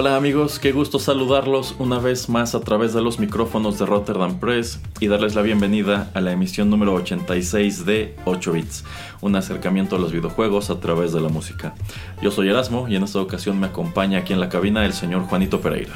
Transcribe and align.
Hola 0.00 0.16
amigos, 0.16 0.58
qué 0.58 0.72
gusto 0.72 0.98
saludarlos 0.98 1.74
una 1.78 1.98
vez 1.98 2.30
más 2.30 2.54
a 2.54 2.60
través 2.60 2.94
de 2.94 3.02
los 3.02 3.18
micrófonos 3.18 3.78
de 3.78 3.84
Rotterdam 3.84 4.40
Press 4.40 4.80
y 4.98 5.08
darles 5.08 5.34
la 5.34 5.42
bienvenida 5.42 6.10
a 6.14 6.22
la 6.22 6.32
emisión 6.32 6.70
número 6.70 6.94
86 6.94 7.84
de 7.84 8.16
8 8.24 8.52
bits, 8.52 8.84
un 9.20 9.36
acercamiento 9.36 9.96
a 9.96 9.98
los 9.98 10.10
videojuegos 10.10 10.70
a 10.70 10.80
través 10.80 11.12
de 11.12 11.20
la 11.20 11.28
música. 11.28 11.74
Yo 12.22 12.30
soy 12.30 12.48
Erasmo 12.48 12.88
y 12.88 12.96
en 12.96 13.02
esta 13.02 13.20
ocasión 13.20 13.60
me 13.60 13.66
acompaña 13.66 14.20
aquí 14.20 14.32
en 14.32 14.40
la 14.40 14.48
cabina 14.48 14.86
el 14.86 14.94
señor 14.94 15.24
Juanito 15.24 15.60
Pereira. 15.60 15.92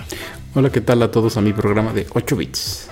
Hola, 0.54 0.68
¿qué 0.68 0.82
tal 0.82 1.02
a 1.02 1.10
todos 1.10 1.38
a 1.38 1.40
mi 1.40 1.54
programa 1.54 1.94
de 1.94 2.06
8 2.12 2.36
bits? 2.36 2.90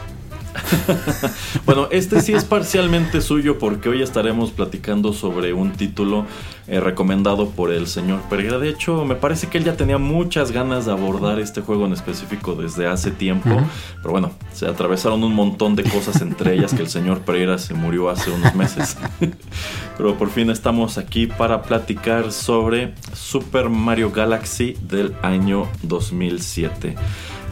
bueno, 1.66 1.88
este 1.90 2.20
sí 2.20 2.32
es 2.32 2.44
parcialmente 2.44 3.20
suyo 3.20 3.58
porque 3.58 3.88
hoy 3.88 4.02
estaremos 4.02 4.50
platicando 4.50 5.12
sobre 5.12 5.52
un 5.52 5.72
título 5.72 6.26
eh, 6.66 6.80
recomendado 6.80 7.50
por 7.50 7.72
el 7.72 7.86
señor 7.86 8.20
Pereira. 8.30 8.58
De 8.58 8.68
hecho, 8.68 9.04
me 9.04 9.14
parece 9.14 9.48
que 9.48 9.58
él 9.58 9.64
ya 9.64 9.76
tenía 9.76 9.98
muchas 9.98 10.52
ganas 10.52 10.86
de 10.86 10.92
abordar 10.92 11.38
este 11.40 11.60
juego 11.60 11.86
en 11.86 11.92
específico 11.92 12.54
desde 12.54 12.86
hace 12.86 13.10
tiempo. 13.10 13.50
Pero 13.96 14.10
bueno, 14.10 14.32
se 14.52 14.66
atravesaron 14.66 15.24
un 15.24 15.34
montón 15.34 15.74
de 15.74 15.84
cosas 15.84 16.20
entre 16.22 16.54
ellas 16.54 16.72
que 16.74 16.82
el 16.82 16.88
señor 16.88 17.20
Pereira 17.20 17.58
se 17.58 17.74
murió 17.74 18.08
hace 18.08 18.30
unos 18.30 18.54
meses. 18.54 18.96
pero 19.96 20.16
por 20.16 20.30
fin 20.30 20.50
estamos 20.50 20.98
aquí 20.98 21.26
para 21.26 21.62
platicar 21.62 22.32
sobre 22.32 22.94
Super 23.12 23.68
Mario 23.68 24.10
Galaxy 24.10 24.76
del 24.88 25.14
año 25.22 25.68
2007. 25.82 26.96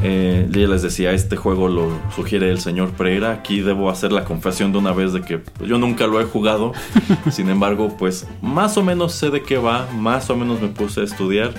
Eh, 0.03 0.49
ya 0.51 0.67
les 0.67 0.81
decía, 0.83 1.13
este 1.13 1.37
juego 1.37 1.69
lo 1.69 1.91
sugiere 2.15 2.51
el 2.51 2.61
señor 2.61 2.91
Pereira. 2.91 3.33
Aquí 3.33 3.61
debo 3.61 3.91
hacer 3.91 4.13
la 4.13 4.25
confesión 4.25 4.73
de 4.73 4.79
una 4.79 4.93
vez 4.93 5.13
de 5.13 5.21
que 5.21 5.43
yo 5.65 5.79
nunca 5.79 6.07
lo 6.07 6.21
he 6.21 6.25
jugado. 6.25 6.73
Sin 7.31 7.51
embargo, 7.51 7.97
pues 7.99 8.27
más 8.41 8.77
o 8.79 8.83
menos 8.83 9.00
sé 9.09 9.31
de 9.31 9.43
qué 9.43 9.59
va, 9.59 9.89
más 9.93 10.31
o 10.31 10.37
menos 10.37 10.61
me 10.61 10.69
puse 10.69 11.01
a 11.01 11.05
estudiar. 11.05 11.55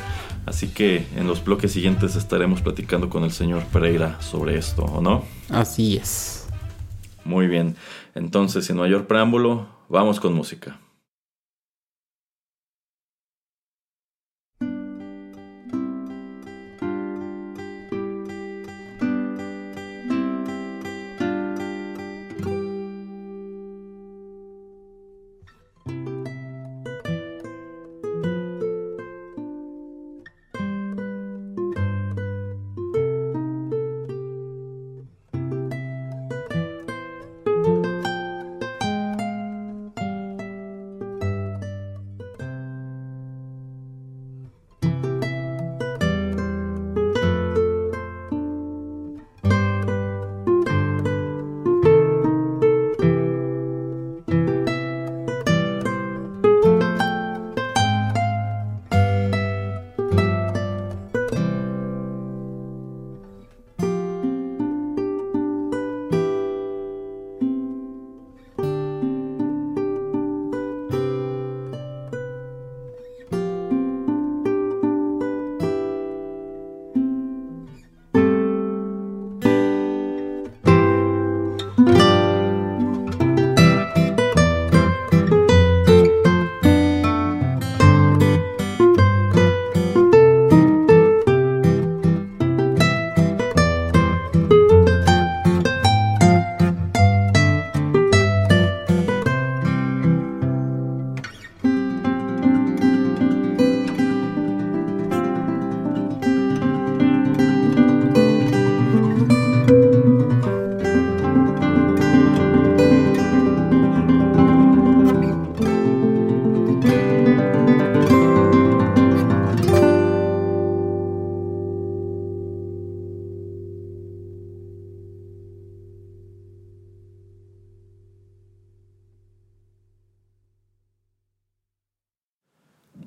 Así 0.46 0.68
que 0.68 1.06
en 1.16 1.28
los 1.28 1.44
bloques 1.44 1.72
siguientes 1.72 2.16
estaremos 2.16 2.62
platicando 2.62 3.10
con 3.10 3.24
el 3.24 3.32
señor 3.32 3.64
Pereira 3.66 4.20
sobre 4.22 4.58
esto, 4.58 4.84
¿o 4.84 5.02
no? 5.02 5.24
Así 5.50 5.98
es. 5.98 6.48
Muy 7.24 7.48
bien. 7.48 7.76
Entonces, 8.16 8.66
sin 8.66 8.78
mayor 8.78 9.08
preámbulo, 9.08 9.68
vamos 9.88 10.20
con 10.20 10.34
música. 10.34 10.80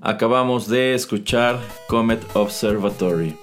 Acabamos 0.06 0.68
de 0.68 0.94
escuchar 0.94 1.58
Comet 1.88 2.22
Observatory. 2.34 3.38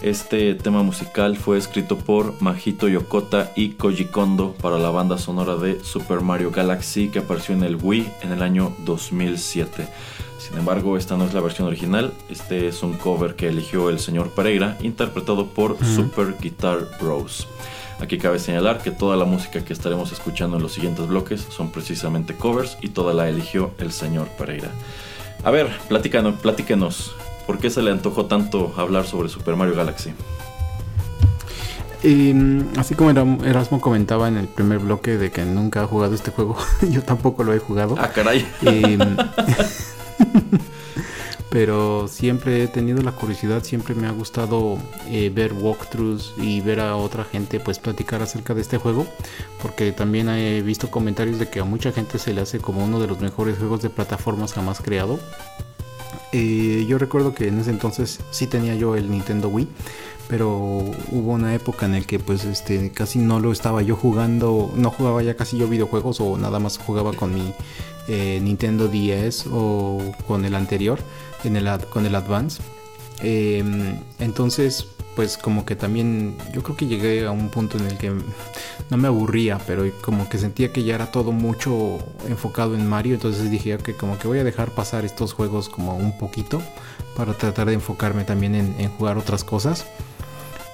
Este 0.00 0.54
tema 0.54 0.84
musical 0.84 1.36
fue 1.36 1.58
escrito 1.58 1.98
por 1.98 2.40
Majito 2.40 2.86
Yokota 2.86 3.50
y 3.56 3.70
Koji 3.70 4.04
Kondo 4.04 4.54
para 4.62 4.78
la 4.78 4.90
banda 4.90 5.18
sonora 5.18 5.56
de 5.56 5.82
Super 5.82 6.20
Mario 6.20 6.52
Galaxy 6.52 7.08
que 7.08 7.18
apareció 7.18 7.56
en 7.56 7.64
el 7.64 7.78
Wii 7.82 8.12
en 8.22 8.30
el 8.30 8.44
año 8.44 8.76
2007. 8.84 9.88
Sin 10.38 10.56
embargo, 10.56 10.96
esta 10.96 11.16
no 11.16 11.24
es 11.24 11.34
la 11.34 11.40
versión 11.40 11.66
original, 11.66 12.12
este 12.30 12.68
es 12.68 12.84
un 12.84 12.92
cover 12.92 13.34
que 13.34 13.48
eligió 13.48 13.90
el 13.90 13.98
señor 13.98 14.30
Pereira, 14.30 14.78
interpretado 14.82 15.48
por 15.48 15.84
Super 15.84 16.36
Guitar 16.40 16.78
Bros. 17.00 17.48
Aquí 17.98 18.18
cabe 18.18 18.38
señalar 18.38 18.80
que 18.80 18.92
toda 18.92 19.16
la 19.16 19.24
música 19.24 19.64
que 19.64 19.72
estaremos 19.72 20.12
escuchando 20.12 20.58
en 20.58 20.62
los 20.62 20.74
siguientes 20.74 21.08
bloques 21.08 21.44
son 21.50 21.72
precisamente 21.72 22.36
covers 22.36 22.78
y 22.82 22.90
toda 22.90 23.14
la 23.14 23.28
eligió 23.28 23.72
el 23.78 23.90
señor 23.90 24.28
Pereira. 24.38 24.70
A 25.44 25.50
ver, 25.50 25.68
platícanos, 25.88 26.36
platíquenos. 26.40 27.14
¿Por 27.46 27.58
qué 27.58 27.68
se 27.68 27.82
le 27.82 27.90
antojó 27.90 28.24
tanto 28.24 28.72
hablar 28.78 29.06
sobre 29.06 29.28
Super 29.28 29.56
Mario 29.56 29.74
Galaxy? 29.74 30.14
Em, 32.02 32.66
así 32.78 32.94
como 32.94 33.10
Erasmo 33.44 33.80
comentaba 33.80 34.28
en 34.28 34.38
el 34.38 34.46
primer 34.46 34.78
bloque 34.78 35.18
de 35.18 35.30
que 35.30 35.44
nunca 35.44 35.82
ha 35.82 35.86
jugado 35.86 36.14
este 36.14 36.30
juego, 36.30 36.56
yo 36.90 37.02
tampoco 37.02 37.44
lo 37.44 37.52
he 37.52 37.58
jugado. 37.58 37.94
Ah, 37.98 38.08
caray. 38.08 38.46
Em, 38.62 38.98
pero 41.54 42.08
siempre 42.08 42.64
he 42.64 42.66
tenido 42.66 43.00
la 43.00 43.12
curiosidad, 43.12 43.62
siempre 43.62 43.94
me 43.94 44.08
ha 44.08 44.10
gustado 44.10 44.76
eh, 45.06 45.30
ver 45.32 45.52
walkthroughs 45.52 46.34
y 46.36 46.60
ver 46.60 46.80
a 46.80 46.96
otra 46.96 47.22
gente 47.22 47.60
pues 47.60 47.78
platicar 47.78 48.20
acerca 48.22 48.54
de 48.54 48.60
este 48.60 48.76
juego, 48.76 49.06
porque 49.62 49.92
también 49.92 50.28
he 50.28 50.62
visto 50.62 50.90
comentarios 50.90 51.38
de 51.38 51.48
que 51.48 51.60
a 51.60 51.64
mucha 51.64 51.92
gente 51.92 52.18
se 52.18 52.34
le 52.34 52.40
hace 52.40 52.58
como 52.58 52.84
uno 52.84 52.98
de 52.98 53.06
los 53.06 53.20
mejores 53.20 53.56
juegos 53.56 53.82
de 53.82 53.88
plataformas 53.88 54.52
jamás 54.52 54.80
creado. 54.80 55.20
Eh, 56.32 56.86
yo 56.88 56.98
recuerdo 56.98 57.36
que 57.36 57.46
en 57.46 57.60
ese 57.60 57.70
entonces 57.70 58.18
sí 58.32 58.48
tenía 58.48 58.74
yo 58.74 58.96
el 58.96 59.08
Nintendo 59.08 59.48
Wii, 59.48 59.68
pero 60.26 60.50
hubo 61.12 61.34
una 61.34 61.54
época 61.54 61.86
en 61.86 61.92
la 61.92 62.00
que 62.00 62.18
pues 62.18 62.44
este 62.46 62.90
casi 62.90 63.20
no 63.20 63.38
lo 63.38 63.52
estaba 63.52 63.80
yo 63.82 63.94
jugando, 63.94 64.72
no 64.74 64.90
jugaba 64.90 65.22
ya 65.22 65.36
casi 65.36 65.56
yo 65.56 65.68
videojuegos 65.68 66.20
o 66.20 66.36
nada 66.36 66.58
más 66.58 66.78
jugaba 66.78 67.12
con 67.12 67.32
mi 67.32 67.54
eh, 68.08 68.38
Nintendo 68.42 68.88
10 68.88 69.46
o 69.52 70.02
con 70.26 70.44
el 70.44 70.56
anterior, 70.56 70.98
con 71.90 72.06
el 72.06 72.14
Advance. 72.14 72.62
Em, 73.20 74.00
entonces 74.18 74.86
pues 75.14 75.38
como 75.38 75.64
que 75.64 75.76
también 75.76 76.36
yo 76.52 76.62
creo 76.62 76.76
que 76.76 76.86
llegué 76.86 77.24
a 77.24 77.30
un 77.30 77.48
punto 77.48 77.78
en 77.78 77.86
el 77.86 77.96
que 77.96 78.10
no 78.90 78.96
me 78.96 79.08
aburría, 79.08 79.58
pero 79.66 79.84
como 80.02 80.28
que 80.28 80.38
sentía 80.38 80.72
que 80.72 80.82
ya 80.82 80.96
era 80.96 81.10
todo 81.10 81.32
mucho 81.32 81.98
enfocado 82.28 82.74
en 82.74 82.88
Mario, 82.88 83.14
entonces 83.14 83.50
dije 83.50 83.78
que 83.78 83.94
como 83.94 84.18
que 84.18 84.26
voy 84.26 84.38
a 84.38 84.44
dejar 84.44 84.70
pasar 84.72 85.04
estos 85.04 85.32
juegos 85.32 85.68
como 85.68 85.96
un 85.96 86.18
poquito 86.18 86.60
para 87.16 87.34
tratar 87.34 87.68
de 87.68 87.74
enfocarme 87.74 88.24
también 88.24 88.54
en, 88.54 88.88
jugar 88.90 89.18
otras 89.18 89.44
cosas. 89.44 89.86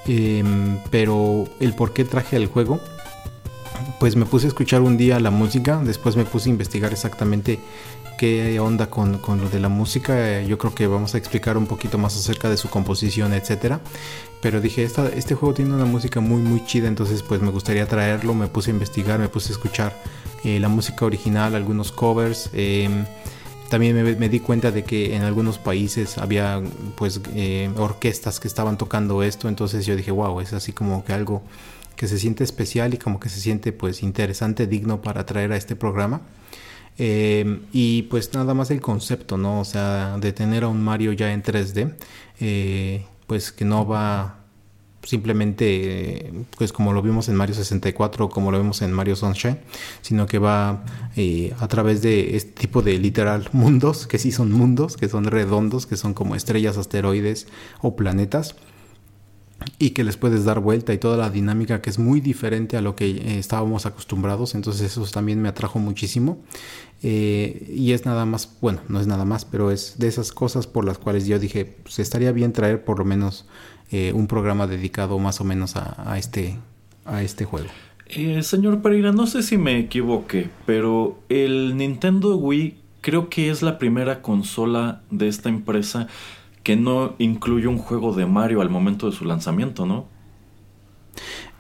Em, 0.07 0.79
pero 0.91 1.47
el 1.61 1.75
por 1.75 1.93
qué 1.93 2.05
traje 2.05 2.37
el 2.37 2.47
juego, 2.47 2.81
pues 3.99 4.17
me 4.17 4.25
puse 4.25 4.47
a 4.47 4.49
escuchar 4.49 4.81
un 4.81 4.97
día 4.97 5.21
la 5.21 5.31
música, 5.31 5.81
después 5.85 6.17
me 6.17 6.25
puse 6.25 6.49
a 6.49 6.53
investigar 6.53 6.93
exactamente 6.93 7.59
qué 8.21 8.61
onda 8.61 8.91
con, 8.91 9.19
lo 9.23 9.49
de 9.49 9.61
la 9.61 9.71
música. 9.71 10.43
Yo 10.43 10.59
creo 10.59 10.75
que 10.75 10.87
vamos 10.87 11.15
a 11.15 11.19
explicar 11.19 11.57
un 11.57 11.67
poquito 11.67 11.97
más 11.97 12.15
acerca 12.17 12.51
de 12.51 12.59
su 12.59 12.69
composición, 12.69 13.33
etcétera. 13.33 13.81
Pero 14.43 14.61
dije, 14.61 14.85
esta, 14.85 15.09
este 15.09 15.35
juego 15.35 15.55
tiene 15.55 15.75
una 15.75 15.87
música 15.87 16.21
muy 16.21 16.43
muy 16.43 16.65
chida, 16.67 16.87
entonces 16.87 17.23
pues 17.23 17.41
me 17.41 17.51
gustaría 17.51 17.87
traerlo. 17.87 18.35
Me 18.35 18.47
puse 18.47 18.71
a 18.71 18.75
investigar, 18.75 19.19
me 19.19 19.31
puse 19.31 19.49
a 19.49 19.53
escuchar 19.53 19.95
eh, 20.45 20.61
la 20.61 20.69
música 20.69 21.07
original, 21.07 21.55
algunos 21.55 21.93
covers. 21.93 22.51
Em, 22.53 23.07
también 23.71 23.95
me, 24.19 24.29
di 24.29 24.41
cuenta 24.41 24.71
de 24.71 24.85
que 24.85 25.15
en 25.15 25.23
algunos 25.23 25.57
países 25.57 26.19
había 26.19 26.61
pues 26.97 27.21
eh, 27.35 27.71
orquestas 27.77 28.39
que 28.39 28.49
estaban 28.49 28.77
tocando 28.77 29.23
esto, 29.23 29.49
entonces 29.49 29.87
yo 29.87 29.97
dije, 29.97 30.11
wow, 30.11 30.41
es 30.41 30.53
así 30.53 30.73
como 30.73 31.05
que 31.05 31.13
algo 31.13 31.41
que 32.01 32.09
se 32.09 32.19
siente 32.19 32.45
especial 32.45 32.95
y 32.95 32.97
como 32.97 33.21
que 33.21 33.29
se 33.29 33.41
siente 33.41 33.75
pues 33.75 34.03
interesante, 34.03 34.67
digno 34.67 35.03
para 35.03 35.27
traer 35.27 35.53
a 35.53 35.59
este 35.59 35.77
programa. 35.77 36.23
Eh, 36.97 37.61
y 37.73 38.05
pues 38.05 38.33
nada 38.33 38.55
más 38.55 38.71
el 38.71 38.81
concepto, 38.81 39.37
¿no? 39.37 39.61
O 39.61 39.67
sea, 39.67 40.17
de 40.17 40.33
tener 40.33 40.65
a 40.65 40.69
un 40.69 40.83
Mario 40.83 41.13
ya 41.13 41.31
en 41.31 41.43
3D, 41.43 41.95
eh, 42.41 43.05
pues 43.27 43.53
que 43.53 43.67
no 43.67 43.87
va 43.87 44.39
simplemente, 45.03 46.33
pues 46.57 46.73
como 46.73 46.95
lo 46.95 47.03
vimos 47.03 47.29
en 47.29 47.35
Mario 47.35 47.55
64 47.55 48.25
o 48.25 48.29
como 48.31 48.51
lo 48.51 48.57
vemos 48.57 48.81
en 48.81 48.93
Mario 48.93 49.15
Sunshine, 49.15 49.59
sino 50.01 50.27
que 50.27 50.39
va 50.39 50.83
eh, 51.17 51.53
a 51.59 51.69
través 51.69 52.01
de 52.01 52.35
este 52.35 52.53
tipo 52.53 52.81
de 52.81 52.99
literal 52.99 53.51
mundos, 53.53 54.07
que 54.07 54.19
sí 54.19 54.33
son 54.33 54.53
mundos, 54.53 54.97
que 54.97 55.11
son 55.11 55.25
redondos, 55.25 55.85
que 55.85 55.99
son 55.99 56.15
como 56.15 56.35
estrellas, 56.35 56.79
asteroides 56.79 57.47
o 57.83 57.95
planetas 57.95 58.57
y 59.79 59.91
que 59.91 60.05
les 60.05 60.17
puedes 60.17 60.45
dar 60.45 60.61
vuelta 60.61 60.93
y 60.93 60.99
toda 60.99 61.17
la 61.17 61.31
dinámica 61.31 61.81
que 61.81 61.91
es 61.91 61.99
muy 61.99 62.21
diferente 62.21 62.77
a 62.77 62.81
lo 62.81 62.97
que 62.97 63.11
eh, 63.11 63.39
estábamos 63.39 63.87
acostumbrados, 63.87 64.55
entonces 64.55 64.91
eso 64.91 65.05
también 65.11 65.41
me 65.41 65.49
atrajo 65.49 65.79
muchísimo 65.79 66.39
eh, 67.03 67.73
y 67.75 67.93
es 67.93 68.05
nada 68.05 68.27
más, 68.27 68.57
bueno, 68.61 68.81
no 68.89 69.01
es 69.01 69.07
nada 69.07 69.25
más, 69.25 69.45
pero 69.45 69.71
es 69.71 69.99
de 69.99 70.09
esas 70.09 70.33
cosas 70.33 70.67
por 70.67 70.85
las 70.85 70.99
cuales 70.99 71.27
yo 71.27 71.39
dije, 71.39 71.65
pues 71.65 71.99
estaría 71.99 72.33
bien 72.33 72.53
traer 72.53 72.85
por 72.85 72.99
lo 72.99 73.05
menos 73.05 73.47
eh, 73.91 74.13
un 74.15 74.27
programa 74.27 74.67
dedicado 74.67 75.19
más 75.19 75.41
o 75.41 75.45
menos 75.45 75.77
a, 75.77 76.19
este, 76.19 76.59
a 77.05 77.23
este 77.23 77.45
juego. 77.45 77.69
señor 78.43 78.83
Pereira, 78.83 79.13
no 79.13 79.27
sé 79.27 79.43
si 79.43 79.57
me 79.57 79.79
equivoqué, 79.79 80.51
pero 80.67 81.19
el 81.29 81.77
Nintendo 81.77 82.37
Wii 82.37 82.77
creo 83.01 83.29
que 83.31 83.51
es 83.51 83.63
la 83.63 83.79
primera 83.79 84.21
consola 84.23 85.03
de 85.11 85.29
esta 85.29 85.49
empresa 85.49 86.07
que 86.71 86.77
no 86.77 87.15
incluye 87.19 87.67
un 87.67 87.79
juego 87.79 88.15
de 88.15 88.27
Mario 88.27 88.61
al 88.61 88.71
momento 88.71 89.11
de 89.11 89.17
su 89.17 89.25
lanzamiento, 89.25 89.87
¿no? 89.87 90.07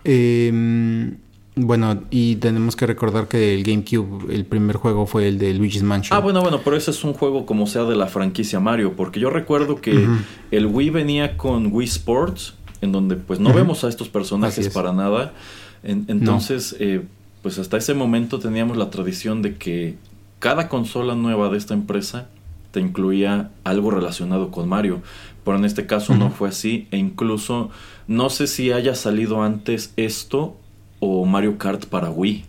Em, 0.05 1.17
bueno, 1.57 2.05
y 2.11 2.37
tenemos 2.37 2.77
que 2.77 2.87
recordar 2.87 3.27
que 3.27 3.53
el 3.53 3.65
GameCube, 3.65 4.33
el 4.33 4.45
primer 4.45 4.77
juego 4.77 5.07
fue 5.07 5.27
el 5.27 5.37
de 5.37 5.53
Luigi's 5.53 5.83
Mansion. 5.83 6.17
Ah, 6.17 6.21
bueno, 6.21 6.43
bueno, 6.43 6.61
pero 6.65 6.77
ese 6.77 6.93
es 6.93 7.03
un 7.03 7.13
juego 7.13 7.45
como 7.45 7.67
sea 7.67 7.83
de 7.83 7.97
la 7.97 8.07
franquicia 8.07 8.61
Mario, 8.61 8.95
porque 8.95 9.19
yo 9.19 9.31
recuerdo 9.31 9.81
que 9.81 10.07
el 10.53 10.67
Wii 10.67 10.91
venía 10.91 11.37
con 11.37 11.73
Wii 11.73 11.89
Sports, 11.89 12.55
en 12.81 12.93
donde 12.93 13.17
pues 13.17 13.41
no 13.41 13.53
vemos 13.53 13.83
a 13.83 13.89
estos 13.89 14.09
personajes 14.09 14.69
para 14.69 14.93
nada. 14.93 15.35
entonces, 15.83 16.77
eh, 16.79 17.03
pues 17.43 17.59
hasta 17.59 17.79
ese 17.79 17.95
momento 17.95 18.39
teníamos 18.39 18.77
la 18.77 18.91
tradición 18.91 19.43
de 19.43 19.57
que 19.57 19.97
cada 20.39 20.69
consola 20.69 21.17
nueva 21.17 21.49
de 21.49 21.59
esta 21.59 21.75
empresa 21.75 22.29
te 22.71 22.81
incluía 22.81 23.51
algo 23.65 23.91
relacionado 23.91 24.51
con 24.51 24.69
Mario. 24.69 25.03
Pero 25.45 25.57
en 25.57 25.65
este 25.65 25.87
caso 25.87 26.15
no 26.15 26.31
fue 26.31 26.49
así. 26.49 26.87
E 26.91 26.99
incluso 26.99 27.71
no 28.07 28.31
sé 28.31 28.47
si 28.47 28.73
haya 28.73 28.95
salido 28.95 29.43
antes 29.43 29.93
esto 29.97 30.57
o 31.01 31.25
Mario 31.25 31.59
Kart 31.59 31.87
para 31.87 32.11
Wii. 32.11 32.45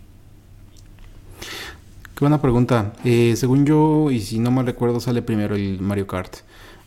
Qué 2.14 2.20
buena 2.20 2.40
pregunta. 2.40 2.92
Eh, 3.04 3.34
según 3.36 3.64
yo, 3.66 4.10
y 4.10 4.20
si 4.20 4.38
no 4.38 4.50
me 4.50 4.62
recuerdo, 4.62 5.00
sale 5.00 5.22
primero 5.22 5.56
el 5.56 5.80
Mario 5.80 6.06
Kart. 6.06 6.36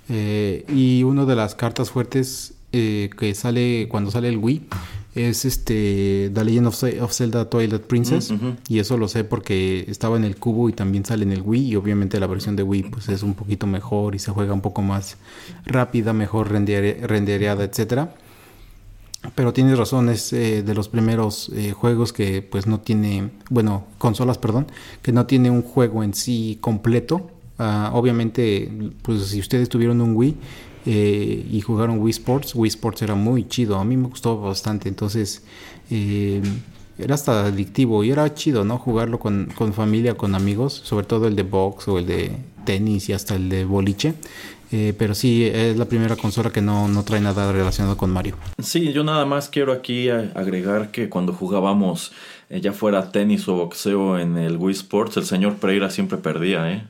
Eh, 0.07 0.65
y 0.69 1.03
una 1.03 1.25
de 1.25 1.35
las 1.35 1.55
cartas 1.55 1.89
fuertes 1.89 2.53
eh, 2.71 3.09
que 3.17 3.33
sale 3.33 3.87
cuando 3.89 4.11
sale 4.11 4.29
el 4.29 4.37
Wii 4.37 4.67
es 5.15 5.45
este 5.45 6.29
The 6.33 6.44
Legend 6.44 6.67
of, 6.67 7.13
Zelda 7.13 7.50
Twilight 7.50 7.83
Princess 7.83 8.33
y 8.67 8.79
eso 8.79 8.97
lo 8.97 9.07
sé 9.07 9.23
porque 9.23 9.85
estaba 9.88 10.17
en 10.17 10.25
el 10.25 10.35
cubo 10.35 10.67
y 10.67 10.73
también 10.73 11.06
sale 11.06 11.23
en 11.23 11.31
el 11.31 11.41
Wii 11.41 11.69
y 11.69 11.75
obviamente 11.77 12.19
la 12.19 12.27
versión 12.27 12.57
de 12.57 12.63
Wii 12.63 12.83
pues 12.83 13.07
es 13.07 13.23
un 13.23 13.33
poquito 13.33 13.65
mejor 13.65 14.13
y 14.13 14.19
se 14.19 14.31
juega 14.31 14.53
un 14.53 14.62
poco 14.62 14.81
más 14.81 15.17
rápida, 15.65 16.12
mejor 16.12 16.51
rendereada, 16.51 17.63
etcétera. 17.63 18.13
Pero 19.33 19.53
tienes 19.53 19.77
razón, 19.77 20.09
es 20.09 20.33
eh, 20.33 20.62
de 20.62 20.73
los 20.75 20.89
primeros 20.89 21.50
eh, 21.56 21.71
juegos 21.71 22.13
que 22.13 22.41
pues 22.44 22.68
no 22.68 22.81
tiene, 22.81 23.31
bueno, 23.50 23.85
consolas, 23.97 24.38
perdón, 24.38 24.68
que 25.01 25.11
no 25.11 25.25
tiene 25.25 25.50
un 25.50 25.63
juego 25.63 26.03
en 26.03 26.13
sí 26.13 26.59
completo. 26.61 27.31
Ah, 27.57 27.91
obviamente, 27.94 28.71
pues 29.01 29.23
si 29.27 29.39
ustedes 29.39 29.69
tuvieron 29.69 30.01
un 30.01 30.15
Wii, 30.15 30.35
eh, 30.85 31.45
y 31.51 31.61
jugaron 31.61 31.99
Wii 31.99 32.11
Sports. 32.11 32.53
Wii 32.55 32.69
Sports 32.69 33.01
era 33.01 33.15
muy 33.15 33.47
chido, 33.47 33.77
a 33.77 33.85
mí 33.85 33.97
me 33.97 34.07
gustó 34.07 34.39
bastante, 34.39 34.87
entonces 34.87 35.43
eh, 35.89 36.41
era 36.97 37.15
hasta 37.15 37.47
adictivo 37.47 38.03
y 38.03 38.11
era 38.11 38.33
chido, 38.33 38.63
¿no? 38.63 38.77
Jugarlo 38.77 39.19
con, 39.19 39.49
familia, 39.73 40.15
con 40.15 40.35
amigos, 40.35 40.73
sobre 40.73 41.05
todo 41.05 41.27
el 41.27 41.35
de 41.35 41.43
box 41.43 41.87
o 41.87 41.97
el 41.97 42.05
de 42.05 42.31
tenis 42.65 43.09
y 43.09 43.13
hasta 43.13 43.35
el 43.35 43.49
de 43.49 43.65
boliche. 43.65 44.13
Eh, 44.71 44.93
pero 44.97 45.15
sí, 45.15 45.45
es 45.45 45.77
la 45.77 45.85
primera 45.85 46.15
consola 46.15 46.49
que 46.49 46.61
no, 46.61 46.87
no, 46.87 47.04
trae 47.04 47.21
nada 47.21 47.51
relacionado 47.51 47.97
con 47.97 48.11
Mario. 48.11 48.35
Sí, 48.61 48.94
yo 48.94 49.04
nada 49.04 49.25
más 49.25 49.47
quiero 49.49 49.71
aquí 49.71 50.09
agregar 50.09 50.92
que 50.92 51.07
cuando 51.07 51.33
jugábamos, 51.33 52.11
ya 52.49 52.73
fuera 52.73 53.11
tenis 53.11 53.47
o 53.47 53.56
boxeo 53.56 54.19
en 54.19 54.37
el 54.37 54.57
Wii 54.57 54.75
Sports, 54.75 55.18
el 55.18 55.25
señor 55.25 55.56
Pereira 55.56 55.89
siempre 55.89 56.18
perdía, 56.18 56.71
¿eh? 56.71 56.83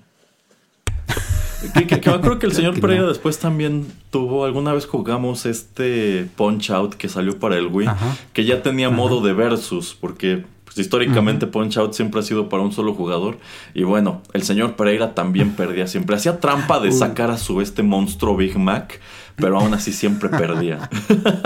Que, 1.73 1.99
creo 1.99 2.39
que 2.39 2.45
el 2.45 2.51
señor 2.53 2.79
Pereira 2.79 3.07
después 3.07 3.39
también 3.39 3.85
tuvo, 4.11 4.45
alguna 4.45 4.73
vez 4.73 4.85
jugamos 4.85 5.45
este 5.45 6.27
Punch 6.35 6.71
Out 6.71 6.95
que 6.95 7.09
salió 7.09 7.39
para 7.39 7.57
el 7.57 7.67
Wii, 7.67 7.89
que 8.33 8.45
ya 8.45 8.61
tenía 8.61 8.89
modo 8.89 9.21
de 9.21 9.33
versus, 9.33 9.97
porque 9.99 10.43
pues, 10.75 10.77
históricamente 10.77 11.47
Punch 11.47 11.77
Out 11.77 11.93
siempre 11.93 12.19
ha 12.19 12.23
sido 12.23 12.49
para 12.49 12.63
un 12.63 12.71
solo 12.71 12.93
jugador. 12.93 13.37
Y 13.73 13.83
bueno, 13.83 14.21
el 14.33 14.43
señor 14.43 14.75
Pereira 14.75 15.13
también 15.13 15.51
perdía 15.51 15.87
siempre. 15.87 16.15
Hacía 16.15 16.39
trampa 16.39 16.79
de 16.79 16.91
sacar 16.91 17.31
a 17.31 17.37
su 17.37 17.61
este 17.61 17.83
monstruo 17.83 18.35
Big 18.35 18.57
Mac 18.57 18.99
pero 19.35 19.59
aún 19.59 19.73
así 19.73 19.91
siempre 19.91 20.29
perdía. 20.29 20.89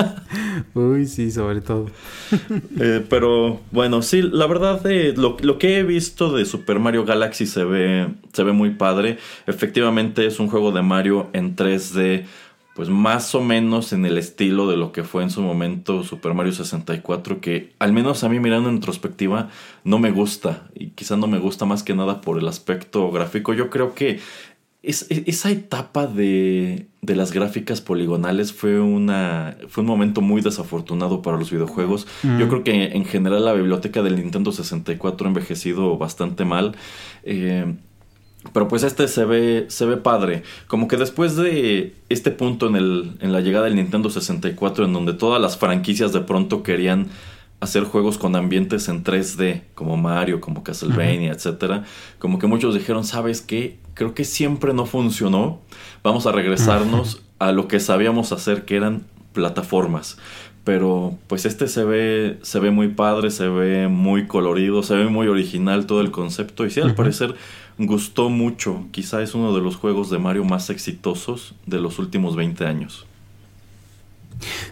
Uy, 0.74 1.08
sí, 1.08 1.31
sobre 1.31 1.62
todo. 1.62 1.88
Eh, 2.81 3.05
pero 3.10 3.60
bueno, 3.72 4.01
sí, 4.01 4.22
la 4.22 4.48
verdad, 4.48 4.86
eh, 4.86 5.13
lo, 5.17 5.58
que 5.58 5.79
he 5.79 5.84
visto 5.84 6.31
de 6.31 6.46
Super 6.46 6.79
Mario 6.79 7.03
Galaxy 7.03 7.46
se 7.46 7.63
ve, 7.63 8.08
se 8.31 8.43
ve 8.43 8.53
muy 8.53 8.72
padre. 8.72 9.17
Efectivamente 9.48 10.25
es 10.25 10.39
un 10.39 10.48
juego 10.48 10.72
de 10.72 10.81
Mario 10.81 11.29
en 11.34 11.55
3D, 11.55 12.25
pues 12.75 12.89
más 12.89 13.36
o 13.36 13.41
menos 13.41 13.91
en 13.91 14.05
el 14.05 14.17
estilo 14.17 14.69
de 14.69 14.77
lo 14.77 14.91
que 14.91 15.03
fue 15.03 15.24
en 15.24 15.29
su 15.29 15.41
momento 15.41 16.03
Super 16.03 16.34
Mario 16.34 16.53
64, 16.53 17.41
que 17.41 17.74
al 17.79 17.91
menos 17.91 18.24
a 18.24 18.29
mí 18.29 18.39
mirando 18.39 18.69
en 18.69 18.77
retrospectiva 18.77 19.50
no 19.84 20.00
me 20.00 20.12
gusta. 20.12 20.69
Y 20.74 20.91
quizá 20.91 21.17
no 21.17 21.27
me 21.27 21.39
gusta 21.39 21.65
más 21.65 21.84
que 21.84 21.96
nada 21.96 22.22
por 22.22 22.38
el 22.38 22.48
aspecto 22.48 23.12
gráfico. 23.12 23.53
Yo 23.53 23.69
creo 23.69 23.93
que 23.93 24.19
esa 24.82 25.52
etapa 25.52 26.08
de, 26.08 26.88
de, 27.02 27.16
las 27.16 27.34
gráficas 27.34 27.82
poligonales 27.82 28.54
fue, 28.54 28.80
una, 28.80 29.58
fue 29.68 29.82
un 29.82 29.88
momento 29.88 30.22
muy 30.22 30.42
desafortunado 30.42 31.22
para 31.22 31.38
los 31.38 31.52
videojuegos. 31.52 32.08
Yo 32.24 32.48
creo 32.48 32.64
que 32.64 32.86
en 32.86 33.04
general 33.04 33.44
la 33.44 33.54
biblioteca 33.54 34.02
del 34.02 34.16
Nintendo 34.16 34.54
64 34.54 35.28
ha 35.28 35.30
envejecido 35.30 35.98
bastante 35.98 36.46
mal. 36.46 36.76
Eh, 37.24 37.76
pero 38.54 38.70
pues 38.70 38.84
este 38.84 39.08
se 39.10 39.26
ve, 39.26 39.66
se 39.68 39.86
ve 39.86 39.98
padre. 39.98 40.44
Como 40.68 40.88
que 40.88 40.96
después 40.96 41.36
de 41.36 41.96
este 42.08 42.32
punto 42.32 42.68
en, 42.68 42.78
el, 42.78 43.18
en 43.20 43.34
la 43.34 43.42
llegada 43.42 43.66
del 43.66 43.76
Nintendo 43.76 44.10
64, 44.10 44.86
en 44.86 44.94
donde 44.94 45.14
todas 45.14 45.42
las 45.42 45.58
franquicias 45.58 46.14
de 46.14 46.22
pronto 46.22 46.64
querían 46.64 47.08
hacer 47.60 47.84
juegos 47.84 48.18
con 48.18 48.38
ambientes 48.38 48.88
en 48.88 49.04
3D, 49.04 49.64
como 49.76 49.98
Mario, 49.98 50.40
como 50.40 50.64
Castlevania, 50.64 51.34
etcétera, 51.34 51.84
como 52.18 52.40
que 52.40 52.48
muchos 52.48 52.74
dijeron, 52.74 53.04
¿sabes 53.04 53.42
qué? 53.42 53.80
Creo 54.00 54.15
que 54.15 54.24
siempre 54.24 54.74
no 54.74 54.86
funcionó. 54.86 55.60
Vamos 56.03 56.25
a 56.25 56.32
regresarnos 56.32 57.22
a 57.38 57.51
lo 57.51 57.68
que 57.68 57.82
sabíamos 57.82 58.32
hacer, 58.32 58.63
que 58.63 58.77
eran 58.77 59.03
plataformas. 59.34 60.18
Pero 60.63 61.18
pues 61.27 61.46
este 61.46 61.68
se 61.68 61.84
ve, 61.84 62.39
se 62.41 62.60
ve 62.60 62.72
muy 62.72 62.88
padre, 62.88 63.29
se 63.29 63.50
ve 63.50 63.89
muy 63.89 64.25
colorido, 64.25 64.84
se 64.84 64.96
ve 64.96 65.08
muy 65.08 65.27
original 65.27 65.86
todo 65.86 66.00
el 66.00 66.12
concepto. 66.12 66.65
Y 66.65 66.72
sí, 66.72 66.79
al 66.79 66.96
parecer 66.96 67.36
gustó 67.77 68.29
mucho. 68.29 68.86
Quizá 68.91 69.22
es 69.22 69.36
uno 69.36 69.53
de 69.53 69.60
los 69.60 69.75
juegos 69.75 70.10
de 70.10 70.18
Mario 70.18 70.46
más 70.46 70.70
exitosos 70.70 71.53
de 71.65 71.82
los 71.82 72.00
últimos 72.00 72.38
20 72.38 72.65
años. 72.65 73.06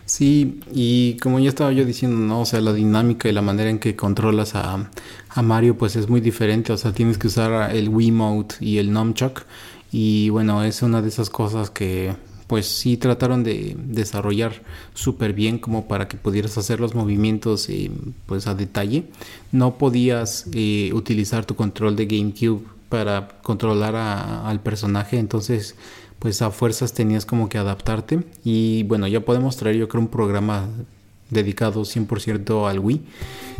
Sí, 0.06 0.60
y 0.74 1.18
como 1.18 1.40
ya 1.40 1.50
estaba 1.50 1.72
yo 1.72 1.86
diciendo, 1.86 2.18
¿no? 2.18 2.42
O 2.42 2.46
sea, 2.46 2.62
la 2.62 2.74
dinámica 2.74 3.30
y 3.30 3.34
la 3.34 3.42
manera 3.42 3.70
en 3.70 3.80
que 3.80 3.96
controlas 3.96 4.56
a, 4.56 4.90
a 5.30 5.42
Mario, 5.42 5.78
pues 5.78 5.96
es 5.96 6.10
muy 6.10 6.22
diferente. 6.22 6.74
O 6.74 6.78
sea, 6.78 6.94
tienes 6.94 7.18
que 7.18 7.28
usar 7.28 7.76
el 7.76 7.90
Wiimote 7.90 8.56
y 8.62 8.78
el 8.78 8.92
Nunchuck. 8.92 9.44
Y 9.92 10.30
bueno, 10.30 10.64
es 10.64 10.82
una 10.82 11.02
de 11.02 11.10
esas 11.10 11.30
cosas 11.30 11.70
que 11.70 12.16
pues 12.48 12.66
sí 12.66 12.96
trataron 12.96 13.44
de 13.44 13.76
desarrollar 13.78 14.64
súper 14.94 15.34
bien 15.34 15.60
como 15.60 15.88
para 15.88 16.08
que 16.08 16.18
pudieras 16.18 16.58
hacer 16.58 16.80
los 16.80 16.96
movimientos 16.96 17.70
eh, 17.70 17.92
pues 18.26 18.48
a 18.48 18.56
detalle. 18.56 19.04
No 19.52 19.78
podías 19.78 20.46
eh, 20.54 20.92
utilizar 20.94 21.46
tu 21.46 21.56
control 21.56 21.96
de 21.98 22.06
GameCube 22.06 22.64
para 22.90 23.28
controlar 23.42 23.96
al 23.96 24.62
personaje, 24.62 25.20
entonces 25.20 25.76
pues 26.20 26.42
a 26.42 26.52
fuerzas 26.52 26.94
tenías 26.94 27.26
como 27.26 27.50
que 27.50 27.58
adaptarte. 27.58 28.24
Y 28.44 28.84
bueno, 28.84 29.08
ya 29.08 29.22
podemos 29.22 29.58
traer 29.58 29.78
yo 29.78 29.88
creo 29.88 30.02
un 30.02 30.10
programa 30.10 30.68
dedicado 31.30 31.82
100% 31.82 32.70
al 32.70 32.80
Wii, 32.80 33.02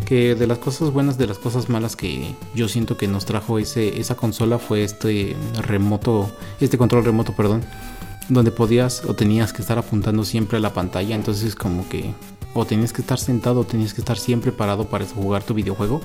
que 0.06 0.36
de 0.36 0.48
las 0.48 0.58
cosas 0.58 0.92
buenas, 0.92 1.18
de 1.18 1.28
las 1.28 1.38
cosas 1.38 1.70
malas 1.70 1.96
que 1.96 2.34
yo 2.56 2.68
siento 2.68 2.98
que 2.98 3.08
nos 3.08 3.26
trajo 3.26 3.60
ese, 3.60 4.00
esa 4.00 4.16
consola 4.16 4.58
fue 4.58 4.84
este 4.84 5.36
remoto, 5.62 6.32
este 6.62 6.78
control 6.78 7.04
remoto, 7.04 7.34
perdón, 7.34 7.64
donde 8.30 8.52
podías 8.52 9.04
o 9.06 9.16
tenías 9.16 9.54
que 9.54 9.62
estar 9.62 9.78
apuntando 9.78 10.24
siempre 10.24 10.58
a 10.58 10.62
la 10.62 10.74
pantalla, 10.74 11.16
entonces 11.16 11.56
como 11.56 11.88
que 11.90 12.14
o 12.60 12.66
tenías 12.66 12.94
que 12.94 13.02
estar 13.02 13.20
sentado 13.20 13.62
o 13.62 13.64
tenías 13.64 13.94
que 13.94 14.02
estar 14.02 14.18
siempre 14.18 14.52
parado 14.52 14.86
para 14.86 15.06
jugar 15.06 15.44
tu 15.44 15.54
videojuego. 15.54 16.02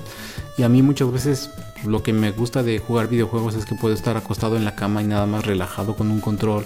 Y 0.57 0.63
a 0.63 0.69
mí 0.69 0.81
muchas 0.81 1.11
veces 1.11 1.49
lo 1.85 2.03
que 2.03 2.13
me 2.13 2.31
gusta 2.31 2.63
de 2.63 2.79
jugar 2.79 3.07
videojuegos 3.07 3.55
es 3.55 3.65
que 3.65 3.75
puedo 3.75 3.93
estar 3.93 4.17
acostado 4.17 4.55
en 4.55 4.65
la 4.65 4.75
cama 4.75 5.01
y 5.01 5.07
nada 5.07 5.25
más 5.25 5.45
relajado 5.45 5.95
con 5.95 6.11
un 6.11 6.21
control, 6.21 6.65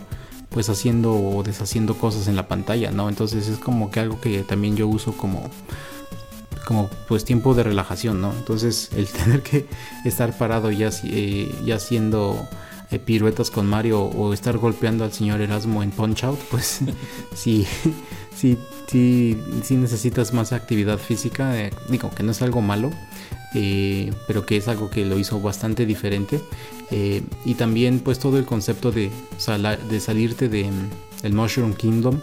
pues 0.49 0.69
haciendo 0.69 1.13
o 1.13 1.43
deshaciendo 1.43 1.95
cosas 1.95 2.27
en 2.27 2.35
la 2.35 2.47
pantalla, 2.47 2.91
¿no? 2.91 3.09
Entonces 3.09 3.47
es 3.47 3.57
como 3.57 3.91
que 3.91 3.99
algo 3.99 4.21
que 4.21 4.43
también 4.43 4.75
yo 4.75 4.87
uso 4.87 5.13
como 5.13 5.49
como 6.65 6.89
pues 7.07 7.23
tiempo 7.23 7.53
de 7.53 7.63
relajación, 7.63 8.19
¿no? 8.19 8.33
Entonces 8.33 8.89
el 8.95 9.07
tener 9.07 9.41
que 9.41 9.65
estar 10.03 10.37
parado 10.37 10.69
ya, 10.69 10.89
eh, 11.05 11.55
ya 11.65 11.75
haciendo 11.75 12.47
eh, 12.91 12.99
piruetas 12.99 13.51
con 13.51 13.67
Mario 13.67 14.01
o 14.01 14.33
estar 14.33 14.57
golpeando 14.57 15.03
al 15.03 15.11
señor 15.11 15.41
Erasmo 15.41 15.83
en 15.83 15.91
Punch 15.91 16.23
Out, 16.23 16.39
pues 16.49 16.81
sí, 17.35 17.65
sí, 18.35 18.57
sí, 18.87 19.37
sí 19.63 19.75
necesitas 19.75 20.33
más 20.33 20.53
actividad 20.53 20.97
física. 20.97 21.59
Eh, 21.59 21.71
digo 21.89 22.09
que 22.11 22.23
no 22.23 22.31
es 22.31 22.41
algo 22.41 22.61
malo, 22.61 22.91
eh, 23.53 24.13
pero 24.27 24.45
que 24.45 24.57
es 24.57 24.67
algo 24.67 24.89
que 24.89 25.05
lo 25.05 25.19
hizo 25.19 25.39
bastante 25.41 25.85
diferente. 25.85 26.41
Y 26.89 27.55
también 27.55 27.99
pues 27.99 28.17
todo 28.17 28.39
el 28.39 28.45
concepto 28.45 28.93
de, 28.93 29.11
de 29.89 29.99
salirte 29.99 30.47
de 30.47 30.71
el 31.23 31.33
Mushroom 31.33 31.73
Kingdom 31.73 32.21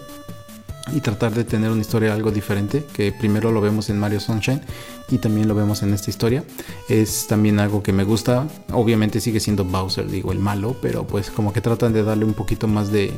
y 0.92 1.00
tratar 1.00 1.32
de 1.32 1.44
tener 1.44 1.70
una 1.70 1.80
historia 1.80 2.12
algo 2.12 2.30
diferente, 2.30 2.84
que 2.92 3.10
primero 3.10 3.50
lo 3.50 3.60
vemos 3.60 3.88
en 3.88 3.98
Mario 3.98 4.20
Sunshine 4.20 4.60
y 5.08 5.18
también 5.18 5.48
lo 5.48 5.54
vemos 5.54 5.82
en 5.82 5.94
esta 5.94 6.10
historia. 6.10 6.44
Es 6.88 7.26
también 7.26 7.58
algo 7.58 7.82
que 7.82 7.92
me 7.92 8.04
gusta, 8.04 8.46
obviamente 8.70 9.20
sigue 9.20 9.40
siendo 9.40 9.64
Bowser, 9.64 10.06
digo, 10.08 10.30
el 10.30 10.38
malo, 10.38 10.76
pero 10.82 11.06
pues 11.06 11.30
como 11.30 11.52
que 11.52 11.60
tratan 11.60 11.92
de 11.92 12.02
darle 12.02 12.26
un 12.26 12.34
poquito 12.34 12.68
más 12.68 12.92
de, 12.92 13.12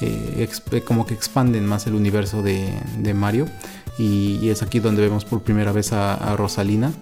eh, 0.00 0.48
como 0.84 1.06
que 1.06 1.14
expanden 1.14 1.64
más 1.64 1.86
el 1.86 1.94
universo 1.94 2.42
de, 2.42 3.14
Mario. 3.14 3.46
Y, 3.98 4.48
es 4.48 4.62
aquí 4.62 4.80
donde 4.80 5.02
vemos 5.02 5.24
por 5.24 5.42
primera 5.42 5.70
vez 5.70 5.92
a, 5.92 6.34
Rosalina, 6.36 6.92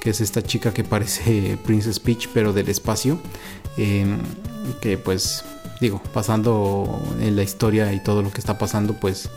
que 0.00 0.10
es 0.10 0.20
esta 0.20 0.42
chica 0.42 0.74
que 0.74 0.84
parece 0.84 1.56
Princess 1.64 2.00
Peach, 2.00 2.28
pero 2.34 2.52
del 2.52 2.68
espacio. 2.68 3.18
Eh, 3.76 4.04
que 4.80 4.98
pues 4.98 5.44
digo, 5.80 6.00
pasando 6.12 7.02
en 7.20 7.36
la 7.36 7.42
historia 7.42 7.92
y 7.92 8.00
todo 8.02 8.22
lo 8.22 8.30
que 8.30 8.38
está 8.38 8.58
pasando, 8.58 8.94
pues 8.94 9.30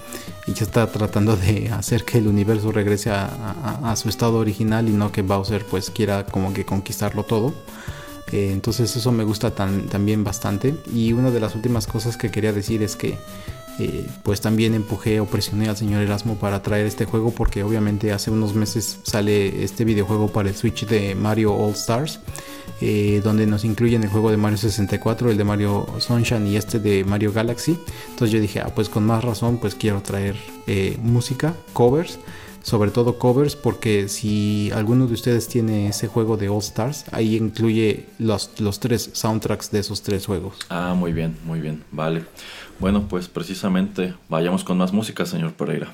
ella 0.47 0.63
está 0.63 0.87
tratando 0.91 1.37
de 1.37 1.69
hacer 1.71 2.03
que 2.03 2.17
el 2.17 2.27
universo 2.27 2.71
regrese 2.71 3.11
a, 3.11 3.95
su 3.95 4.09
estado 4.09 4.37
original 4.37 4.89
y 4.89 4.91
no 4.91 5.11
que 5.11 5.21
Bowser 5.21 5.65
pues 5.65 5.89
quiera 5.89 6.25
como 6.25 6.53
que 6.53 6.65
conquistarlo 6.65 7.23
todo. 7.23 7.53
Eh, 8.31 8.51
entonces 8.51 8.95
eso 8.95 9.11
me 9.11 9.23
gusta 9.23 9.51
también 9.51 10.23
bastante. 10.23 10.75
Y 10.93 11.13
una 11.13 11.31
de 11.31 11.39
las 11.39 11.55
últimas 11.55 11.87
cosas 11.87 12.17
que 12.17 12.31
quería 12.31 12.51
decir 12.51 12.83
es 12.83 12.95
que 12.95 13.17
eh, 13.79 14.07
pues 14.23 14.41
también 14.41 14.73
empujé 14.73 15.19
o 15.19 15.25
presioné 15.25 15.69
al 15.69 15.77
señor 15.77 16.01
Erasmo 16.01 16.35
para 16.35 16.61
traer 16.61 16.85
este 16.85 17.05
juego 17.05 17.31
porque 17.31 17.63
obviamente 17.63 18.11
hace 18.11 18.31
unos 18.31 18.53
meses 18.53 18.99
sale 19.03 19.63
este 19.63 19.85
videojuego 19.85 20.27
para 20.27 20.49
el 20.49 20.55
Switch 20.55 20.85
de 20.85 21.15
Mario 21.15 21.53
All 21.53 21.71
Stars 21.71 22.19
eh, 22.81 23.21
donde 23.23 23.47
nos 23.47 23.63
incluyen 23.63 24.03
el 24.03 24.09
juego 24.09 24.29
de 24.29 24.35
Mario 24.35 24.57
64, 24.57 25.31
el 25.31 25.37
de 25.37 25.43
Mario 25.45 25.87
Sunshine 25.99 26.47
y 26.47 26.57
este 26.57 26.79
de 26.79 27.05
Mario 27.05 27.31
Galaxy. 27.31 27.79
Entonces 28.09 28.31
yo 28.31 28.41
dije, 28.41 28.59
ah, 28.59 28.71
pues 28.75 28.89
con 28.89 29.05
más 29.05 29.23
razón, 29.23 29.57
pues 29.57 29.75
quiero 29.75 30.01
traer 30.01 30.35
eh, 30.67 30.97
música, 31.01 31.53
covers, 31.71 32.19
sobre 32.63 32.89
todo 32.89 33.19
covers, 33.19 33.55
porque 33.55 34.09
si 34.09 34.71
alguno 34.73 35.05
de 35.05 35.13
ustedes 35.13 35.47
tiene 35.47 35.89
ese 35.89 36.07
juego 36.07 36.37
de 36.37 36.49
All 36.49 36.59
Stars, 36.59 37.05
ahí 37.11 37.35
incluye 37.35 38.07
los, 38.17 38.59
los 38.59 38.79
tres 38.79 39.11
soundtracks 39.13 39.69
de 39.69 39.79
esos 39.79 40.01
tres 40.01 40.25
juegos. 40.25 40.55
Ah, 40.69 40.95
muy 40.97 41.13
bien, 41.13 41.37
muy 41.45 41.59
bien, 41.59 41.83
vale. 41.91 42.23
Bueno, 42.79 43.07
pues 43.07 43.27
precisamente 43.27 44.15
vayamos 44.29 44.63
con 44.63 44.77
más 44.77 44.91
música, 44.93 45.25
señor 45.25 45.53
Pereira. 45.53 45.93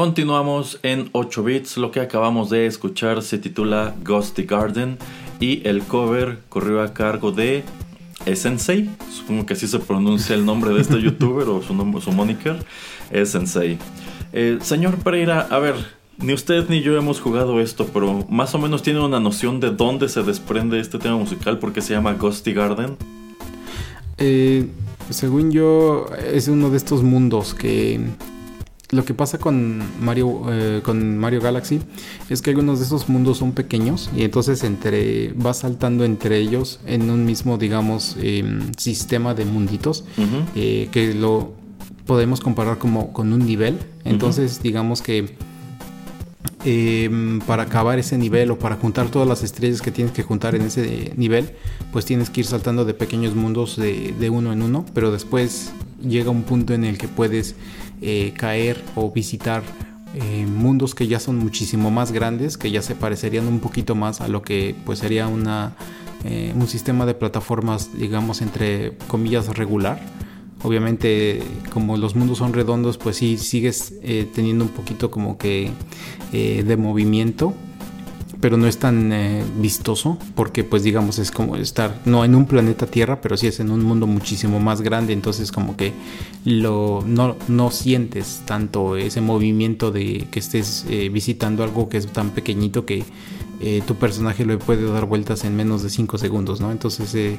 Continuamos 0.00 0.80
en 0.82 1.10
8 1.12 1.44
bits. 1.44 1.76
Lo 1.76 1.90
que 1.90 2.00
acabamos 2.00 2.48
de 2.48 2.64
escuchar 2.64 3.20
se 3.20 3.36
titula 3.36 3.94
Ghosty 4.02 4.44
Garden 4.44 4.96
y 5.40 5.60
el 5.68 5.82
cover 5.82 6.38
corrió 6.48 6.80
a 6.80 6.94
cargo 6.94 7.32
de 7.32 7.64
Sensei. 8.34 8.88
Supongo 9.12 9.44
que 9.44 9.52
así 9.52 9.68
se 9.68 9.78
pronuncia 9.78 10.34
el 10.34 10.46
nombre 10.46 10.72
de 10.72 10.80
este 10.80 10.98
youtuber 11.02 11.46
o 11.50 11.60
su, 11.60 11.74
nombre, 11.74 12.00
su 12.00 12.12
moniker. 12.12 12.64
Sensei. 13.26 13.76
Eh, 14.32 14.56
señor 14.62 14.96
Pereira, 15.00 15.46
a 15.50 15.58
ver, 15.58 15.74
ni 16.16 16.32
usted 16.32 16.66
ni 16.70 16.80
yo 16.80 16.96
hemos 16.96 17.20
jugado 17.20 17.60
esto, 17.60 17.86
pero 17.92 18.24
más 18.30 18.54
o 18.54 18.58
menos 18.58 18.82
tiene 18.82 19.04
una 19.04 19.20
noción 19.20 19.60
de 19.60 19.68
dónde 19.68 20.08
se 20.08 20.22
desprende 20.22 20.80
este 20.80 20.98
tema 20.98 21.18
musical 21.18 21.58
porque 21.58 21.82
se 21.82 21.92
llama 21.92 22.14
Ghosty 22.14 22.54
Garden. 22.54 22.96
Eh, 24.16 24.66
según 25.10 25.50
yo, 25.50 26.06
es 26.32 26.48
uno 26.48 26.70
de 26.70 26.78
estos 26.78 27.02
mundos 27.02 27.52
que 27.52 28.00
lo 28.90 29.04
que 29.04 29.14
pasa 29.14 29.38
con 29.38 29.82
Mario 30.00 30.42
eh, 30.50 30.80
con 30.82 31.16
Mario 31.18 31.40
Galaxy 31.40 31.80
es 32.28 32.42
que 32.42 32.50
algunos 32.50 32.80
de 32.80 32.86
esos 32.86 33.08
mundos 33.08 33.38
son 33.38 33.52
pequeños 33.52 34.10
y 34.16 34.22
entonces 34.24 34.64
entre 34.64 35.32
va 35.34 35.54
saltando 35.54 36.04
entre 36.04 36.38
ellos 36.38 36.80
en 36.86 37.10
un 37.10 37.24
mismo 37.24 37.56
digamos 37.56 38.16
em, 38.20 38.72
sistema 38.76 39.34
de 39.34 39.44
munditos 39.44 40.04
eh, 40.54 40.88
que 40.90 41.14
lo 41.14 41.52
podemos 42.06 42.40
comparar 42.40 42.78
como 42.78 43.12
con 43.12 43.32
un 43.32 43.46
nivel. 43.46 43.78
Entonces 44.04 44.60
digamos 44.62 45.00
que 45.02 45.36
em, 46.64 47.40
para 47.40 47.64
acabar 47.64 47.98
ese 47.98 48.18
nivel 48.18 48.50
o 48.50 48.58
para 48.58 48.76
juntar 48.76 49.08
todas 49.08 49.28
las 49.28 49.42
estrellas 49.42 49.82
que 49.82 49.90
tienes 49.90 50.12
que 50.12 50.22
juntar 50.22 50.54
en 50.54 50.62
ese 50.62 51.12
nivel 51.16 51.50
pues 51.92 52.04
tienes 52.04 52.30
que 52.30 52.40
ir 52.40 52.46
saltando 52.46 52.84
de 52.84 52.94
pequeños 52.94 53.34
mundos 53.34 53.76
de, 53.76 54.30
uno 54.30 54.52
en 54.52 54.62
uno 54.62 54.84
pero 54.94 55.10
después 55.10 55.72
llega 56.02 56.30
un 56.30 56.42
punto 56.42 56.74
en 56.74 56.84
el 56.84 56.98
que 56.98 57.08
puedes 57.08 57.54
eh, 58.02 58.32
caer 58.36 58.82
o 58.94 59.10
visitar 59.10 59.62
eh, 60.14 60.44
mundos 60.44 60.96
que 60.96 61.06
ya 61.06 61.20
son 61.20 61.38
muchísimo 61.38 61.92
más 61.92 62.10
grandes, 62.10 62.56
que 62.56 62.70
ya 62.72 62.82
se 62.82 62.96
parecerían 62.96 63.46
un 63.46 63.60
poquito 63.60 63.94
más 63.94 64.20
a 64.20 64.26
lo 64.26 64.42
que 64.42 64.74
pues 64.84 64.98
sería 64.98 65.30
eh, 66.24 66.52
un 66.54 66.66
sistema 66.66 67.06
de 67.06 67.14
plataformas, 67.14 67.96
digamos, 67.96 68.42
entre 68.42 68.96
comillas 69.06 69.46
regular. 69.56 70.00
Obviamente, 70.62 71.42
como 71.72 71.96
los 71.96 72.14
mundos 72.14 72.38
son 72.38 72.52
redondos, 72.52 72.98
pues 72.98 73.16
sí 73.16 73.38
sigues 73.38 73.94
teniendo 74.34 74.64
un 74.64 74.70
poquito 74.70 75.10
como 75.10 75.38
que 75.38 75.70
de 76.32 76.76
movimiento, 76.76 77.54
pero 78.40 78.56
no 78.56 78.66
es 78.66 78.78
tan 78.78 79.12
eh, 79.12 79.44
vistoso 79.58 80.18
porque 80.34 80.64
pues 80.64 80.82
digamos 80.82 81.18
es 81.18 81.30
como 81.30 81.56
estar 81.56 82.00
no 82.06 82.24
en 82.24 82.34
un 82.34 82.46
planeta 82.46 82.86
Tierra, 82.86 83.20
pero 83.20 83.36
sí 83.36 83.46
es 83.46 83.60
en 83.60 83.70
un 83.70 83.82
mundo 83.82 84.06
muchísimo 84.06 84.60
más 84.60 84.80
grande, 84.80 85.12
entonces 85.12 85.52
como 85.52 85.76
que 85.76 85.92
lo 86.44 87.04
no, 87.06 87.36
no 87.48 87.70
sientes 87.70 88.42
tanto 88.46 88.96
ese 88.96 89.20
movimiento 89.20 89.90
de 89.90 90.26
que 90.30 90.38
estés 90.38 90.86
eh, 90.88 91.08
visitando 91.10 91.62
algo 91.62 91.88
que 91.88 91.98
es 91.98 92.06
tan 92.06 92.30
pequeñito 92.30 92.86
que 92.86 93.04
eh, 93.60 93.82
tu 93.86 93.94
personaje 93.94 94.44
le 94.44 94.56
puede 94.56 94.90
dar 94.90 95.06
vueltas 95.06 95.44
en 95.44 95.56
menos 95.56 95.82
de 95.82 95.90
5 95.90 96.18
segundos, 96.18 96.60
¿no? 96.60 96.72
Entonces 96.72 97.38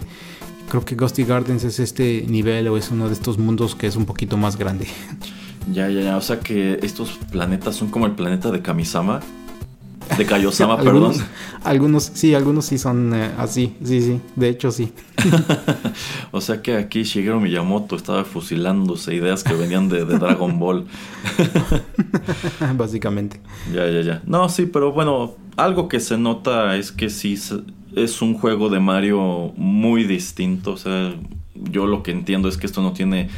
creo 0.70 0.86
que 0.86 0.96
Ghosty 0.96 1.24
Gardens 1.24 1.64
es 1.64 1.80
este 1.80 2.26
nivel 2.28 2.68
o 2.68 2.78
es 2.78 2.92
uno 2.92 3.08
de 3.08 3.14
estos 3.14 3.38
mundos 3.38 3.76
que 3.76 3.88
es 3.88 3.96
un 3.96 4.06
poquito 4.06 4.38
más 4.38 4.58
grande. 4.58 4.88
Ya, 5.72 5.90
ya, 5.90 6.02
ya. 6.02 6.18
O 6.18 6.22
sea 6.22 6.40
que 6.40 6.80
estos 6.82 7.20
planetas 7.32 7.76
son 7.76 7.90
como 7.90 8.08
el 8.08 8.14
planeta 8.14 8.50
de 8.50 8.62
Kamisama, 8.62 9.20
de 10.18 10.26
Kaiosama, 10.26 10.78
perdón. 10.78 11.14
Algunos, 11.64 12.04
sí, 12.14 12.34
algunos 12.34 12.66
sí 12.66 12.78
son 12.78 13.14
eh, 13.14 13.32
así, 13.38 13.76
sí, 13.84 14.02
sí, 14.02 14.22
de 14.36 14.50
hecho 14.50 14.72
sí. 14.72 14.92
o 16.32 16.42
sea 16.42 16.62
que 16.62 16.76
aquí 16.76 17.04
Shigeru 17.04 17.40
Miyamoto 17.40 17.96
estaba 17.96 18.24
fusilándose 18.24 19.14
ideas 19.14 19.44
que 19.44 19.54
venían 19.54 19.90
de, 19.90 20.06
Dragon 20.06 20.60
Ball. 20.60 20.86
Básicamente. 22.76 23.42
Ya, 23.74 23.88
ya, 23.88 24.02
ya. 24.02 24.22
No, 24.26 24.50
sí, 24.50 24.66
pero 24.66 24.92
bueno, 24.92 25.36
algo 25.58 25.88
que 25.88 26.00
se 26.00 26.18
nota 26.18 26.76
es 26.78 26.92
que 26.92 27.10
sí 27.10 27.38
es 27.96 28.22
un 28.22 28.38
juego 28.38 28.70
de 28.70 28.80
Mario 28.80 29.54
muy 29.56 30.04
distinto. 30.04 30.74
O 30.74 30.78
sea, 30.78 31.14
yo 31.56 31.86
lo 31.86 32.04
que 32.04 32.12
entiendo 32.12 32.50
es 32.50 32.58
que 32.58 32.66
esto 32.66 32.82
no 32.82 32.94
tiene 32.94 33.30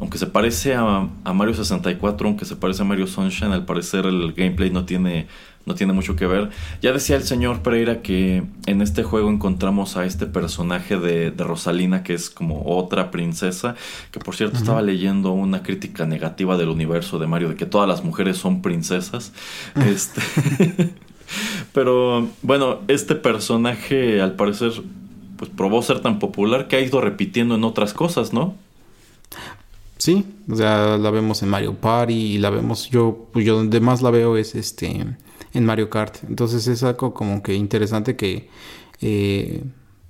aunque 0.00 0.16
se 0.16 0.26
parece 0.26 0.74
a, 0.74 1.08
a, 1.24 1.32
Mario 1.34 1.52
64, 1.52 2.26
aunque 2.26 2.46
se 2.46 2.56
parece 2.56 2.80
a 2.80 2.84
Mario 2.86 3.06
Sunshine, 3.06 3.52
al 3.52 3.66
parecer 3.66 4.06
el 4.06 4.32
gameplay 4.32 4.70
no 4.70 4.86
tiene 4.86 5.26
no 5.66 5.74
tiene 5.74 5.92
mucho 5.92 6.16
que 6.16 6.26
ver. 6.26 6.50
Ya 6.82 6.92
decía 6.92 7.16
el 7.16 7.22
señor 7.22 7.62
Pereira 7.62 8.02
que 8.02 8.42
en 8.66 8.82
este 8.82 9.02
juego 9.02 9.30
encontramos 9.30 9.96
a 9.96 10.04
este 10.04 10.26
personaje 10.26 10.96
de, 10.98 11.30
Rosalina, 11.36 12.02
que 12.02 12.14
es 12.14 12.30
como 12.30 12.62
otra 12.66 13.10
princesa, 13.10 13.74
que 14.10 14.20
por 14.20 14.34
cierto 14.34 14.56
estaba 14.56 14.82
leyendo 14.82 15.32
una 15.32 15.62
crítica 15.62 16.06
negativa 16.06 16.56
del 16.56 16.68
universo 16.68 17.18
de 17.18 17.26
Mario, 17.26 17.50
de 17.50 17.56
que 17.56 17.66
todas 17.66 17.88
las 17.88 18.04
mujeres 18.04 18.38
son 18.38 18.62
princesas. 18.62 19.32
este... 19.74 20.20
Pero 21.72 22.28
bueno, 22.42 22.80
este 22.88 23.14
personaje 23.14 24.20
al 24.20 24.34
parecer 24.34 24.72
pues 25.36 25.50
probó 25.50 25.80
ser 25.80 26.00
tan 26.00 26.18
popular 26.18 26.68
que 26.68 26.76
ha 26.76 26.80
ido 26.80 27.00
repitiendo 27.00 27.54
en 27.54 27.64
otras 27.64 27.94
cosas, 27.94 28.32
¿no? 28.32 28.56
Sí, 29.96 30.24
o 30.50 30.56
sea, 30.56 30.98
la 30.98 31.10
vemos 31.10 31.42
en 31.42 31.50
Mario 31.50 31.74
Party 31.74 32.14
y 32.14 32.38
la 32.38 32.50
vemos 32.50 32.90
yo, 32.90 33.28
yo 33.34 33.56
donde 33.56 33.80
más 33.80 34.02
la 34.02 34.10
veo 34.10 34.36
es 34.36 34.54
este 34.54 34.88
en 35.54 35.64
Mario 35.64 35.90
Kart. 35.90 36.18
Entonces 36.28 36.66
es 36.66 36.82
algo 36.82 37.14
como 37.14 37.42
que 37.42 37.54
interesante 37.54 38.16
que 38.16 38.48
eh, 39.00 39.64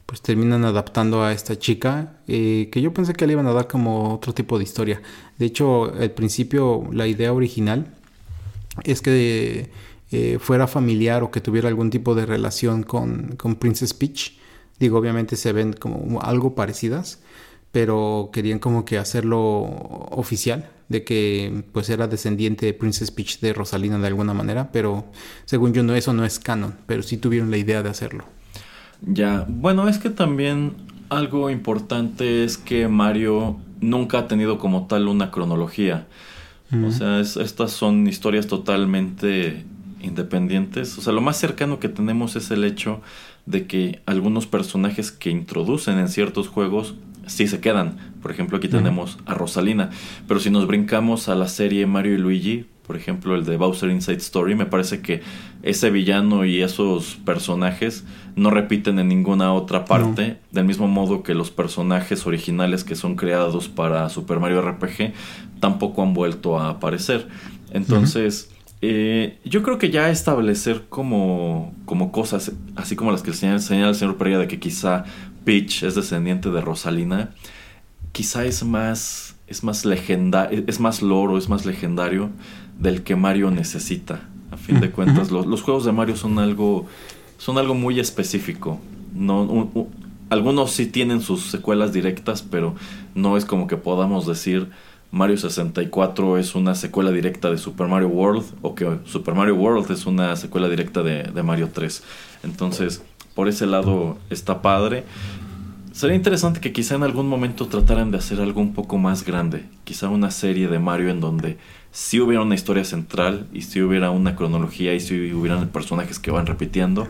pues 0.07 0.23
terminan 0.23 0.65
adaptando 0.65 1.23
a 1.23 1.33
esta 1.33 1.59
chica 1.59 2.17
eh, 2.27 2.69
que 2.73 2.83
yo 2.83 2.93
pensé 2.93 3.13
que 3.15 3.27
le 3.27 3.35
iban 3.35 3.47
a 3.47 3.53
dar 3.53 3.69
como 3.69 4.15
otro 4.15 4.35
tipo 4.35 4.59
de 4.59 4.65
historia. 4.65 5.01
De 5.39 5.47
hecho, 5.47 5.93
al 5.95 6.11
principio 6.11 6.85
la 6.93 7.07
idea 7.07 7.33
original 7.33 7.95
es 8.85 9.03
que 9.03 9.71
eh, 10.13 10.39
fuera 10.41 10.67
familiar 10.67 11.23
o 11.23 11.31
que 11.31 11.41
tuviera 11.41 11.69
algún 11.69 11.91
tipo 11.91 12.15
de 12.15 12.27
relación 12.27 12.83
con, 12.83 13.37
con 13.37 13.55
Princess 13.57 13.95
Peach. 13.95 14.39
Digo, 14.81 14.99
obviamente 14.99 15.37
se 15.37 15.53
ven 15.53 15.75
como 15.75 16.21
algo 16.23 16.55
parecidas, 16.55 17.21
pero 17.71 18.31
querían 18.33 18.59
como 18.59 18.85
que 18.85 18.99
hacerlo 18.99 19.39
oficial 20.11 20.69
de 20.91 21.05
que 21.05 21.65
pues 21.73 21.89
era 21.89 22.09
descendiente 22.09 22.67
de 22.67 22.75
Princess 22.75 23.11
Peach 23.13 23.41
de 23.41 23.55
Rosalina 23.55 23.99
de 23.99 24.09
alguna 24.09 24.35
manera, 24.35 24.71
pero 24.73 25.07
según 25.47 25.73
yo 25.73 25.83
no 25.83 25.95
eso 25.95 26.13
no 26.13 26.25
es 26.25 26.39
canon, 26.39 26.75
pero 26.87 27.03
sí 27.03 27.17
tuvieron 27.17 27.51
la 27.51 27.57
idea 27.57 27.83
de 27.83 27.89
hacerlo. 27.89 28.25
Ya, 29.01 29.47
bueno, 29.49 29.89
es 29.89 29.99
que 29.99 30.11
también 30.11 30.75
algo 31.09 31.49
importante 31.49 32.45
es 32.45 32.59
que 32.59 32.89
Mario 32.89 33.57
nunca 33.81 34.19
ha 34.19 34.29
tenido 34.29 34.59
como 34.59 34.89
tal 34.89 35.09
una 35.09 35.31
cronología. 35.31 36.07
O 36.87 36.93
sea, 36.93 37.19
estas 37.19 37.73
son 37.73 38.07
historias 38.07 38.47
totalmente 38.47 39.65
independientes. 40.03 40.97
O 40.99 41.03
sea, 41.03 41.13
lo 41.13 41.21
más 41.21 41.37
cercano 41.37 41.81
que 41.81 41.89
tenemos 41.89 42.37
es 42.37 42.53
el 42.53 42.63
hecho 42.63 43.01
de 43.47 43.67
que 43.67 44.03
algunos 44.07 44.47
personajes 44.47 45.11
que 45.11 45.31
introducen 45.31 45.99
en 45.99 46.09
ciertos 46.09 46.47
juegos 46.47 46.95
sí 47.27 47.49
se 47.49 47.61
quedan. 47.61 48.10
Por 48.23 48.31
ejemplo, 48.31 48.59
aquí 48.59 48.69
tenemos 48.69 49.19
a 49.27 49.35
Rosalina. 49.35 49.91
Pero 50.29 50.41
si 50.41 50.51
nos 50.51 50.67
brincamos 50.67 51.29
a 51.29 51.35
la 51.35 51.49
serie 51.49 51.87
Mario 51.87 52.15
y 52.15 52.19
Luigi, 52.19 52.67
por 52.91 52.97
ejemplo, 52.97 53.37
el 53.37 53.45
de 53.45 53.57
Bowser 53.57 53.89
Inside 53.89 54.17
Story, 54.17 54.57
me 54.57 54.67
parece 54.67 55.01
que 55.01 55.23
ese 55.63 55.91
villano 55.91 56.45
y 56.45 56.61
esos 56.61 57.15
personajes 57.25 58.05
no 58.35 58.51
repiten 58.51 58.99
en 58.99 59.07
ninguna 59.07 59.53
otra 59.53 59.85
parte, 59.85 60.39
del 60.51 60.65
mismo 60.65 60.89
modo 60.89 61.23
que 61.23 61.35
los 61.35 61.53
personajes 61.53 62.27
originales 62.27 62.83
que 62.83 62.97
son 62.97 63.15
creados 63.15 63.69
para 63.69 64.09
Super 64.09 64.41
Mario 64.41 64.63
RPG 64.63 65.13
tampoco 65.61 66.03
han 66.03 66.15
vuelto 66.15 66.59
a 66.59 66.71
aparecer. 66.71 67.29
Entonces, 67.71 68.51
eh, 68.83 69.39
yo 69.45 69.63
creo 69.63 69.79
que 69.79 69.91
ya 69.91 70.11
establecer 70.11 70.87
como, 70.89 71.73
como 71.85 72.11
cosas, 72.11 72.53
así 72.77 72.97
como 72.97 73.13
las 73.13 73.23
que 73.23 73.33
señala 73.33 73.91
el 73.91 73.95
señor 73.95 74.17
Pereira, 74.17 74.41
de 74.41 74.49
que 74.49 74.59
quizá 74.59 75.05
Peach 75.45 75.85
es 75.85 75.95
descendiente 75.95 76.51
de 76.51 76.61
Rosalina, 76.61 77.31
quizá 78.13 78.45
es 78.45 78.65
más, 78.65 79.37
es 79.47 79.65
más 79.65 79.85
legendario, 79.85 80.65
es 80.67 80.81
más 80.81 81.03
loro, 81.03 81.39
es 81.39 81.49
más 81.49 81.67
legendario 81.67 82.31
del 82.79 83.03
que 83.03 83.17
Mario 83.17 83.51
necesita. 83.51 84.21
A 84.51 84.57
fin 84.57 84.81
de 84.81 84.91
cuentas, 84.91 85.31
los, 85.31 85.63
juegos 85.63 85.85
de 85.85 85.93
Mario 85.93 86.17
son 86.17 86.39
algo, 86.39 86.87
son 87.39 87.59
algo 87.59 87.75
muy 87.75 88.01
específico. 88.01 88.81
No, 89.15 89.69
algunos 90.29 90.73
sí 90.73 90.87
tienen 90.87 91.21
sus 91.21 91.51
secuelas 91.51 91.93
directas, 91.93 92.43
pero 92.43 92.75
no 93.15 93.37
es 93.37 93.45
como 93.45 93.67
que 93.67 93.77
podamos 93.77 94.27
decir 94.27 94.71
Mario 95.13 95.37
64 95.37 96.39
es 96.39 96.55
una 96.55 96.75
secuela 96.75 97.11
directa 97.11 97.51
de 97.51 97.59
Super 97.59 97.89
Mario 97.89 98.09
World 98.09 98.45
o 98.63 98.75
que 98.75 98.99
Super 99.07 99.35
Mario 99.35 99.57
World 99.57 99.91
es 99.91 100.07
una 100.07 100.37
secuela 100.37 100.69
directa 100.69 101.03
de, 101.03 101.25
de 101.25 101.43
Mario 101.43 101.71
3. 101.73 102.03
Entonces, 102.45 103.03
por 103.35 103.49
ese 103.49 103.67
lado 103.67 104.19
está 104.31 104.63
padre. 104.63 105.05
Sería 106.01 106.17
interesante 106.17 106.61
que 106.61 106.73
quizá 106.73 106.95
en 106.95 107.03
algún 107.03 107.29
momento 107.29 107.67
trataran 107.67 108.11
de 108.11 108.17
hacer 108.17 108.41
algo 108.41 108.63
un 108.63 108.73
poco 108.73 108.97
más 108.97 109.23
grande. 109.23 109.67
Quizá 109.85 110.09
una 110.09 110.31
serie 110.31 110.67
de 110.67 110.79
Mario 110.79 111.11
en 111.11 111.21
donde 111.21 111.59
sí 111.93 112.19
hubiera 112.21 112.43
una 112.43 112.55
historia 112.55 112.85
central 112.85 113.49
y 113.53 113.61
sí 113.61 113.83
hubiera 113.83 114.11
una 114.11 114.35
cronología 114.35 114.95
y 114.95 115.01
sí 115.01 115.31
hubieran 115.35 115.69
personajes 115.69 116.19
que 116.19 116.31
van 116.31 116.47
repitiendo. 116.47 117.07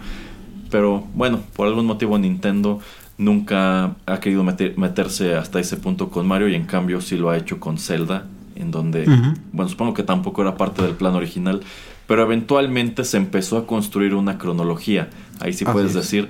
Pero 0.73 1.07
bueno, 1.15 1.39
por 1.55 1.69
algún 1.69 1.87
motivo 1.87 2.19
Nintendo 2.19 2.81
nunca 3.17 3.95
ha 4.07 4.19
querido 4.19 4.43
meterse 4.43 5.37
hasta 5.37 5.61
ese 5.61 5.77
punto 5.77 6.11
con 6.11 6.27
Mario 6.27 6.49
y 6.49 6.57
en 6.57 6.67
cambio 6.67 7.01
sí 7.01 7.17
lo 7.17 7.31
ha 7.31 7.37
hecho 7.37 7.61
con 7.61 7.79
Zelda 7.79 8.27
en 8.57 8.73
donde, 8.73 9.05
bueno, 9.53 9.69
supongo 9.69 9.95
que 9.95 10.03
tampoco 10.03 10.43
era 10.43 10.57
parte 10.57 10.83
del 10.83 10.97
plan 10.97 11.15
original, 11.15 11.61
pero 12.09 12.23
eventualmente 12.23 13.05
se 13.05 13.19
empezó 13.19 13.57
a 13.57 13.69
construir 13.69 14.17
una 14.17 14.37
cronología. 14.37 15.11
Ahí 15.39 15.53
sí 15.53 15.65
puedes 15.65 15.95
decir, 15.95 16.29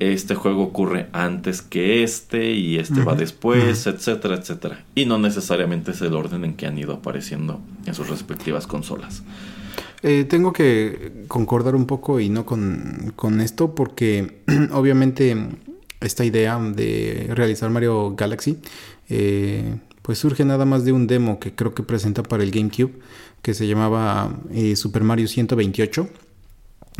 este 0.00 0.34
juego 0.34 0.62
ocurre 0.62 1.08
antes 1.12 1.60
que 1.60 2.02
este 2.02 2.52
y 2.52 2.78
este 2.78 3.04
va 3.04 3.14
después, 3.14 3.86
etcétera, 3.86 4.36
etcétera. 4.36 4.84
Y 4.94 5.04
no 5.04 5.18
necesariamente 5.18 5.90
es 5.90 6.00
el 6.00 6.14
orden 6.14 6.44
en 6.44 6.54
que 6.54 6.66
han 6.66 6.78
ido 6.78 6.94
apareciendo 6.94 7.60
en 7.84 7.94
sus 7.94 8.08
respectivas 8.08 8.66
consolas. 8.66 9.22
Eh, 10.02 10.24
tengo 10.24 10.54
que 10.54 11.24
concordar 11.28 11.74
un 11.74 11.86
poco 11.86 12.20
y 12.20 12.30
no 12.30 12.46
con, 12.46 13.12
con 13.16 13.42
esto 13.42 13.74
porque 13.74 14.40
obviamente 14.72 15.36
esta 16.00 16.24
idea 16.24 16.58
de 16.58 17.28
realizar 17.34 17.68
Mario 17.68 18.14
Galaxy 18.16 18.58
eh, 19.10 19.76
pues 20.00 20.18
surge 20.18 20.46
nada 20.46 20.64
más 20.64 20.86
de 20.86 20.92
un 20.92 21.06
demo 21.06 21.38
que 21.38 21.54
creo 21.54 21.74
que 21.74 21.82
presenta 21.82 22.22
para 22.22 22.42
el 22.42 22.50
GameCube 22.50 22.92
que 23.42 23.52
se 23.52 23.66
llamaba 23.66 24.34
eh, 24.52 24.74
Super 24.74 25.04
Mario 25.04 25.28
128 25.28 26.08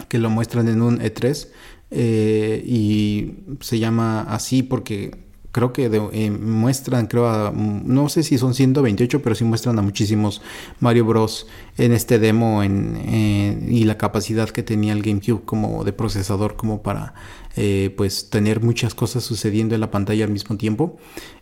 que 0.08 0.18
lo 0.18 0.28
muestran 0.28 0.68
en 0.68 0.82
un 0.82 1.00
E3 1.00 1.48
y 1.90 3.34
se 3.60 3.78
llama 3.78 4.22
así 4.22 4.62
porque 4.62 5.10
creo 5.52 5.72
que 5.72 5.86
eh, 5.86 6.30
muestran, 6.30 7.06
creo, 7.06 7.52
no 7.52 8.08
sé 8.08 8.22
si 8.22 8.38
son 8.38 8.54
128, 8.54 9.22
pero 9.22 9.34
sí 9.34 9.44
muestran 9.44 9.78
a 9.78 9.82
muchísimos 9.82 10.42
Mario 10.78 11.04
Bros. 11.04 11.46
en 11.76 11.92
este 11.92 12.18
demo 12.18 12.62
en, 12.62 13.66
y 13.68 13.84
la 13.84 13.98
capacidad 13.98 14.48
que 14.50 14.62
tenía 14.62 14.92
el 14.92 15.02
GameCube 15.02 15.44
como 15.44 15.84
de 15.84 15.92
procesador 15.92 16.56
como 16.56 16.82
para 16.82 17.14
eh, 17.56 17.92
pues 17.96 18.30
tener 18.30 18.62
muchas 18.62 18.94
cosas 18.94 19.24
sucediendo 19.24 19.74
en 19.74 19.80
la 19.80 19.90
pantalla 19.90 20.24
al 20.24 20.30
mismo 20.30 20.56
tiempo. 20.56 20.98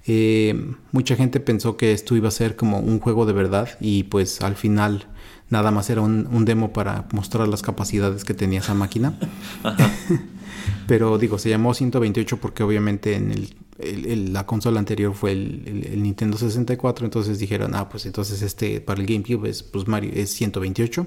Eh, 0.07 0.75
mucha 0.91 1.17
gente 1.17 1.41
pensó 1.41 1.77
que 1.77 1.93
esto 1.93 2.17
iba 2.17 2.29
a 2.29 2.33
ser 2.33 2.57
como 2.57 2.79
un 2.81 3.01
juego 3.01 3.27
de 3.27 3.35
verdad 3.35 3.69
y 3.81 4.05
pues 4.05 4.41
al 4.41 4.57
final 4.57 5.07
nada 5.51 5.71
más 5.71 5.91
era 5.91 6.01
un, 6.01 6.29
un 6.31 6.45
demo 6.45 6.73
para 6.73 7.07
mostrar 7.13 7.49
las 7.49 7.63
capacidades 7.63 8.25
que 8.25 8.35
tenía 8.35 8.61
esa 8.61 8.75
máquina. 8.75 9.19
Pero 10.87 11.19
digo, 11.19 11.39
se 11.39 11.51
llamó 11.51 11.75
128 11.75 12.39
porque 12.39 12.63
obviamente 12.63 13.15
en 13.15 13.31
el, 13.31 14.33
la 14.33 14.47
consola 14.47 14.81
anterior 14.81 15.15
fue 15.15 15.33
el, 15.33 16.03
Nintendo 16.03 16.37
64, 16.37 17.05
entonces 17.05 17.39
dijeron, 17.39 17.75
ah, 17.75 17.89
pues 17.89 18.07
entonces 18.07 18.43
este 18.43 18.81
para 18.81 19.01
el 19.01 19.07
GameCube 19.07 19.49
es, 19.49 19.63
pues 19.63 19.87
Mario, 19.87 20.11
es 20.15 20.31
128. 20.31 21.07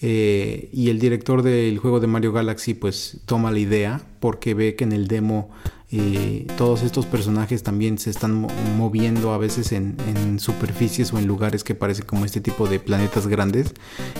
Eh, 0.00 0.70
y 0.72 0.90
el 0.90 1.00
director 1.00 1.42
del 1.42 1.78
juego 1.78 1.98
de 1.98 2.06
Mario 2.06 2.32
Galaxy 2.32 2.74
pues 2.74 3.20
toma 3.26 3.50
la 3.50 3.58
idea 3.58 4.00
porque 4.20 4.54
ve 4.54 4.76
que 4.76 4.84
en 4.84 4.92
el 4.92 5.08
demo 5.08 5.50
eh, 5.90 6.46
todos 6.56 6.82
estos 6.82 7.06
personajes 7.06 7.62
también 7.62 7.98
se 7.98 8.10
están 8.10 8.46
moviendo 8.76 9.32
a 9.32 9.38
veces 9.38 9.72
en, 9.72 9.96
superficies 10.38 11.12
o 11.12 11.18
en 11.18 11.26
lugares 11.26 11.64
que 11.64 11.74
parecen 11.74 12.04
como 12.04 12.24
este 12.24 12.40
tipo 12.40 12.68
de 12.68 12.78
planetas 12.78 13.26
grandes 13.26 13.74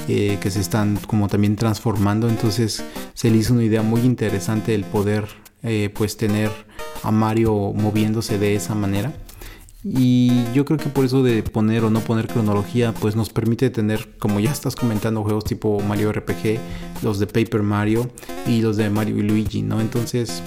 eh, 0.09 0.39
que 0.41 0.51
se 0.51 0.61
están 0.61 0.97
como 1.07 1.29
también 1.29 1.57
transformando 1.57 2.29
entonces 2.29 2.83
se 3.15 3.31
le 3.31 3.37
hizo 3.37 3.53
una 3.53 3.65
idea 3.65 3.83
muy 3.83 4.01
interesante 4.01 4.75
el 4.75 4.85
poder 4.85 5.27
pues 5.95 6.17
tener 6.17 6.51
a 7.03 7.11
Mario 7.11 7.53
moviéndose 7.75 8.39
de 8.39 8.55
esa 8.55 8.75
manera 8.75 9.13
y 9.85 10.45
yo 10.53 10.65
creo 10.65 10.77
que 10.77 10.89
por 10.89 11.05
eso 11.05 11.23
de 11.23 11.43
poner 11.43 11.85
o 11.85 11.91
no 11.91 12.01
poner 12.01 12.27
cronología, 12.27 12.93
pues 12.93 13.15
nos 13.15 13.31
permite 13.31 13.71
tener, 13.71 14.19
como 14.19 14.41
ya 14.41 14.51
estás 14.51 14.75
comentando, 14.75 15.23
juegos 15.23 15.45
tipo 15.45 15.81
Mario 15.81 16.13
RPG, 16.13 16.59
los 17.03 17.21
de 17.21 17.27
Paper 17.27 17.63
Mario 17.63 18.11
y 18.47 18.61
los 18.61 18.77
de 18.77 18.91
Mario 18.91 19.19
y 19.19 19.23
Luigi, 19.23 19.63
¿no? 19.63 19.81
Entonces, 19.81 20.43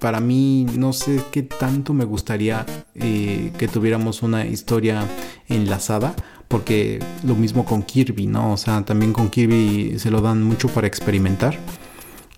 para 0.00 0.20
mí, 0.20 0.66
no 0.76 0.92
sé 0.92 1.22
qué 1.30 1.42
tanto 1.42 1.94
me 1.94 2.04
gustaría 2.04 2.66
eh, 2.94 3.52
que 3.58 3.68
tuviéramos 3.68 4.22
una 4.22 4.46
historia 4.46 5.06
enlazada, 5.48 6.14
porque 6.48 6.98
lo 7.22 7.34
mismo 7.34 7.64
con 7.64 7.82
Kirby, 7.82 8.26
¿no? 8.26 8.52
O 8.52 8.56
sea, 8.56 8.84
también 8.84 9.12
con 9.12 9.30
Kirby 9.30 9.98
se 9.98 10.10
lo 10.10 10.20
dan 10.20 10.42
mucho 10.42 10.68
para 10.68 10.86
experimentar. 10.86 11.58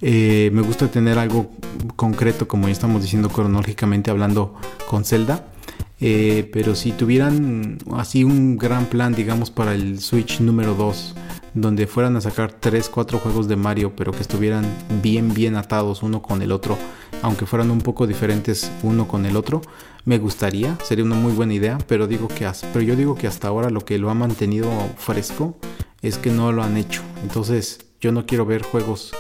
Eh, 0.00 0.50
me 0.52 0.62
gusta 0.62 0.88
tener 0.90 1.18
algo 1.18 1.52
concreto, 1.96 2.48
como 2.48 2.66
ya 2.66 2.72
estamos 2.72 3.02
diciendo 3.02 3.28
cronológicamente 3.28 4.10
hablando 4.10 4.54
con 4.88 5.04
Zelda 5.04 5.46
eh, 6.04 6.50
pero 6.52 6.74
si 6.74 6.90
tuvieran 6.90 7.78
así 7.92 8.24
un 8.24 8.58
gran 8.58 8.86
plan, 8.86 9.14
digamos, 9.14 9.52
para 9.52 9.72
el 9.72 10.00
Switch 10.00 10.40
número 10.40 10.74
2, 10.74 11.14
donde 11.54 11.86
fueran 11.86 12.16
a 12.16 12.20
sacar 12.20 12.52
3, 12.52 12.88
4 12.88 13.20
juegos 13.20 13.46
de 13.46 13.54
Mario, 13.54 13.92
pero 13.94 14.10
que 14.10 14.20
estuvieran 14.20 14.66
bien, 15.00 15.32
bien 15.32 15.54
atados 15.54 16.02
uno 16.02 16.20
con 16.20 16.42
el 16.42 16.50
otro, 16.50 16.76
aunque 17.22 17.46
fueran 17.46 17.70
un 17.70 17.80
poco 17.80 18.06
diferentes 18.06 18.70
uno 18.82 19.08
con 19.08 19.26
el 19.26 19.36
otro, 19.36 19.62
me 20.04 20.18
gustaría, 20.18 20.76
sería 20.82 21.04
una 21.04 21.14
muy 21.14 21.32
buena 21.32 21.54
idea, 21.54 21.78
pero, 21.86 22.06
digo 22.06 22.28
que, 22.28 22.50
pero 22.72 22.84
yo 22.84 22.96
digo 22.96 23.14
que 23.14 23.26
hasta 23.26 23.48
ahora 23.48 23.70
lo 23.70 23.84
que 23.84 23.98
lo 23.98 24.10
ha 24.10 24.14
mantenido 24.14 24.68
fresco 24.96 25.56
es 26.02 26.18
que 26.18 26.30
no 26.30 26.52
lo 26.52 26.62
han 26.62 26.76
hecho. 26.76 27.02
Entonces, 27.22 27.86
yo 28.00 28.12
no 28.12 28.26
quiero 28.26 28.44
ver 28.44 28.62
juegos 28.62 29.12